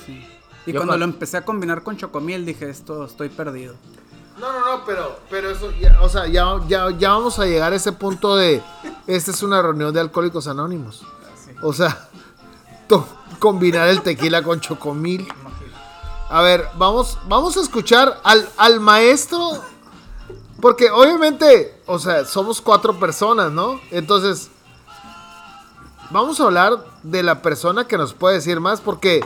sí. 0.06 0.24
Y 0.66 0.72
Yo 0.72 0.80
cuando 0.80 0.92
con- 0.94 1.00
lo 1.00 1.04
empecé 1.06 1.36
a 1.38 1.44
combinar 1.44 1.82
con 1.82 1.96
chocomiel 1.96 2.44
dije, 2.44 2.68
esto 2.68 3.04
estoy 3.04 3.28
perdido. 3.30 3.74
No, 4.38 4.52
no, 4.52 4.60
no, 4.78 4.84
pero, 4.84 5.18
pero 5.30 5.50
eso, 5.50 5.72
ya, 5.80 5.96
o 6.00 6.08
sea, 6.08 6.26
ya, 6.28 6.44
ya, 6.68 6.90
ya 6.96 7.10
vamos 7.10 7.38
a 7.40 7.46
llegar 7.46 7.72
a 7.72 7.76
ese 7.76 7.90
punto 7.92 8.36
de, 8.36 8.62
esta 9.08 9.30
es 9.32 9.42
una 9.42 9.60
reunión 9.62 9.92
de 9.92 9.98
alcohólicos 10.00 10.46
anónimos. 10.46 11.02
O 11.62 11.72
sea, 11.72 12.08
to- 12.86 13.08
combinar 13.40 13.88
el 13.88 14.02
tequila 14.02 14.42
con 14.42 14.60
chocomil. 14.60 15.26
A 16.28 16.42
ver, 16.42 16.68
vamos, 16.76 17.18
vamos 17.26 17.56
a 17.56 17.62
escuchar 17.62 18.20
al, 18.22 18.48
al 18.58 18.78
maestro, 18.78 19.60
porque 20.60 20.90
obviamente, 20.90 21.77
o 21.88 21.98
sea, 21.98 22.24
somos 22.26 22.60
cuatro 22.60 22.98
personas, 23.00 23.50
¿no? 23.50 23.80
Entonces, 23.90 24.50
vamos 26.10 26.38
a 26.38 26.44
hablar 26.44 26.84
de 27.02 27.22
la 27.22 27.40
persona 27.40 27.88
que 27.88 27.96
nos 27.96 28.12
puede 28.12 28.36
decir 28.36 28.60
más, 28.60 28.82
porque 28.82 29.24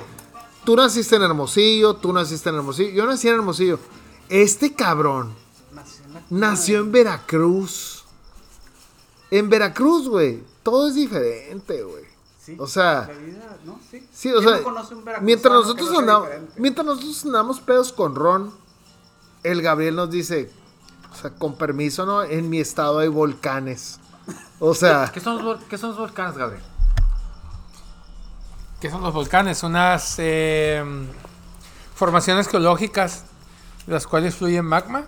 tú 0.64 0.76
naciste 0.76 1.16
en 1.16 1.22
Hermosillo, 1.22 1.94
tú 1.94 2.12
naciste 2.12 2.50
en 2.50 2.54
Hermosillo, 2.54 2.90
yo 2.90 3.04
nací 3.04 3.28
en 3.28 3.34
Hermosillo. 3.34 3.80
Este 4.28 4.72
cabrón 4.74 5.34
nació 6.30 6.78
en 6.78 6.92
Veracruz. 6.92 8.04
En 9.32 9.48
Veracruz, 9.50 10.08
güey, 10.08 10.44
todo 10.62 10.86
es 10.86 10.94
diferente, 10.94 11.82
güey. 11.82 12.04
O 12.58 12.66
sea, 12.68 13.10
vida, 13.24 13.56
¿no? 13.64 13.78
Sí. 13.90 14.06
sí, 14.12 14.32
o 14.32 14.38
¿Quién 14.38 14.48
sea, 14.48 14.60
no 14.62 15.20
mientras 15.20 15.52
nosotros 15.52 15.90
andamos, 15.96 16.28
mientras 16.56 16.86
nosotros 16.86 17.24
andamos 17.24 17.60
pedos 17.60 17.92
con 17.92 18.14
Ron, 18.14 18.52
el 19.42 19.62
Gabriel 19.62 19.96
nos 19.96 20.10
dice, 20.10 20.50
o 21.12 21.14
sea, 21.14 21.30
con 21.30 21.54
permiso, 21.54 22.06
¿no? 22.06 22.22
En 22.22 22.48
mi 22.48 22.58
estado 22.58 22.98
hay 23.00 23.08
volcanes. 23.08 24.00
O 24.58 24.74
sea, 24.74 25.10
¿Qué 25.12 25.20
son, 25.20 25.42
los, 25.44 25.58
vol- 25.60 25.64
qué 25.68 25.76
son 25.78 25.90
los 25.90 25.98
volcanes, 25.98 26.36
Gabriel? 26.36 26.62
¿Qué 28.80 28.90
son 28.90 29.02
los 29.02 29.12
volcanes? 29.14 29.62
Unas 29.62 30.14
eh, 30.18 30.82
formaciones 31.94 32.48
geológicas 32.48 33.24
de 33.86 33.92
las 33.92 34.06
cuales 34.06 34.34
fluye 34.36 34.60
magma. 34.62 35.04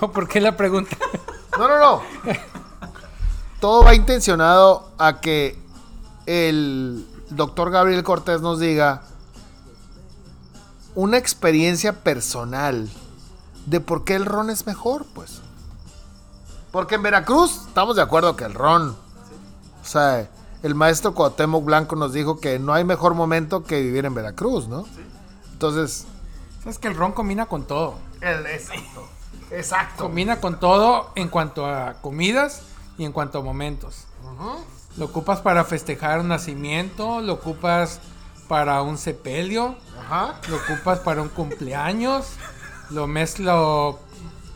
¿O 0.00 0.10
¿Por 0.12 0.28
qué 0.28 0.40
la 0.40 0.56
pregunta? 0.56 0.96
No, 1.58 1.68
no, 1.68 1.78
no. 1.78 2.02
Todo 3.60 3.84
va 3.84 3.94
intencionado 3.94 4.90
a 4.98 5.20
que 5.20 5.58
el 6.26 7.06
doctor 7.30 7.70
Gabriel 7.70 8.02
Cortés 8.04 8.40
nos 8.42 8.60
diga 8.60 9.02
una 10.94 11.16
experiencia 11.18 11.92
personal 12.02 12.88
de 13.66 13.80
por 13.80 14.04
qué 14.04 14.14
el 14.14 14.24
ron 14.24 14.50
es 14.50 14.66
mejor, 14.66 15.04
pues. 15.14 15.40
Porque 16.72 16.96
en 16.96 17.02
Veracruz 17.02 17.62
estamos 17.68 17.96
de 17.96 18.02
acuerdo 18.02 18.36
que 18.36 18.44
el 18.44 18.54
ron. 18.54 18.96
O 19.82 19.84
sea, 19.86 20.28
el 20.62 20.74
maestro 20.74 21.14
Cuauhtémoc 21.14 21.64
Blanco 21.64 21.96
nos 21.96 22.12
dijo 22.12 22.40
que 22.40 22.58
no 22.58 22.72
hay 22.74 22.84
mejor 22.84 23.14
momento 23.14 23.64
que 23.64 23.80
vivir 23.80 24.04
en 24.04 24.14
Veracruz, 24.14 24.68
¿no? 24.68 24.84
Entonces, 25.52 26.04
Es 26.64 26.78
que 26.78 26.88
el 26.88 26.96
ron 26.96 27.12
combina 27.12 27.46
con 27.46 27.64
todo. 27.66 27.94
el, 28.20 28.46
exacto. 28.46 29.08
Exacto. 29.50 30.02
Combina 30.04 30.40
con 30.40 30.58
todo 30.58 31.10
en 31.14 31.28
cuanto 31.28 31.66
a 31.66 31.94
comidas 32.02 32.62
y 32.98 33.04
en 33.04 33.12
cuanto 33.12 33.38
a 33.38 33.42
momentos. 33.42 34.04
Lo 34.96 35.04
ocupas 35.04 35.40
para 35.40 35.64
festejar 35.64 36.20
un 36.20 36.28
nacimiento, 36.28 37.20
lo 37.20 37.34
ocupas 37.34 38.00
para 38.48 38.82
un 38.82 38.98
sepelio, 38.98 39.76
Ajá. 40.00 40.40
lo 40.48 40.56
ocupas 40.56 40.98
para 41.00 41.22
un 41.22 41.28
cumpleaños, 41.28 42.26
lo 42.90 43.06
mezclo, 43.06 43.98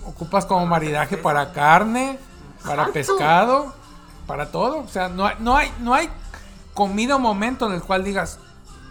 ocupas 0.05 0.47
como 0.47 0.67
maridaje 0.67 1.17
para 1.17 1.53
carne, 1.53 2.19
para 2.65 2.87
pescado, 2.89 3.73
para 4.27 4.51
todo. 4.51 4.79
O 4.79 4.89
sea, 4.89 5.09
no 5.09 5.27
hay, 5.27 5.37
no 5.41 5.57
hay, 5.57 5.73
no 5.81 5.95
hay 5.95 6.09
comida 6.75 7.17
o 7.17 7.19
momento 7.19 7.67
en 7.67 7.73
el 7.73 7.83
cual 7.83 8.05
digas, 8.05 8.39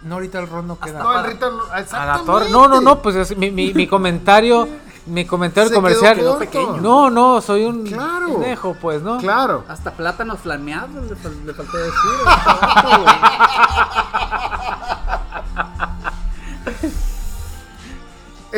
no, 0.02 0.14
ahorita 0.16 0.38
el 0.40 0.48
ron 0.48 0.66
no 0.66 0.78
queda. 0.78 0.98
No, 1.02 1.24
el 1.24 1.38
no- 1.40 1.62
A 1.64 1.74
la 1.74 1.80
exactamente. 1.80 2.26
torre. 2.26 2.50
No, 2.50 2.68
no, 2.68 2.80
no, 2.80 3.02
pues 3.02 3.16
es 3.16 3.36
mi, 3.36 3.50
mi, 3.50 3.74
mi 3.74 3.86
comentario, 3.86 4.66
mi 5.06 5.24
comentario 5.26 5.68
Se 5.68 5.74
comercial. 5.74 6.16
quedó 6.16 6.38
corto. 6.38 6.76
No, 6.78 7.10
no, 7.10 7.40
soy 7.42 7.64
un 7.64 7.84
Claro. 7.84 8.26
pendejo, 8.26 8.74
pues, 8.80 9.02
¿no? 9.02 9.18
Claro. 9.18 9.64
Hasta 9.68 9.90
plátanos 9.92 10.40
flameados 10.40 11.04
le, 11.04 11.16
fal- 11.16 11.44
le 11.44 11.52
faltó 11.54 11.76
decir. 11.76 11.92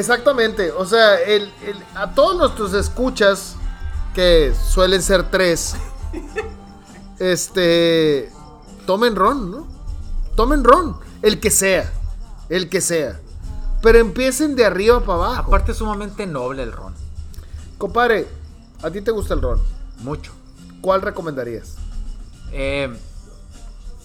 Exactamente, 0.02 0.72
o 0.72 0.84
sea, 0.84 1.14
el, 1.20 1.42
el- 1.64 1.80
a 1.94 2.12
todos 2.12 2.36
nuestros 2.36 2.74
escuchas, 2.74 3.54
que 4.14 4.52
suelen 4.52 5.00
ser 5.00 5.30
tres, 5.30 5.76
este, 7.20 8.28
tomen 8.84 9.14
ron, 9.14 9.50
¿no? 9.52 9.66
Tomen 10.34 10.64
ron, 10.64 10.96
el 11.22 11.38
que 11.38 11.52
sea, 11.52 11.88
el 12.48 12.68
que 12.68 12.80
sea. 12.80 13.20
Pero 13.80 13.98
empiecen 13.98 14.56
de 14.56 14.64
arriba 14.64 14.98
para 15.00 15.14
abajo. 15.14 15.42
Aparte 15.48 15.70
es 15.70 15.78
sumamente 15.78 16.26
noble 16.26 16.64
el 16.64 16.72
ron. 16.72 16.94
Compadre, 17.78 18.26
a 18.82 18.90
ti 18.90 19.02
te 19.02 19.12
gusta 19.12 19.34
el 19.34 19.42
ron. 19.42 19.60
Mucho. 19.98 20.32
¿Cuál 20.80 21.00
recomendarías? 21.02 21.76
Eh, 22.52 22.92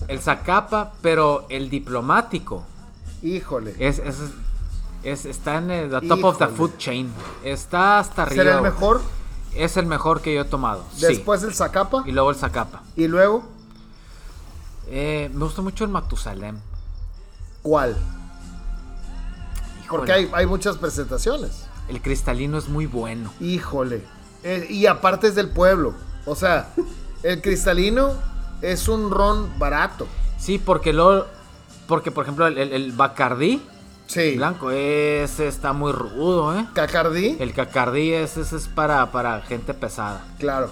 el 0.07 0.19
Zacapa, 0.19 0.93
pero 1.01 1.47
el 1.49 1.71
diplomático. 1.71 2.63
Híjole. 3.23 3.75
Es, 3.79 3.97
es, 3.99 4.15
es- 5.11 5.25
está 5.25 5.57
en 5.57 5.71
el 5.71 5.89
the 5.89 6.07
top 6.07 6.23
of 6.23 6.37
the 6.37 6.47
food 6.47 6.71
chain. 6.77 7.11
Está 7.43 7.99
hasta 7.99 8.23
arriba. 8.23 8.43
¿Será 8.43 8.55
el 8.55 8.59
güey. 8.61 8.71
mejor? 8.71 9.01
Es 9.55 9.77
el 9.77 9.85
mejor 9.85 10.21
que 10.21 10.33
yo 10.35 10.41
he 10.41 10.45
tomado. 10.45 10.83
sí. 10.95 11.05
Después 11.07 11.41
el 11.43 11.53
Zacapa. 11.53 12.03
Y 12.05 12.11
luego 12.11 12.29
el 12.29 12.35
Zacapa. 12.35 12.83
Y 12.95 13.07
luego, 13.07 13.43
Eh, 14.89 15.29
me 15.33 15.43
gusta 15.43 15.61
mucho 15.61 15.83
el 15.83 15.89
Matusalem. 15.89 16.59
¿cuál? 17.61 17.97
Híjole, 19.83 19.89
Porque 19.89 20.11
hay, 20.13 20.29
hay 20.33 20.45
muchas 20.45 20.77
presentaciones. 20.77 21.65
El 21.89 22.01
cristalino 22.01 22.57
es 22.57 22.69
muy 22.69 22.85
bueno. 22.85 23.31
Híjole. 23.41 24.03
Eh, 24.43 24.67
y 24.69 24.85
aparte 24.85 25.27
es 25.27 25.35
del 25.35 25.49
pueblo. 25.49 25.93
O 26.25 26.35
sea, 26.35 26.69
el 27.23 27.41
cristalino 27.41 28.13
es 28.61 28.87
un 28.87 29.11
ron 29.11 29.57
barato. 29.59 30.07
Sí, 30.37 30.57
porque 30.59 30.93
luego. 30.93 31.25
Porque, 31.87 32.11
por 32.11 32.23
ejemplo, 32.23 32.47
el, 32.47 32.57
el, 32.57 32.73
el 32.73 32.91
Bacardí 32.91 33.61
Sí. 34.07 34.35
blanco, 34.35 34.71
ese 34.71 35.47
está 35.47 35.73
muy 35.73 35.91
rudo, 35.91 36.57
¿eh? 36.57 36.65
Cacardí. 36.73 37.37
El 37.39 37.53
Cacardí 37.53 38.13
ese, 38.13 38.41
ese 38.41 38.55
es 38.57 38.67
para, 38.67 39.11
para 39.11 39.41
gente 39.41 39.73
pesada. 39.73 40.25
Claro. 40.39 40.71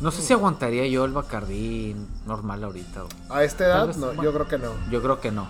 No 0.00 0.10
sé 0.10 0.22
si 0.22 0.32
aguantaría 0.32 0.86
yo 0.86 1.04
el 1.04 1.12
Bacardí 1.12 1.94
normal 2.26 2.64
ahorita. 2.64 3.02
güey. 3.02 3.12
A 3.28 3.44
esta 3.44 3.64
edad, 3.64 3.86
vez, 3.88 3.96
no, 3.96 4.06
bueno. 4.06 4.22
yo 4.22 4.32
creo 4.32 4.48
que 4.48 4.58
no. 4.58 4.72
Yo 4.90 5.02
creo 5.02 5.20
que 5.20 5.30
no. 5.30 5.48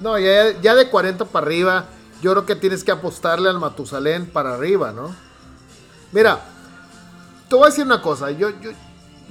No, 0.00 0.18
ya, 0.18 0.58
ya 0.60 0.74
de 0.74 0.88
40 0.90 1.24
para 1.26 1.46
arriba, 1.46 1.84
yo 2.20 2.32
creo 2.32 2.46
que 2.46 2.56
tienes 2.56 2.82
que 2.84 2.90
apostarle 2.92 3.48
al 3.48 3.58
Matusalén 3.60 4.26
para 4.26 4.54
arriba, 4.54 4.92
¿no? 4.92 5.14
Mira, 6.12 6.40
te 7.48 7.54
voy 7.54 7.64
a 7.64 7.66
decir 7.68 7.84
una 7.84 8.02
cosa. 8.02 8.30
Yo, 8.32 8.50
yo, 8.60 8.70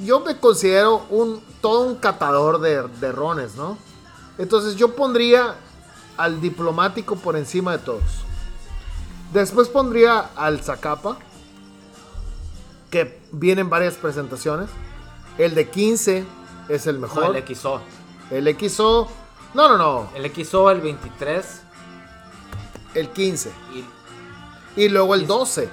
yo 0.03 0.19
me 0.21 0.37
considero 0.37 1.05
un, 1.09 1.41
todo 1.61 1.81
un 1.85 1.95
catador 1.95 2.59
de, 2.59 2.87
de 2.87 3.11
rones, 3.11 3.55
¿no? 3.55 3.77
Entonces 4.37 4.75
yo 4.75 4.95
pondría 4.95 5.55
al 6.17 6.41
diplomático 6.41 7.15
por 7.15 7.35
encima 7.35 7.71
de 7.73 7.79
todos. 7.79 8.01
Después 9.33 9.67
pondría 9.69 10.29
al 10.35 10.61
Zacapa, 10.61 11.17
que 12.91 13.19
vienen 13.31 13.69
varias 13.69 13.95
presentaciones. 13.95 14.69
El 15.37 15.55
de 15.55 15.69
15 15.69 16.25
es 16.69 16.85
el 16.87 17.01
No, 17.01 17.07
mejor. 17.07 17.35
el 17.35 17.55
XO. 17.55 17.81
el 18.29 18.55
XO, 18.69 19.07
no, 19.55 19.67
no, 19.69 19.77
no. 19.77 20.09
El 20.15 20.31
XO, 20.31 20.69
el 20.69 20.81
23. 20.81 21.61
El 22.93 23.09
15. 23.09 23.51
Y, 23.73 24.81
Y 24.81 24.89
luego 24.89 25.15
el 25.15 25.25
12, 25.25 25.69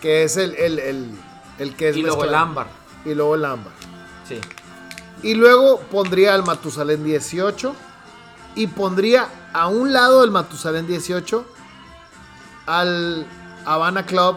que 0.00 0.24
es 0.24 0.36
el, 0.36 0.54
el, 0.56 0.78
el, 0.80 1.10
el 1.58 1.76
que 1.76 1.90
es 1.90 1.96
y 1.96 2.02
luego 2.02 2.24
el 2.24 2.34
ámbar. 2.34 2.66
Y 3.04 3.14
luego 3.14 3.36
el 3.36 3.44
ámbar. 3.44 3.72
Sí. 4.28 4.40
Y 5.22 5.34
luego 5.34 5.78
pondría 5.80 6.34
al 6.34 6.44
Matusalén 6.44 7.04
18. 7.04 7.74
Y 8.54 8.66
pondría 8.66 9.28
a 9.52 9.68
un 9.68 9.92
lado 9.92 10.22
del 10.22 10.30
Matusalén 10.30 10.86
18 10.86 11.44
al 12.66 13.26
Habana 13.64 14.06
Club. 14.06 14.36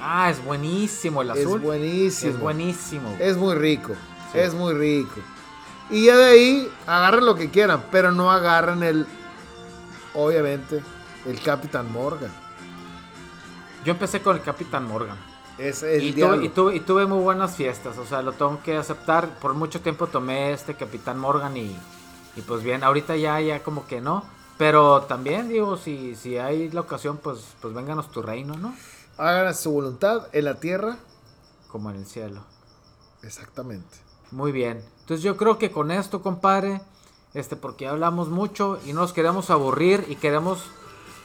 Ah, 0.00 0.30
es 0.30 0.42
buenísimo 0.44 1.22
el 1.22 1.30
azul. 1.30 1.58
Es 1.58 1.62
buenísimo. 1.62 2.32
Es 2.32 2.40
buenísimo. 2.40 3.16
Es 3.18 3.36
muy 3.36 3.54
rico. 3.54 3.94
Es 4.34 4.54
muy 4.54 4.74
rico. 4.74 5.20
Y 5.90 6.06
ya 6.06 6.16
de 6.16 6.24
ahí 6.24 6.72
agarren 6.86 7.26
lo 7.26 7.34
que 7.34 7.50
quieran, 7.50 7.84
pero 7.90 8.12
no 8.12 8.30
agarren 8.30 8.82
el, 8.82 9.06
obviamente, 10.14 10.82
el 11.26 11.40
Capitán 11.40 11.92
Morgan. 11.92 12.30
Yo 13.84 13.92
empecé 13.92 14.20
con 14.22 14.36
el 14.36 14.42
Capitán 14.42 14.86
Morgan. 14.86 15.16
Es 15.58 15.82
el 15.82 16.02
Y 16.02 16.12
tuve, 16.12 16.44
y, 16.44 16.48
tuve, 16.48 16.76
y 16.76 16.80
tuve 16.80 17.06
muy 17.06 17.18
buenas 17.18 17.56
fiestas, 17.56 17.98
o 17.98 18.06
sea, 18.06 18.22
lo 18.22 18.32
tengo 18.32 18.62
que 18.62 18.76
aceptar. 18.76 19.28
Por 19.40 19.52
mucho 19.54 19.80
tiempo 19.80 20.06
tomé 20.06 20.52
este 20.52 20.74
Capitán 20.74 21.18
Morgan 21.18 21.56
y, 21.56 21.76
y 22.36 22.42
pues 22.42 22.62
bien, 22.62 22.84
ahorita 22.84 23.16
ya, 23.16 23.40
ya 23.40 23.62
como 23.62 23.86
que 23.86 24.00
no. 24.00 24.24
Pero 24.58 25.02
también 25.02 25.48
digo, 25.48 25.76
si, 25.76 26.14
si 26.16 26.36
hay 26.36 26.70
la 26.70 26.82
ocasión, 26.82 27.18
pues, 27.22 27.40
pues 27.60 27.72
vénganos 27.74 28.10
tu 28.10 28.20
reino, 28.22 28.54
¿no? 28.56 28.74
Hagan 29.16 29.54
su 29.54 29.70
voluntad 29.70 30.28
en 30.32 30.44
la 30.44 30.60
tierra. 30.60 30.98
Como 31.68 31.90
en 31.90 31.96
el 31.96 32.06
cielo. 32.06 32.42
Exactamente. 33.22 33.96
Muy 34.30 34.52
bien. 34.52 34.84
Entonces 35.00 35.22
yo 35.22 35.36
creo 35.36 35.58
que 35.58 35.70
con 35.70 35.90
esto, 35.90 36.22
compadre, 36.22 36.82
este, 37.32 37.56
porque 37.56 37.84
ya 37.84 37.92
hablamos 37.92 38.28
mucho 38.28 38.78
y 38.84 38.92
no 38.92 39.00
nos 39.00 39.12
queremos 39.12 39.50
aburrir 39.50 40.04
y 40.08 40.16
queremos 40.16 40.62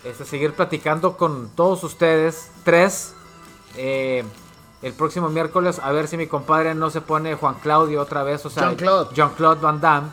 este, 0.04 0.24
seguir 0.24 0.54
platicando 0.54 1.18
con 1.18 1.50
todos 1.56 1.84
ustedes. 1.84 2.52
Tres. 2.64 3.14
eh, 3.76 4.24
el 4.82 4.94
próximo 4.94 5.30
miércoles, 5.30 5.80
a 5.82 5.92
ver 5.92 6.08
si 6.08 6.16
mi 6.16 6.28
compadre 6.28 6.76
no 6.76 6.92
se 6.92 7.02
pone 7.02 7.34
Juan 7.34 7.56
Claudio 7.56 8.02
otra 8.02 8.22
vez, 8.22 8.46
o 8.46 8.52
sea, 8.52 8.64
Jean-Claude. 8.64 9.16
Jean-Claude 9.16 9.60
Van 9.60 9.82
Damme, 9.82 10.10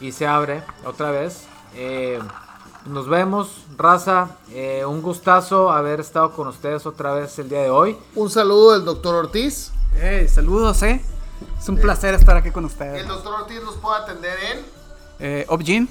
y 0.00 0.12
se 0.12 0.26
abre 0.26 0.62
otra 0.84 1.10
vez. 1.10 1.44
Eh, 1.74 2.18
nos 2.86 3.08
vemos, 3.08 3.64
raza. 3.76 4.36
eh, 4.50 4.84
un 4.86 5.02
gustazo 5.02 5.70
haber 5.70 6.00
estado 6.00 6.32
con 6.32 6.46
ustedes 6.48 6.86
otra 6.86 7.12
vez 7.14 7.38
el 7.38 7.48
día 7.48 7.62
de 7.62 7.70
hoy. 7.70 7.96
Un 8.14 8.30
saludo 8.30 8.72
del 8.72 8.84
doctor 8.84 9.14
Ortiz. 9.14 9.72
Hey, 9.94 10.28
saludos, 10.28 10.82
eh. 10.82 11.02
Es 11.58 11.68
un 11.68 11.76
placer 11.76 12.14
estar 12.14 12.36
aquí 12.36 12.50
con 12.50 12.64
ustedes. 12.64 13.00
El 13.02 13.08
doctor 13.08 13.40
Ortiz 13.42 13.62
nos 13.62 13.76
puede 13.76 14.02
atender 14.02 14.38
en 14.52 14.64
Eh, 15.18 15.46
Obgyn. 15.48 15.88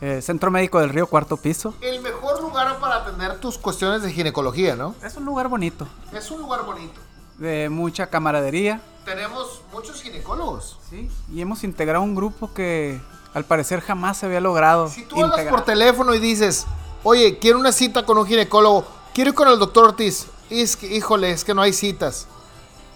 eh, 0.00 0.20
Centro 0.20 0.50
Médico 0.50 0.80
del 0.80 0.90
Río, 0.90 1.06
cuarto 1.06 1.36
piso. 1.36 1.74
El 1.80 2.00
mejor 2.02 2.40
lugar 2.42 2.78
para 2.80 2.96
atender 2.96 3.38
tus 3.38 3.56
cuestiones 3.58 4.02
de 4.02 4.12
ginecología, 4.12 4.74
¿no? 4.76 4.94
Es 5.02 5.16
un 5.16 5.24
lugar 5.24 5.48
bonito, 5.48 5.86
Es 6.12 6.30
un 6.30 6.40
lugar 6.42 6.64
bonito. 6.64 7.00
De 7.38 7.68
mucha 7.68 8.06
camaradería. 8.08 8.80
Tenemos 9.04 9.62
muchos 9.72 10.00
ginecólogos. 10.02 10.78
Sí. 10.90 11.10
Y 11.32 11.40
hemos 11.40 11.64
integrado 11.64 12.02
un 12.02 12.14
grupo 12.14 12.52
que 12.54 13.00
al 13.34 13.44
parecer 13.44 13.80
jamás 13.80 14.18
se 14.18 14.26
había 14.26 14.40
logrado. 14.40 14.88
Si 14.88 15.04
tú 15.04 15.22
hablas 15.22 15.46
por 15.46 15.64
teléfono 15.64 16.14
y 16.14 16.18
dices, 16.20 16.66
oye, 17.02 17.38
quiero 17.38 17.58
una 17.58 17.72
cita 17.72 18.04
con 18.04 18.18
un 18.18 18.26
ginecólogo, 18.26 18.84
quiero 19.14 19.30
ir 19.30 19.34
con 19.34 19.48
el 19.48 19.58
doctor 19.58 19.86
Ortiz. 19.86 20.26
Es 20.50 20.76
que, 20.76 20.86
híjole, 20.94 21.30
es 21.30 21.44
que 21.44 21.54
no 21.54 21.62
hay 21.62 21.72
citas. 21.72 22.26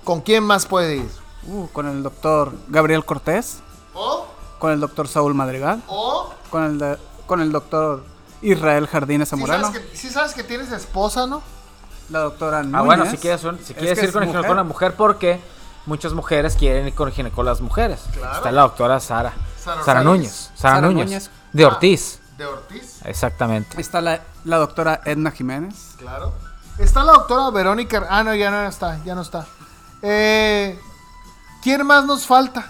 ¿Con 0.05 0.21
quién 0.21 0.45
más 0.45 0.67
puedes 0.67 1.01
ir? 1.01 1.11
Uh, 1.49 1.67
con 1.69 1.87
el 1.87 2.03
doctor 2.03 2.53
Gabriel 2.69 3.05
Cortés, 3.05 3.59
O, 3.95 4.27
con 4.59 4.73
el 4.73 4.81
doctor 4.81 5.09
Saúl 5.09 5.33
Madrigal, 5.35 5.83
o, 5.89 6.31
con 6.51 6.65
el, 6.65 6.79
de- 6.79 6.99
con 7.27 7.41
el 7.41 7.51
doctor 7.51 8.05
Israel 8.43 8.87
Jardines 8.87 9.29
si 9.29 9.31
Zamorano, 9.31 9.73
que, 9.73 9.81
sí 9.97 10.11
sabes 10.11 10.35
que 10.35 10.45
tienes 10.45 10.71
esposa, 10.73 11.27
¿no? 11.27 11.43
La 12.11 12.21
doctora 12.21 12.63
Núñez. 12.63 12.75
Ah, 12.79 12.83
bueno, 12.83 13.07
si 13.11 13.17
quieres, 13.17 13.43
un- 13.45 13.59
si 13.59 13.73
Es 13.73 13.79
quieres 13.79 14.03
ir 14.03 14.13
con 14.13 14.23
el 14.23 14.29
mujer. 14.29 14.41
ginecólogo 14.43 14.55
la 14.55 14.63
mujer, 14.65 14.95
porque 14.95 15.41
muchas 15.87 16.13
mujeres 16.13 16.57
quieren 16.57 16.87
ir 16.89 16.95
con 16.95 17.09
el 17.09 17.15
ginecólogo 17.15 17.51
las 17.51 17.61
mujeres. 17.61 18.01
Claro. 18.13 18.37
Está 18.37 18.53
la 18.53 18.63
doctora 18.63 19.01
Sara. 19.01 19.33
Sara 19.63 19.83
Sara. 19.85 20.03
Núñez. 20.03 20.51
Sara, 20.55 20.77
Sara 20.77 20.81
Núñez. 20.83 21.07
Núñez. 21.07 21.31
De 21.53 21.65
Ah. 21.65 21.69
Ortiz. 21.69 22.21
De 22.39 22.45
Ortiz, 22.45 23.01
Exactamente. 23.05 23.81
Está 23.81 24.01
la, 24.03 24.21
la 24.45 24.59
doctora 24.59 25.01
Edna 25.07 25.31
Jiménez. 25.31 25.95
claro. 25.99 26.33
Está 26.79 27.03
la 27.03 27.13
doctora 27.13 27.49
Verónica. 27.51 28.07
Ah, 28.11 28.23
no, 28.23 28.35
ya 28.35 28.51
no 28.51 28.63
está, 28.67 29.03
ya 29.05 29.15
no 29.15 29.23
está. 29.23 29.47
Eh, 30.03 30.79
¿Quién 31.63 31.87
más 31.87 32.05
nos 32.05 32.27
falta? 32.27 32.67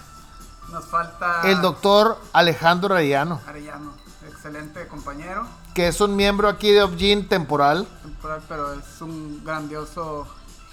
Nos 0.71 0.85
falta 0.85 1.41
El 1.43 1.61
doctor 1.61 2.17
Alejandro 2.33 2.95
Arellano, 2.95 3.41
Arellano, 3.47 3.93
excelente 4.27 4.87
compañero, 4.87 5.45
que 5.73 5.87
es 5.89 5.99
un 6.01 6.15
miembro 6.15 6.47
aquí 6.47 6.71
de 6.71 6.83
Obgyn 6.83 7.27
temporal. 7.27 7.85
Temporal, 8.27 8.41
pero 8.47 8.73
es 8.73 9.01
un 9.01 9.41
grandioso 9.43 10.27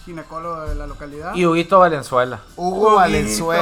ginecólogo 0.05 0.62
de 0.62 0.74
la 0.74 0.86
localidad. 0.86 1.34
Y 1.34 1.46
Huguito 1.46 1.78
Valenzuela. 1.78 2.40
Hugo 2.57 2.76
Huguito 2.78 2.94
Valenzuela. 2.96 3.61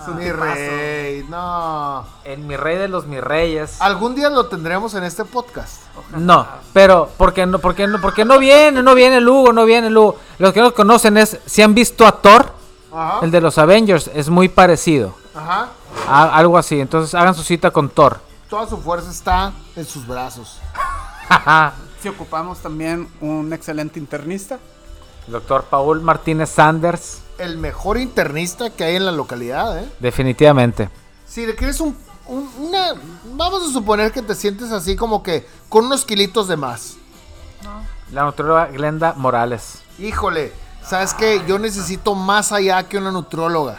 Es 0.00 0.06
un 0.08 0.16
Mi 0.16 0.24
tipazo. 0.26 0.44
rey, 0.44 1.26
no. 1.28 2.06
El 2.24 2.38
mi 2.40 2.56
rey 2.56 2.78
de 2.78 2.86
los 2.88 3.06
mi 3.06 3.20
reyes. 3.20 3.80
Algún 3.80 4.14
día 4.14 4.30
lo 4.30 4.46
tendremos 4.46 4.94
en 4.94 5.02
este 5.02 5.24
podcast. 5.24 5.82
Ojalá. 5.96 6.18
No, 6.18 6.46
pero 6.72 7.10
porque 7.16 7.44
no, 7.46 7.58
porque 7.58 7.86
no, 7.88 8.00
porque 8.00 8.24
no 8.24 8.38
viene, 8.38 8.80
no 8.82 8.94
viene 8.94 9.16
el 9.16 9.28
Hugo, 9.28 9.52
no 9.52 9.64
viene 9.64 9.88
el 9.88 9.96
Hugo. 9.98 10.16
Los 10.38 10.52
que 10.52 10.60
no 10.60 10.72
conocen 10.72 11.16
es, 11.18 11.38
si 11.46 11.62
han 11.62 11.74
visto 11.74 12.06
a 12.06 12.12
Thor, 12.12 12.52
Ajá. 12.94 13.18
el 13.22 13.32
de 13.32 13.40
los 13.40 13.58
Avengers, 13.58 14.08
es 14.14 14.28
muy 14.28 14.48
parecido. 14.48 15.14
Ajá. 15.34 15.68
A- 16.08 16.36
algo 16.36 16.56
así. 16.56 16.78
Entonces 16.80 17.12
hagan 17.16 17.34
su 17.34 17.42
cita 17.42 17.72
con 17.72 17.88
Thor. 17.90 18.20
Toda 18.48 18.68
su 18.68 18.76
fuerza 18.78 19.10
está 19.10 19.52
en 19.74 19.84
sus 19.84 20.06
brazos. 20.06 20.60
Si 22.02 22.08
ocupamos 22.08 22.58
también 22.58 23.08
un 23.20 23.52
excelente 23.52 23.98
internista, 23.98 24.58
El 25.26 25.32
doctor 25.32 25.64
Paul 25.64 26.00
Martínez 26.00 26.50
Sanders, 26.50 27.20
El 27.38 27.58
mejor 27.58 27.98
internista 27.98 28.70
que 28.70 28.84
hay 28.84 28.96
en 28.96 29.04
la 29.06 29.12
localidad, 29.12 29.78
¿eh? 29.82 29.88
definitivamente. 30.00 30.88
Si 31.26 31.44
le 31.46 31.54
quieres 31.54 31.80
un, 31.80 31.96
un- 32.26 32.48
una... 32.58 32.94
Vamos 33.34 33.68
a 33.68 33.72
suponer 33.72 34.12
que 34.12 34.22
te 34.22 34.34
sientes 34.34 34.70
así 34.72 34.96
como 34.96 35.22
que 35.22 35.46
con 35.68 35.86
unos 35.86 36.04
kilitos 36.04 36.48
de 36.48 36.56
más. 36.56 36.96
La 38.12 38.24
nutrióloga 38.24 38.66
Glenda 38.66 39.12
Morales. 39.16 39.82
Híjole, 39.98 40.52
¿sabes 40.82 41.12
qué? 41.14 41.42
Yo 41.46 41.58
necesito 41.58 42.14
más 42.14 42.52
allá 42.52 42.82
que 42.88 42.96
una 42.96 43.10
nutróloga. 43.10 43.78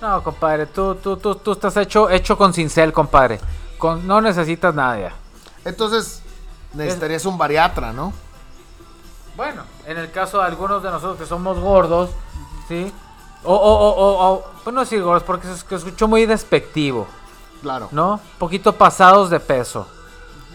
No, 0.00 0.22
compadre, 0.22 0.66
tú, 0.66 0.94
tú, 0.96 1.16
tú, 1.16 1.34
tú 1.34 1.52
estás 1.52 1.76
hecho, 1.76 2.08
hecho 2.10 2.38
con 2.38 2.54
cincel, 2.54 2.92
compadre. 2.92 3.40
Con, 3.78 4.06
no 4.06 4.20
necesitas 4.20 4.74
nada 4.74 4.98
ya. 4.98 5.12
Entonces, 5.64 6.22
necesitarías 6.74 7.24
un 7.26 7.38
bariatra, 7.38 7.92
¿no? 7.92 8.12
Bueno, 9.36 9.62
en 9.86 9.98
el 9.98 10.10
caso 10.12 10.38
de 10.38 10.44
algunos 10.44 10.82
de 10.82 10.90
nosotros 10.90 11.18
que 11.18 11.26
somos 11.26 11.58
gordos, 11.58 12.10
¿sí? 12.68 12.92
O, 13.42 13.52
o, 13.54 13.72
o, 13.74 13.90
o, 13.90 14.32
o 14.32 14.44
pues 14.62 14.72
no 14.74 14.80
decir 14.80 15.02
gordos 15.02 15.22
porque 15.24 15.46
se, 15.48 15.74
escuchó 15.74 16.08
muy 16.08 16.24
despectivo, 16.26 17.06
Claro. 17.62 17.88
¿no? 17.92 18.20
Poquito 18.38 18.72
pasados 18.74 19.30
de 19.30 19.40
peso. 19.40 19.86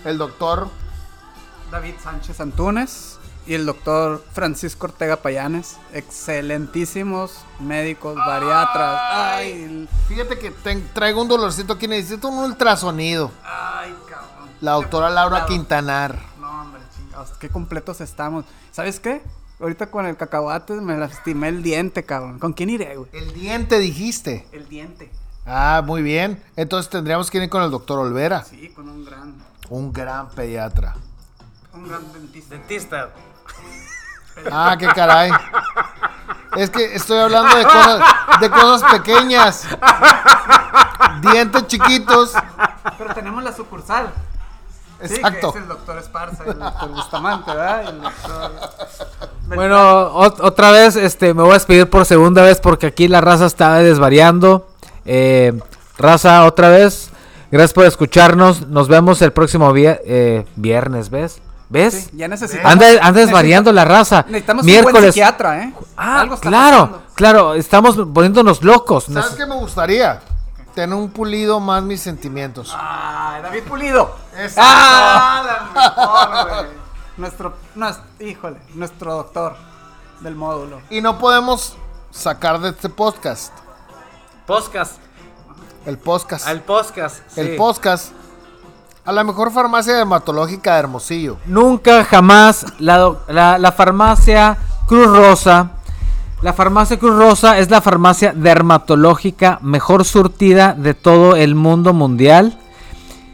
El 0.06 0.18
doctor 0.18 0.68
David 1.72 1.96
Sánchez 2.02 2.40
Antunes 2.40 3.20
y 3.46 3.54
el 3.56 3.66
doctor 3.66 4.24
Francisco 4.34 4.86
Ortega 4.88 5.18
Payanes, 5.18 5.78
excelentísimos 5.94 7.34
médicos, 7.60 8.16
bariatras. 8.16 9.00
Ay, 9.12 9.88
Fíjate 10.08 10.40
que 10.40 10.52
te- 10.52 10.76
traigo 10.94 11.22
un 11.22 11.28
dolorcito 11.28 11.74
aquí, 11.74 11.88
necesito 11.88 12.28
un 12.30 12.38
ultrasonido. 12.40 13.30
ay. 13.44 13.94
La 14.62 14.72
doctora 14.74 15.10
Laura 15.10 15.40
La- 15.40 15.46
Quintanar. 15.46 16.18
No, 16.40 16.62
hombre, 16.62 16.82
chingados, 16.96 17.32
qué 17.40 17.50
completos 17.50 18.02
estamos. 18.02 18.46
¿Sabes 18.72 19.00
qué? 19.00 19.22
Ahorita 19.60 19.88
con 19.92 20.06
el 20.06 20.16
cacahuate 20.18 20.74
me 20.82 20.98
lastimé 20.98 21.50
el 21.50 21.64
diente, 21.64 22.04
cabrón. 22.06 22.40
¿Con 22.40 22.54
quién 22.54 22.70
iré, 22.70 22.96
güey? 22.96 23.10
El 23.14 23.34
diente 23.34 23.80
dijiste. 23.80 24.48
El 24.52 24.68
diente. 24.70 25.12
Ah, 25.46 25.82
muy 25.86 26.02
bien. 26.02 26.42
Entonces 26.56 26.90
tendríamos 26.90 27.30
que 27.32 27.44
ir 27.44 27.50
con 27.50 27.64
el 27.64 27.72
doctor 27.72 28.00
Olvera, 28.00 28.44
Sí, 28.44 28.70
con 28.70 28.88
un 28.90 29.04
gran, 29.06 29.36
un 29.70 29.92
gran 29.92 30.30
pediatra. 30.30 30.96
un 31.74 31.88
gran 31.88 32.12
dentista. 32.14 32.56
Dentista. 32.56 33.10
Ah, 34.52 34.76
qué 34.80 34.88
caray. 34.88 35.32
Es 36.56 36.70
que 36.70 36.96
estoy 36.96 37.18
hablando 37.20 37.54
de 37.56 37.64
cosas, 37.64 38.02
de 38.40 38.50
cosas 38.50 38.92
pequeñas. 38.94 39.68
Dientes 41.22 41.68
chiquitos. 41.68 42.34
Pero 42.98 43.14
tenemos 43.14 43.44
la 43.44 43.52
sucursal. 43.54 44.12
Sí, 45.06 45.16
Exacto. 45.16 45.54
que 45.54 45.60
es 45.60 45.64
el 45.64 45.70
doctor 45.70 45.98
Esparza 45.98 46.44
y 46.46 46.50
el 46.50 46.60
doctor 46.60 46.90
Bustamante, 46.90 47.52
¿verdad? 47.52 47.84
Y 47.86 47.88
el 47.90 48.02
doctor... 48.02 48.52
Bueno, 49.48 50.14
ot- 50.14 50.40
otra 50.42 50.72
vez 50.72 50.96
este, 50.96 51.34
me 51.34 51.42
voy 51.42 51.52
a 51.52 51.54
despedir 51.56 51.90
por 51.90 52.06
segunda 52.06 52.42
vez 52.44 52.60
porque 52.60 52.88
aquí 52.88 53.08
la 53.08 53.22
raza 53.22 53.46
está 53.46 53.76
desvariando. 53.78 54.68
Eh, 55.06 55.58
raza, 55.98 56.44
otra 56.46 56.70
vez, 56.70 57.10
gracias 57.52 57.74
por 57.74 57.86
escucharnos. 57.86 58.68
Nos 58.68 58.88
vemos 58.88 59.22
el 59.22 59.32
próximo 59.32 59.74
eh, 59.76 60.46
viernes, 60.56 61.10
¿ves? 61.10 61.42
¿Ves? 61.70 62.10
Sí, 62.12 62.18
ya 62.18 62.28
necesitamos... 62.28 62.72
Anda, 62.72 62.88
anda 63.02 63.22
desvariando 63.22 63.72
la 63.72 63.86
raza. 63.86 64.26
Necesitamos 64.28 64.64
un 64.64 64.72
buen 64.72 64.84
Miércoles. 64.84 65.14
psiquiatra, 65.14 65.64
¿eh? 65.64 65.74
Ah, 65.96 66.22
Algo 66.22 66.36
está 66.36 66.50
claro, 66.50 66.78
pasando. 66.78 67.02
claro, 67.16 67.54
estamos 67.54 67.96
poniéndonos 68.14 68.64
locos. 68.64 69.06
¿Sabes 69.06 69.16
Nos- 69.26 69.36
qué 69.36 69.46
me 69.46 69.56
gustaría? 69.56 70.20
Ten 70.80 70.94
un 70.94 71.10
pulido 71.10 71.60
más 71.60 71.84
mis 71.84 72.00
sentimientos. 72.00 72.74
¡Ay, 72.74 73.42
David 73.42 73.64
Pulido! 73.64 74.16
Exacto. 74.32 74.62
¡Ah! 74.64 75.44
la 75.76 76.46
mejor, 76.46 76.50
güey. 76.64 76.72
Nuestro, 77.18 77.54
nues- 77.76 78.00
híjole, 78.22 78.62
nuestro 78.76 79.14
doctor 79.14 79.58
del 80.22 80.36
módulo. 80.36 80.80
Y 80.90 81.02
no 81.02 81.18
podemos 81.20 81.76
sacar 82.12 82.62
de 82.62 82.70
este 82.70 82.88
podcast. 82.88 83.52
Podcast. 84.48 85.02
El 85.86 85.98
podcast. 85.98 86.48
Al 86.48 86.62
podcast. 86.62 87.38
el 87.38 87.48
sí. 87.50 87.56
podcast. 87.58 88.14
A 89.04 89.12
la 89.12 89.26
mejor 89.26 89.52
farmacia 89.52 89.96
dermatológica 89.96 90.76
de 90.76 90.80
Hermosillo. 90.80 91.40
Nunca 91.46 92.06
jamás 92.06 92.66
la- 92.80 93.58
la 93.58 93.72
farmacia 93.74 94.58
Cruz 94.88 95.08
Rosa. 95.08 95.72
La 96.42 96.54
farmacia 96.54 96.98
Cruz 96.98 97.18
Rosa 97.18 97.58
es 97.58 97.70
la 97.70 97.82
farmacia 97.82 98.32
dermatológica 98.32 99.60
mejor 99.62 100.06
surtida 100.06 100.74
de 100.74 100.94
todo 100.94 101.36
el 101.36 101.54
mundo 101.54 101.94
mundial. 101.94 102.58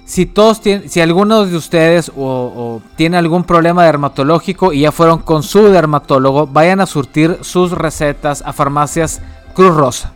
Si 0.06 0.26
todos 0.26 0.60
tienen, 0.60 0.90
si 0.90 1.02
alguno 1.02 1.46
de 1.46 1.56
ustedes 1.56 2.10
o, 2.10 2.14
o 2.16 2.82
tiene 2.96 3.18
algún 3.18 3.44
problema 3.44 3.86
dermatológico 3.86 4.74
y 4.74 4.82
ya 4.82 4.92
fueron 4.92 5.20
con 5.20 5.44
su 5.44 5.68
dermatólogo, 5.68 6.48
vayan 6.48 6.82
a 6.82 6.88
surtir 6.88 7.38
sus 7.42 7.72
recetas 7.72 8.42
a 8.44 8.54
farmacias 8.54 9.22
Cruz 9.54 9.76
Rosa. 9.76 10.14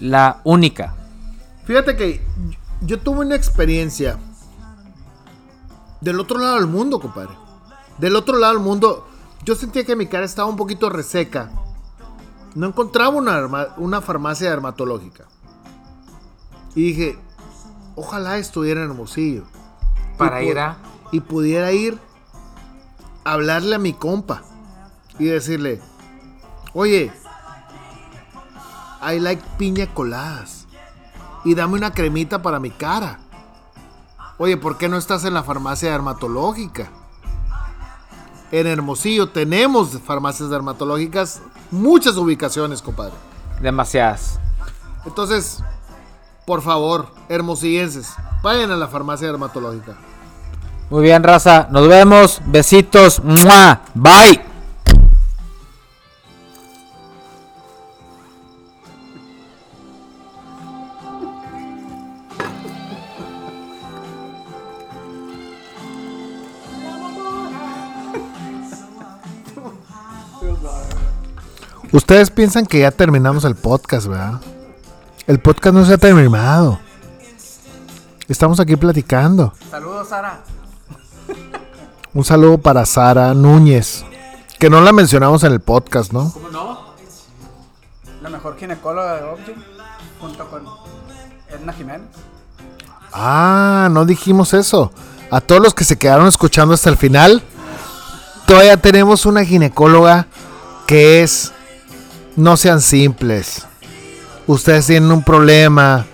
La 0.00 0.40
única. 0.42 0.94
Fíjate 1.64 1.94
que 1.94 2.20
yo 2.80 2.98
tuve 2.98 3.20
una 3.20 3.36
experiencia 3.36 4.18
del 6.00 6.18
otro 6.18 6.40
lado 6.40 6.56
del 6.56 6.66
mundo, 6.66 6.98
compadre. 6.98 7.34
Del 7.98 8.16
otro 8.16 8.36
lado 8.36 8.54
del 8.54 8.62
mundo, 8.62 9.06
yo 9.44 9.54
sentía 9.54 9.84
que 9.84 9.94
mi 9.94 10.06
cara 10.06 10.24
estaba 10.24 10.48
un 10.48 10.56
poquito 10.56 10.90
reseca. 10.90 11.50
No 12.54 12.66
encontraba 12.66 13.10
una, 13.10 14.00
farmacia 14.00 14.50
dermatológica. 14.50 15.24
Y 16.74 16.82
dije, 16.82 17.18
ojalá 17.96 18.38
estuviera 18.38 18.82
en 18.82 18.90
Hermosillo. 18.90 19.44
Para 20.18 20.42
Y 20.42 20.48
ir 20.48 20.58
a... 20.58 20.76
Y 21.10 21.20
pudiera 21.20 21.72
ir 21.72 21.98
a 23.24 23.32
hablarle 23.32 23.76
a 23.76 23.78
mi 23.78 23.92
compa. 23.92 24.42
Y 25.18 25.26
decirle, 25.26 25.80
oye, 26.74 27.12
I 29.02 29.18
like 29.18 29.42
piña 29.58 29.92
coladas. 29.92 30.66
Y 31.44 31.54
dame 31.54 31.74
una 31.74 31.92
cremita 31.92 32.42
para 32.42 32.60
mi 32.60 32.70
cara. 32.70 33.18
Oye, 34.38 34.56
¿por 34.56 34.78
qué 34.78 34.88
no 34.88 34.96
estás 34.96 35.24
en 35.24 35.34
la 35.34 35.42
farmacia 35.42 35.90
dermatológica? 35.90 36.90
En 38.52 38.66
Hermosillo 38.66 39.30
tenemos 39.30 39.98
farmacias 40.04 40.50
dermatológicas, 40.50 41.40
muchas 41.70 42.16
ubicaciones, 42.16 42.82
compadre. 42.82 43.14
Demasiadas. 43.60 44.38
Entonces, 45.06 45.62
por 46.46 46.60
favor, 46.60 47.08
hermosillenses, 47.28 48.12
vayan 48.42 48.70
a 48.70 48.76
la 48.76 48.88
farmacia 48.88 49.26
dermatológica. 49.26 49.96
Muy 50.90 51.04
bien, 51.04 51.22
raza. 51.22 51.68
Nos 51.70 51.88
vemos. 51.88 52.42
Besitos. 52.44 53.22
¡Mua! 53.24 53.80
Bye. 53.94 54.51
Ustedes 71.92 72.30
piensan 72.30 72.64
que 72.64 72.80
ya 72.80 72.90
terminamos 72.90 73.44
el 73.44 73.54
podcast, 73.54 74.06
¿verdad? 74.06 74.40
El 75.26 75.40
podcast 75.40 75.74
no 75.74 75.84
se 75.84 75.92
ha 75.92 75.98
terminado. 75.98 76.80
Estamos 78.28 78.58
aquí 78.60 78.76
platicando. 78.76 79.52
Saludos, 79.70 80.08
Sara. 80.08 80.40
Un 82.14 82.24
saludo 82.24 82.56
para 82.58 82.86
Sara 82.86 83.34
Núñez, 83.34 84.04
que 84.58 84.70
no 84.70 84.80
la 84.80 84.92
mencionamos 84.92 85.44
en 85.44 85.52
el 85.52 85.60
podcast, 85.60 86.12
¿no? 86.12 86.32
¿Cómo 86.32 86.48
no? 86.48 86.80
La 88.22 88.30
mejor 88.30 88.56
ginecóloga 88.56 89.16
de 89.16 89.24
Object, 89.24 89.58
junto 90.18 90.48
con 90.48 90.64
Edna 91.50 91.74
Jiménez. 91.74 92.08
Ah, 93.12 93.88
no 93.90 94.06
dijimos 94.06 94.54
eso. 94.54 94.92
A 95.30 95.42
todos 95.42 95.62
los 95.62 95.74
que 95.74 95.84
se 95.84 95.98
quedaron 95.98 96.26
escuchando 96.26 96.72
hasta 96.72 96.88
el 96.88 96.96
final, 96.96 97.42
todavía 98.46 98.78
tenemos 98.78 99.26
una 99.26 99.44
ginecóloga 99.44 100.26
que 100.86 101.22
es... 101.22 101.52
No 102.36 102.56
sean 102.56 102.80
simples. 102.80 103.66
Ustedes 104.46 104.86
tienen 104.86 105.10
un 105.12 105.22
problema. 105.22 106.06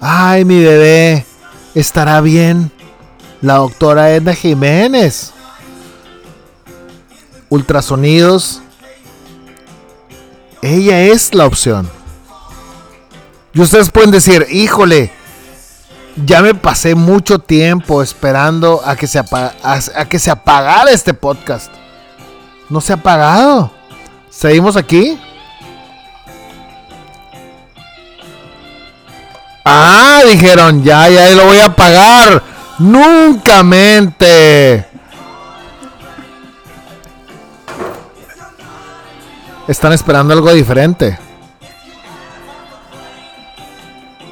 Ay, 0.00 0.44
mi 0.44 0.62
bebé. 0.62 1.26
¿Estará 1.74 2.20
bien? 2.20 2.72
La 3.40 3.56
doctora 3.56 4.10
Edna 4.10 4.34
Jiménez. 4.34 5.32
Ultrasonidos. 7.50 8.62
Ella 10.62 11.02
es 11.02 11.34
la 11.34 11.46
opción. 11.46 11.88
Y 13.52 13.60
ustedes 13.60 13.90
pueden 13.90 14.10
decir, 14.10 14.46
híjole, 14.50 15.12
ya 16.24 16.42
me 16.42 16.54
pasé 16.54 16.94
mucho 16.94 17.38
tiempo 17.38 18.02
esperando 18.02 18.80
a 18.84 18.96
que 18.96 19.06
se, 19.06 19.18
a 19.18 20.04
que 20.08 20.18
se 20.18 20.30
apagara 20.30 20.90
este 20.90 21.14
podcast. 21.14 21.72
No 22.68 22.80
se 22.80 22.92
ha 22.92 22.96
apagado. 22.96 23.70
Seguimos 24.30 24.76
aquí. 24.76 25.18
Ah, 29.64 30.22
dijeron, 30.26 30.82
ya, 30.82 31.08
ya 31.08 31.28
lo 31.30 31.46
voy 31.46 31.58
a 31.58 31.74
pagar. 31.74 32.42
Nunca 32.78 33.62
mente. 33.62 34.86
Están 39.66 39.92
esperando 39.92 40.32
algo 40.32 40.52
diferente. 40.52 41.18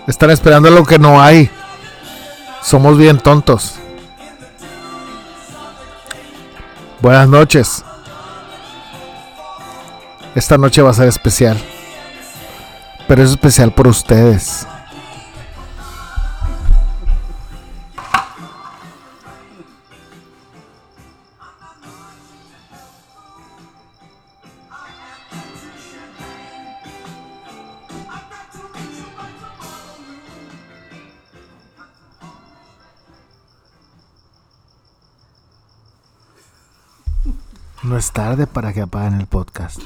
Están 0.06 0.30
esperando 0.30 0.68
algo 0.68 0.86
que 0.86 0.98
no 0.98 1.20
hay. 1.20 1.50
Somos 2.62 2.96
bien 2.96 3.18
tontos. 3.18 3.74
Buenas 7.00 7.28
noches. 7.28 7.84
Esta 10.34 10.56
noche 10.56 10.80
va 10.80 10.90
a 10.90 10.94
ser 10.94 11.08
especial. 11.08 11.58
Pero 13.06 13.22
es 13.22 13.30
especial 13.30 13.72
por 13.72 13.88
ustedes. 13.88 14.66
No 37.86 37.96
es 37.96 38.10
tarde 38.10 38.48
para 38.48 38.72
que 38.72 38.80
apaguen 38.80 39.20
el 39.20 39.28
podcast. 39.28 39.78